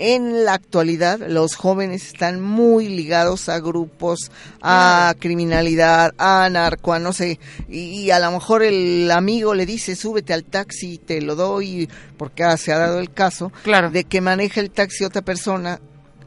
en 0.00 0.44
la 0.44 0.54
actualidad 0.54 1.20
los 1.28 1.54
jóvenes 1.54 2.06
están 2.06 2.40
muy 2.40 2.88
ligados 2.88 3.48
a 3.48 3.60
grupos, 3.60 4.30
a 4.62 5.14
criminalidad, 5.18 6.12
a 6.18 6.48
narco, 6.50 6.92
a 6.92 6.98
no 6.98 7.12
sé, 7.12 7.38
y, 7.68 8.10
a 8.10 8.18
lo 8.18 8.30
mejor 8.32 8.62
el 8.62 9.10
amigo 9.10 9.54
le 9.54 9.66
dice 9.66 9.96
súbete 9.96 10.32
al 10.32 10.44
taxi, 10.44 10.98
te 10.98 11.20
lo 11.20 11.36
doy, 11.36 11.88
porque 12.16 12.44
se 12.56 12.72
ha 12.72 12.78
dado 12.78 12.98
el 12.98 13.12
caso 13.12 13.52
de 13.92 14.04
que 14.04 14.20
maneja 14.20 14.60
el 14.60 14.70
taxi 14.70 15.04
otra 15.04 15.22
persona 15.22 15.80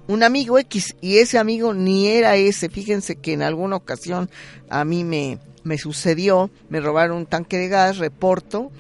un 0.08 0.22
amigo 0.22 0.60
X 0.60 0.96
y 1.02 1.18
ese 1.18 1.38
amigo 1.38 1.74
ni 1.74 2.08
era 2.08 2.36
ese. 2.36 2.70
Fíjense 2.70 3.16
que 3.16 3.34
en 3.34 3.42
alguna 3.42 3.78
ocasión 3.78 4.30
a 4.70 4.84
mí 4.84 5.04
me, 5.06 5.40
me 5.64 5.78
sucedió, 5.78 6.50
me 6.70 6.82
robaron 6.82 7.18
un 7.18 7.26
tanque 7.26 7.58
de 7.58 7.70
gas, 7.70 7.98
reporto 7.98 8.72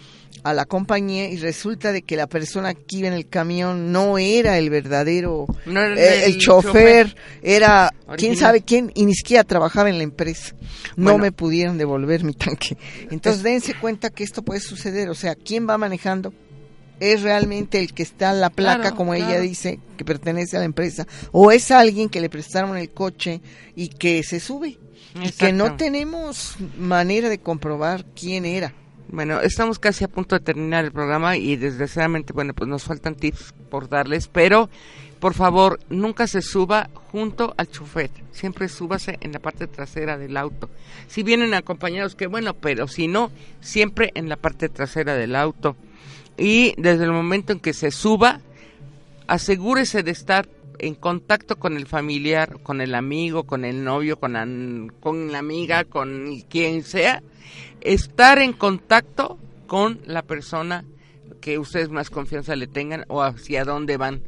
a 0.43 0.53
la 0.53 0.65
compañía 0.65 1.29
y 1.29 1.37
resulta 1.37 1.91
de 1.91 2.01
que 2.01 2.15
la 2.15 2.27
persona 2.27 2.73
que 2.73 2.97
iba 2.97 3.07
en 3.07 3.13
el 3.13 3.27
camión 3.27 3.91
no 3.91 4.17
era 4.17 4.57
el 4.57 4.69
verdadero, 4.69 5.47
eh, 5.65 6.23
el, 6.25 6.37
chofer, 6.37 7.15
era 7.41 7.93
quién 8.17 8.35
sabe 8.35 8.61
quién 8.61 8.91
y 8.93 9.05
ni 9.05 9.13
siquiera 9.13 9.43
trabajaba 9.43 9.89
en 9.89 9.97
la 9.97 10.03
empresa. 10.03 10.55
No 10.95 11.17
me 11.17 11.31
pudieron 11.31 11.77
devolver 11.77 12.23
mi 12.23 12.33
tanque. 12.33 12.77
Entonces 13.09 13.41
dense 13.43 13.73
cuenta 13.73 14.09
que 14.09 14.23
esto 14.23 14.43
puede 14.43 14.59
suceder, 14.59 15.09
o 15.09 15.15
sea, 15.15 15.35
¿quién 15.35 15.67
va 15.67 15.77
manejando? 15.77 16.33
es 16.99 17.21
realmente 17.21 17.79
el 17.79 17.93
que 17.93 18.03
está 18.03 18.31
en 18.31 18.39
la 18.39 18.49
placa, 18.49 18.93
como 18.95 19.13
ella 19.13 19.39
dice, 19.39 19.79
que 19.97 20.05
pertenece 20.05 20.55
a 20.55 20.59
la 20.59 20.65
empresa, 20.65 21.05
o 21.31 21.51
es 21.51 21.69
alguien 21.71 22.07
que 22.07 22.21
le 22.21 22.29
prestaron 22.29 22.77
el 22.77 22.91
coche 22.91 23.41
y 23.75 23.89
que 23.89 24.23
se 24.23 24.39
sube, 24.39 24.77
y 25.21 25.31
que 25.31 25.51
no 25.51 25.75
tenemos 25.75 26.55
manera 26.77 27.27
de 27.27 27.39
comprobar 27.39 28.05
quién 28.15 28.45
era. 28.45 28.73
Bueno, 29.13 29.41
estamos 29.41 29.77
casi 29.77 30.03
a 30.03 30.07
punto 30.07 30.33
de 30.33 30.43
terminar 30.43 30.85
el 30.85 30.91
programa 30.91 31.37
y 31.37 31.55
desgraciadamente, 31.55 32.33
bueno, 32.33 32.55
pues 32.55 32.67
nos 32.67 32.81
faltan 32.81 33.13
tips 33.13 33.53
por 33.69 33.87
darles, 33.87 34.27
pero 34.27 34.71
por 35.19 35.35
favor, 35.35 35.79
nunca 35.87 36.25
se 36.25 36.41
suba 36.41 36.89
junto 37.11 37.53
al 37.57 37.69
chofer, 37.69 38.09
siempre 38.31 38.67
súbase 38.67 39.19
en 39.21 39.31
la 39.31 39.37
parte 39.37 39.67
trasera 39.67 40.17
del 40.17 40.35
auto. 40.35 40.67
Si 41.07 41.21
vienen 41.21 41.53
acompañados, 41.53 42.15
que 42.15 42.25
bueno, 42.25 42.55
pero 42.55 42.87
si 42.87 43.07
no, 43.07 43.29
siempre 43.61 44.09
en 44.15 44.29
la 44.29 44.35
parte 44.35 44.67
trasera 44.67 45.13
del 45.13 45.35
auto. 45.35 45.75
Y 46.35 46.73
desde 46.79 47.03
el 47.03 47.11
momento 47.11 47.53
en 47.53 47.59
que 47.59 47.73
se 47.73 47.91
suba, 47.91 48.41
asegúrese 49.27 50.01
de 50.01 50.09
estar 50.09 50.49
en 50.79 50.95
contacto 50.95 51.57
con 51.57 51.77
el 51.77 51.87
familiar, 51.87 52.59
con 52.63 52.81
el 52.81 52.95
amigo, 52.95 53.43
con 53.43 53.65
el 53.65 53.83
novio, 53.83 54.19
con 54.19 54.33
la, 54.33 54.47
con 54.99 55.31
la 55.31 55.39
amiga, 55.39 55.83
con 55.85 56.41
quien 56.49 56.83
sea, 56.83 57.21
estar 57.81 58.39
en 58.39 58.53
contacto 58.53 59.37
con 59.67 59.99
la 60.05 60.21
persona 60.21 60.85
que 61.41 61.59
ustedes 61.59 61.89
más 61.89 62.09
confianza 62.09 62.55
le 62.55 62.67
tengan 62.67 63.05
o 63.07 63.21
hacia 63.21 63.65
dónde 63.65 63.97
van. 63.97 64.21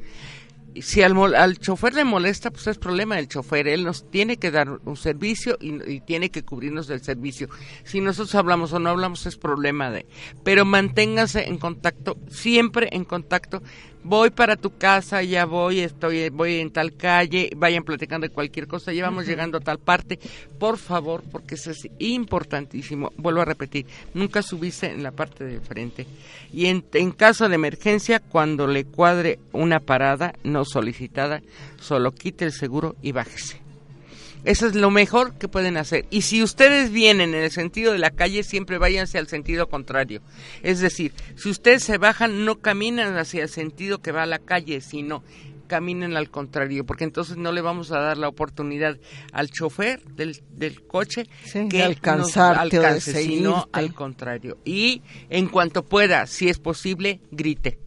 Si 0.82 1.02
al, 1.02 1.36
al 1.36 1.58
chofer 1.58 1.94
le 1.94 2.04
molesta, 2.04 2.52
pues 2.52 2.68
es 2.68 2.78
problema 2.78 3.16
del 3.16 3.30
chofer. 3.30 3.70
Él 3.70 3.86
nos 3.86 4.12
tiene 4.12 4.36
que 4.36 4.52
dar 4.52 4.82
un 4.84 4.98
servicio 4.98 5.58
y, 5.62 5.82
y, 5.90 6.02
tiene 6.02 6.30
que 6.32 6.44
cubrirnos 6.44 6.88
del 6.88 7.02
servicio. 7.02 7.48
Si 7.86 8.02
nosotros 8.02 8.36
hablamos 8.36 8.74
o 8.74 8.80
no 8.80 8.90
hablamos, 8.90 9.26
es 9.26 9.38
problema 9.38 9.90
de. 9.90 10.06
Pero 10.44 10.66
manténgase 10.66 11.48
en 11.48 11.60
contacto, 11.60 12.18
siempre 12.28 12.90
en 12.92 13.06
contacto 13.06 13.64
voy 14.06 14.30
para 14.30 14.56
tu 14.56 14.78
casa, 14.78 15.24
ya 15.24 15.46
voy, 15.46 15.80
estoy, 15.80 16.30
voy 16.30 16.60
en 16.60 16.72
tal 16.72 16.96
calle, 16.96 17.50
vayan 17.58 17.84
platicando 17.84 18.28
de 18.28 18.34
cualquier 18.34 18.68
cosa, 18.68 18.94
ya 18.94 19.04
vamos 19.04 19.26
llegando 19.26 19.58
a 19.58 19.62
tal 19.62 19.80
parte, 19.80 20.20
por 20.60 20.78
favor, 20.78 21.24
porque 21.32 21.56
eso 21.56 21.72
es 21.72 21.88
importantísimo. 21.98 23.12
Vuelvo 23.18 23.42
a 23.42 23.46
repetir, 23.46 23.88
nunca 24.14 24.44
subiste 24.44 24.92
en 24.92 25.02
la 25.02 25.12
parte 25.12 25.44
de 25.44 25.60
frente. 25.60 26.06
Y 26.54 26.68
en, 26.68 26.86
en 26.94 27.12
caso 27.12 27.50
de 27.50 27.56
emergencia, 27.56 28.20
cuando 28.20 28.68
le 28.68 28.86
cuadre 28.86 29.40
una 29.52 29.80
parada 29.80 30.36
no 30.44 30.66
solicitada, 30.66 31.42
solo 31.80 32.12
quite 32.12 32.46
el 32.46 32.52
seguro 32.52 32.96
y 33.02 33.12
bájese. 33.12 33.65
Eso 34.46 34.68
es 34.68 34.76
lo 34.76 34.92
mejor 34.92 35.34
que 35.38 35.48
pueden 35.48 35.76
hacer. 35.76 36.06
Y 36.12 36.22
si 36.22 36.44
ustedes 36.44 36.92
vienen 36.92 37.34
en 37.34 37.42
el 37.42 37.52
sentido 37.52 37.92
de 37.92 37.98
la 37.98 38.12
calle, 38.12 38.44
siempre 38.44 38.78
váyanse 38.78 39.18
al 39.18 39.28
sentido 39.28 39.68
contrario. 39.68 40.22
Es 40.62 40.80
decir, 40.80 41.14
si 41.36 41.50
ustedes 41.50 41.84
se 41.84 41.98
bajan, 41.98 42.46
no 42.46 42.60
caminan 42.60 43.18
hacia 43.18 43.44
el 43.44 43.50
sentido 43.50 44.04
que 44.04 44.12
va 44.12 44.24
a 44.24 44.28
la 44.28 44.40
calle, 44.40 44.82
sino 44.82 45.24
caminen 45.66 46.16
al 46.16 46.30
contrario, 46.30 46.86
porque 46.86 47.04
entonces 47.04 47.38
no 47.38 47.52
le 47.52 47.62
vamos 47.62 47.92
a 47.92 48.00
dar 48.00 48.18
la 48.18 48.28
oportunidad 48.28 48.98
al 49.32 49.50
chofer 49.50 50.04
del, 50.04 50.40
del 50.52 50.86
coche 50.86 51.28
que 51.70 51.84
alcanzar 51.84 52.58
alcance, 52.58 53.24
sino 53.24 53.68
al 53.72 53.94
contrario. 53.94 54.60
Y 54.64 55.02
en 55.30 55.48
cuanto 55.48 55.84
pueda, 55.84 56.28
si 56.28 56.50
es 56.50 56.60
posible, 56.60 57.20
grite. 57.32 57.80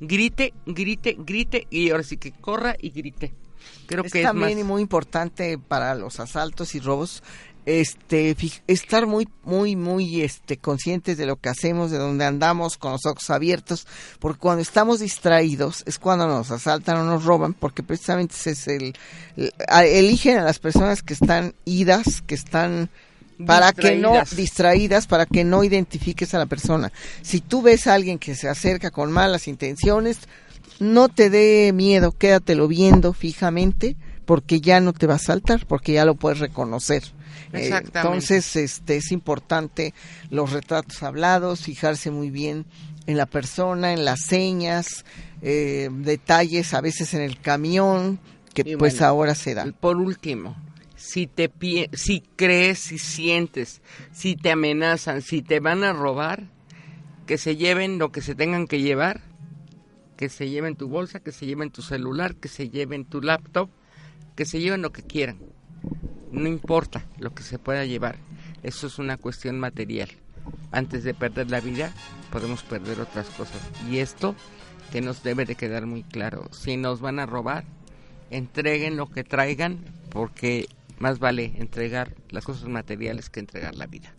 Grite, 0.00 0.52
grite, 0.66 1.16
grite, 1.18 1.66
y 1.70 1.90
ahora 1.90 2.02
sí 2.02 2.16
que 2.16 2.32
corra 2.32 2.74
y 2.80 2.90
grite. 2.90 3.34
Creo 3.86 4.04
es 4.04 4.12
que 4.12 4.22
también 4.22 4.64
muy 4.66 4.82
importante 4.82 5.58
para 5.58 5.94
los 5.94 6.20
asaltos 6.20 6.74
y 6.74 6.80
robos 6.80 7.22
este 7.66 8.36
estar 8.68 9.06
muy 9.06 9.28
muy 9.42 9.74
muy 9.74 10.22
este 10.22 10.56
conscientes 10.56 11.18
de 11.18 11.26
lo 11.26 11.34
que 11.34 11.48
hacemos 11.48 11.90
de 11.90 11.98
dónde 11.98 12.24
andamos 12.24 12.78
con 12.78 12.92
los 12.92 13.04
ojos 13.06 13.28
abiertos 13.28 13.88
porque 14.20 14.38
cuando 14.38 14.62
estamos 14.62 15.00
distraídos 15.00 15.82
es 15.84 15.98
cuando 15.98 16.28
nos 16.28 16.52
asaltan 16.52 16.98
o 16.98 17.04
nos 17.04 17.24
roban 17.24 17.54
porque 17.54 17.82
precisamente 17.82 18.36
ese 18.36 18.52
es 18.52 18.68
el, 18.68 18.94
eligen 19.68 20.38
a 20.38 20.44
las 20.44 20.60
personas 20.60 21.02
que 21.02 21.14
están 21.14 21.54
idas 21.64 22.22
que 22.22 22.36
están 22.36 22.88
para 23.44 23.72
que 23.72 23.96
no 23.96 24.12
distraídas 24.36 25.08
para 25.08 25.26
que 25.26 25.44
no 25.44 25.62
identifiques 25.62 26.32
a 26.34 26.38
la 26.38 26.46
persona. 26.46 26.92
Si 27.22 27.40
tú 27.40 27.62
ves 27.62 27.86
a 27.86 27.94
alguien 27.94 28.18
que 28.18 28.34
se 28.34 28.48
acerca 28.48 28.90
con 28.90 29.12
malas 29.12 29.48
intenciones 29.48 30.20
no 30.78 31.08
te 31.08 31.30
dé 31.30 31.72
miedo, 31.72 32.12
quédatelo 32.12 32.68
viendo 32.68 33.12
fijamente 33.12 33.96
porque 34.24 34.60
ya 34.60 34.80
no 34.80 34.92
te 34.92 35.06
va 35.06 35.14
a 35.14 35.18
saltar, 35.18 35.66
porque 35.66 35.92
ya 35.92 36.04
lo 36.04 36.16
puedes 36.16 36.40
reconocer. 36.40 37.04
Eh, 37.52 37.70
entonces, 37.72 38.56
este 38.56 38.96
es 38.96 39.12
importante 39.12 39.94
los 40.30 40.52
retratos 40.52 41.02
hablados, 41.02 41.62
fijarse 41.62 42.10
muy 42.10 42.30
bien 42.30 42.66
en 43.06 43.16
la 43.16 43.26
persona, 43.26 43.92
en 43.92 44.04
las 44.04 44.20
señas, 44.22 45.04
eh, 45.42 45.88
detalles 45.92 46.74
a 46.74 46.80
veces 46.80 47.14
en 47.14 47.22
el 47.22 47.40
camión 47.40 48.18
que 48.52 48.76
pues 48.76 49.00
ahora 49.00 49.34
se 49.34 49.54
da. 49.54 49.66
Por 49.78 49.96
último, 49.96 50.56
si 50.96 51.28
te 51.28 51.50
si 51.92 52.24
crees, 52.34 52.80
si 52.80 52.98
sientes, 52.98 53.80
si 54.12 54.34
te 54.34 54.50
amenazan, 54.50 55.22
si 55.22 55.40
te 55.40 55.60
van 55.60 55.84
a 55.84 55.92
robar, 55.92 56.48
que 57.26 57.38
se 57.38 57.56
lleven 57.56 57.98
lo 57.98 58.10
que 58.10 58.22
se 58.22 58.34
tengan 58.34 58.66
que 58.66 58.80
llevar 58.80 59.20
que 60.16 60.28
se 60.28 60.48
lleven 60.48 60.76
tu 60.76 60.88
bolsa, 60.88 61.20
que 61.20 61.32
se 61.32 61.46
lleven 61.46 61.70
tu 61.70 61.82
celular, 61.82 62.36
que 62.36 62.48
se 62.48 62.68
lleven 62.70 63.04
tu 63.04 63.20
laptop, 63.20 63.70
que 64.34 64.44
se 64.44 64.60
lleven 64.60 64.82
lo 64.82 64.92
que 64.92 65.02
quieran. 65.02 65.38
No 66.32 66.48
importa 66.48 67.04
lo 67.18 67.34
que 67.34 67.42
se 67.42 67.58
pueda 67.58 67.84
llevar, 67.84 68.16
eso 68.62 68.86
es 68.86 68.98
una 68.98 69.16
cuestión 69.16 69.60
material. 69.60 70.10
Antes 70.72 71.04
de 71.04 71.14
perder 71.14 71.50
la 71.50 71.60
vida, 71.60 71.92
podemos 72.30 72.62
perder 72.62 73.00
otras 73.00 73.26
cosas. 73.30 73.60
Y 73.90 73.98
esto 73.98 74.34
que 74.92 75.00
nos 75.00 75.22
debe 75.22 75.44
de 75.44 75.54
quedar 75.54 75.86
muy 75.86 76.02
claro. 76.02 76.48
Si 76.52 76.76
nos 76.76 77.00
van 77.00 77.18
a 77.18 77.26
robar, 77.26 77.64
entreguen 78.30 78.96
lo 78.96 79.08
que 79.08 79.24
traigan, 79.24 79.84
porque 80.10 80.68
más 80.98 81.18
vale 81.18 81.52
entregar 81.56 82.14
las 82.30 82.44
cosas 82.44 82.68
materiales 82.68 83.30
que 83.30 83.40
entregar 83.40 83.74
la 83.74 83.86
vida. 83.86 84.14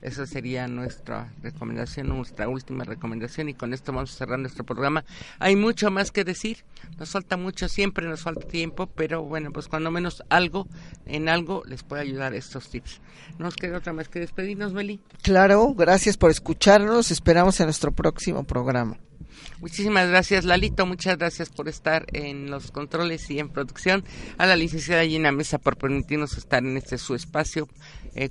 Esa 0.00 0.26
sería 0.26 0.68
nuestra 0.68 1.32
recomendación, 1.42 2.08
nuestra 2.08 2.48
última 2.48 2.84
recomendación 2.84 3.48
y 3.48 3.54
con 3.54 3.74
esto 3.74 3.92
vamos 3.92 4.14
a 4.14 4.18
cerrar 4.18 4.38
nuestro 4.38 4.64
programa. 4.64 5.04
Hay 5.40 5.56
mucho 5.56 5.90
más 5.90 6.12
que 6.12 6.24
decir, 6.24 6.58
nos 6.98 7.10
falta 7.10 7.36
mucho, 7.36 7.68
siempre 7.68 8.06
nos 8.06 8.22
falta 8.22 8.46
tiempo, 8.46 8.86
pero 8.86 9.24
bueno, 9.24 9.52
pues 9.52 9.66
cuando 9.66 9.90
menos 9.90 10.22
algo, 10.28 10.68
en 11.06 11.28
algo 11.28 11.62
les 11.66 11.82
puede 11.82 12.02
ayudar 12.02 12.34
estos 12.34 12.68
tips. 12.68 13.00
¿Nos 13.38 13.56
queda 13.56 13.78
otra 13.78 13.92
más 13.92 14.08
que 14.08 14.20
despedirnos, 14.20 14.72
Meli? 14.72 15.00
Claro, 15.22 15.74
gracias 15.74 16.16
por 16.16 16.30
escucharnos, 16.30 17.10
esperamos 17.10 17.58
en 17.58 17.66
nuestro 17.66 17.92
próximo 17.92 18.44
programa. 18.44 18.98
Muchísimas 19.60 20.08
gracias, 20.08 20.44
Lalito. 20.44 20.86
Muchas 20.86 21.18
gracias 21.18 21.48
por 21.48 21.68
estar 21.68 22.06
en 22.12 22.50
los 22.50 22.70
controles 22.70 23.28
y 23.30 23.38
en 23.38 23.48
producción. 23.48 24.04
A 24.36 24.46
la 24.46 24.56
licenciada 24.56 25.04
Gina 25.04 25.32
Mesa 25.32 25.58
por 25.58 25.76
permitirnos 25.76 26.36
estar 26.38 26.64
en 26.64 26.76
este 26.76 26.98
su 26.98 27.14
espacio, 27.14 27.68
eh, 28.14 28.30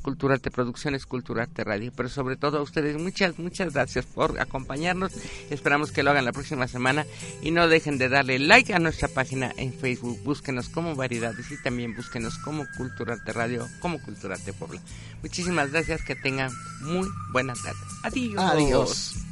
Producciones, 0.52 1.06
Culturarte 1.06 1.64
Radio. 1.64 1.92
Pero 1.96 2.10
sobre 2.10 2.36
todo 2.36 2.58
a 2.58 2.62
ustedes, 2.62 2.98
muchas, 2.98 3.38
muchas 3.40 3.74
gracias 3.74 4.06
por 4.06 4.40
acompañarnos. 4.40 5.14
Esperamos 5.50 5.92
que 5.92 6.04
lo 6.04 6.12
hagan 6.12 6.26
la 6.26 6.32
próxima 6.32 6.68
semana 6.68 7.06
y 7.42 7.52
no 7.52 7.68
dejen 7.68 7.98
de 7.98 8.10
darle 8.10 8.40
like 8.40 8.74
a 8.74 8.80
nuestra 8.80 9.08
página 9.08 9.54
en 9.58 9.74
Facebook. 9.74 10.20
Búsquenos 10.24 10.70
como 10.70 10.96
Variedades 10.96 11.52
y 11.52 11.62
también 11.62 11.96
búsquenos 11.96 12.38
como 12.40 12.66
Culturarte 12.78 13.34
Radio, 13.34 13.68
como 13.80 14.02
Culturarte 14.02 14.54
Puebla. 14.54 14.82
Muchísimas 15.22 15.72
gracias, 15.72 16.04
que 16.04 16.16
tengan 16.16 16.52
muy 16.82 17.08
buena 17.32 17.54
tarde. 17.54 17.80
Adiós. 18.04 18.36
Adiós. 18.38 19.28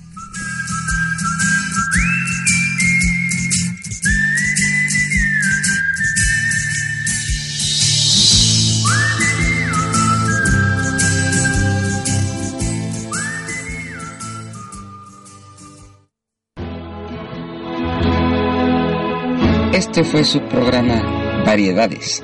Este 19.95 20.11
fue 20.11 20.25
su 20.25 20.41
programa 20.41 21.43
Variedades. 21.45 22.21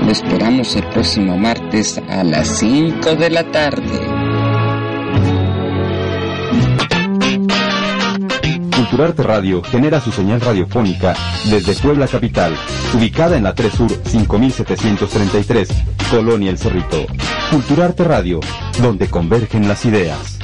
Lo 0.00 0.10
esperamos 0.10 0.74
el 0.74 0.86
próximo 0.86 1.36
martes 1.36 1.98
a 2.08 2.24
las 2.24 2.48
5 2.60 3.14
de 3.14 3.28
la 3.28 3.44
tarde. 3.52 4.00
Culturarte 8.74 9.22
Radio 9.22 9.62
genera 9.62 10.00
su 10.00 10.10
señal 10.10 10.40
radiofónica 10.40 11.14
desde 11.50 11.74
Puebla 11.74 12.08
Capital, 12.08 12.56
ubicada 12.94 13.36
en 13.36 13.42
la 13.42 13.54
3 13.54 13.70
Sur 13.70 13.90
5733, 13.90 15.68
Colonia 16.10 16.50
El 16.50 16.56
Cerrito. 16.56 17.06
Culturarte 17.50 18.02
Radio, 18.02 18.40
donde 18.80 19.08
convergen 19.08 19.68
las 19.68 19.84
ideas. 19.84 20.39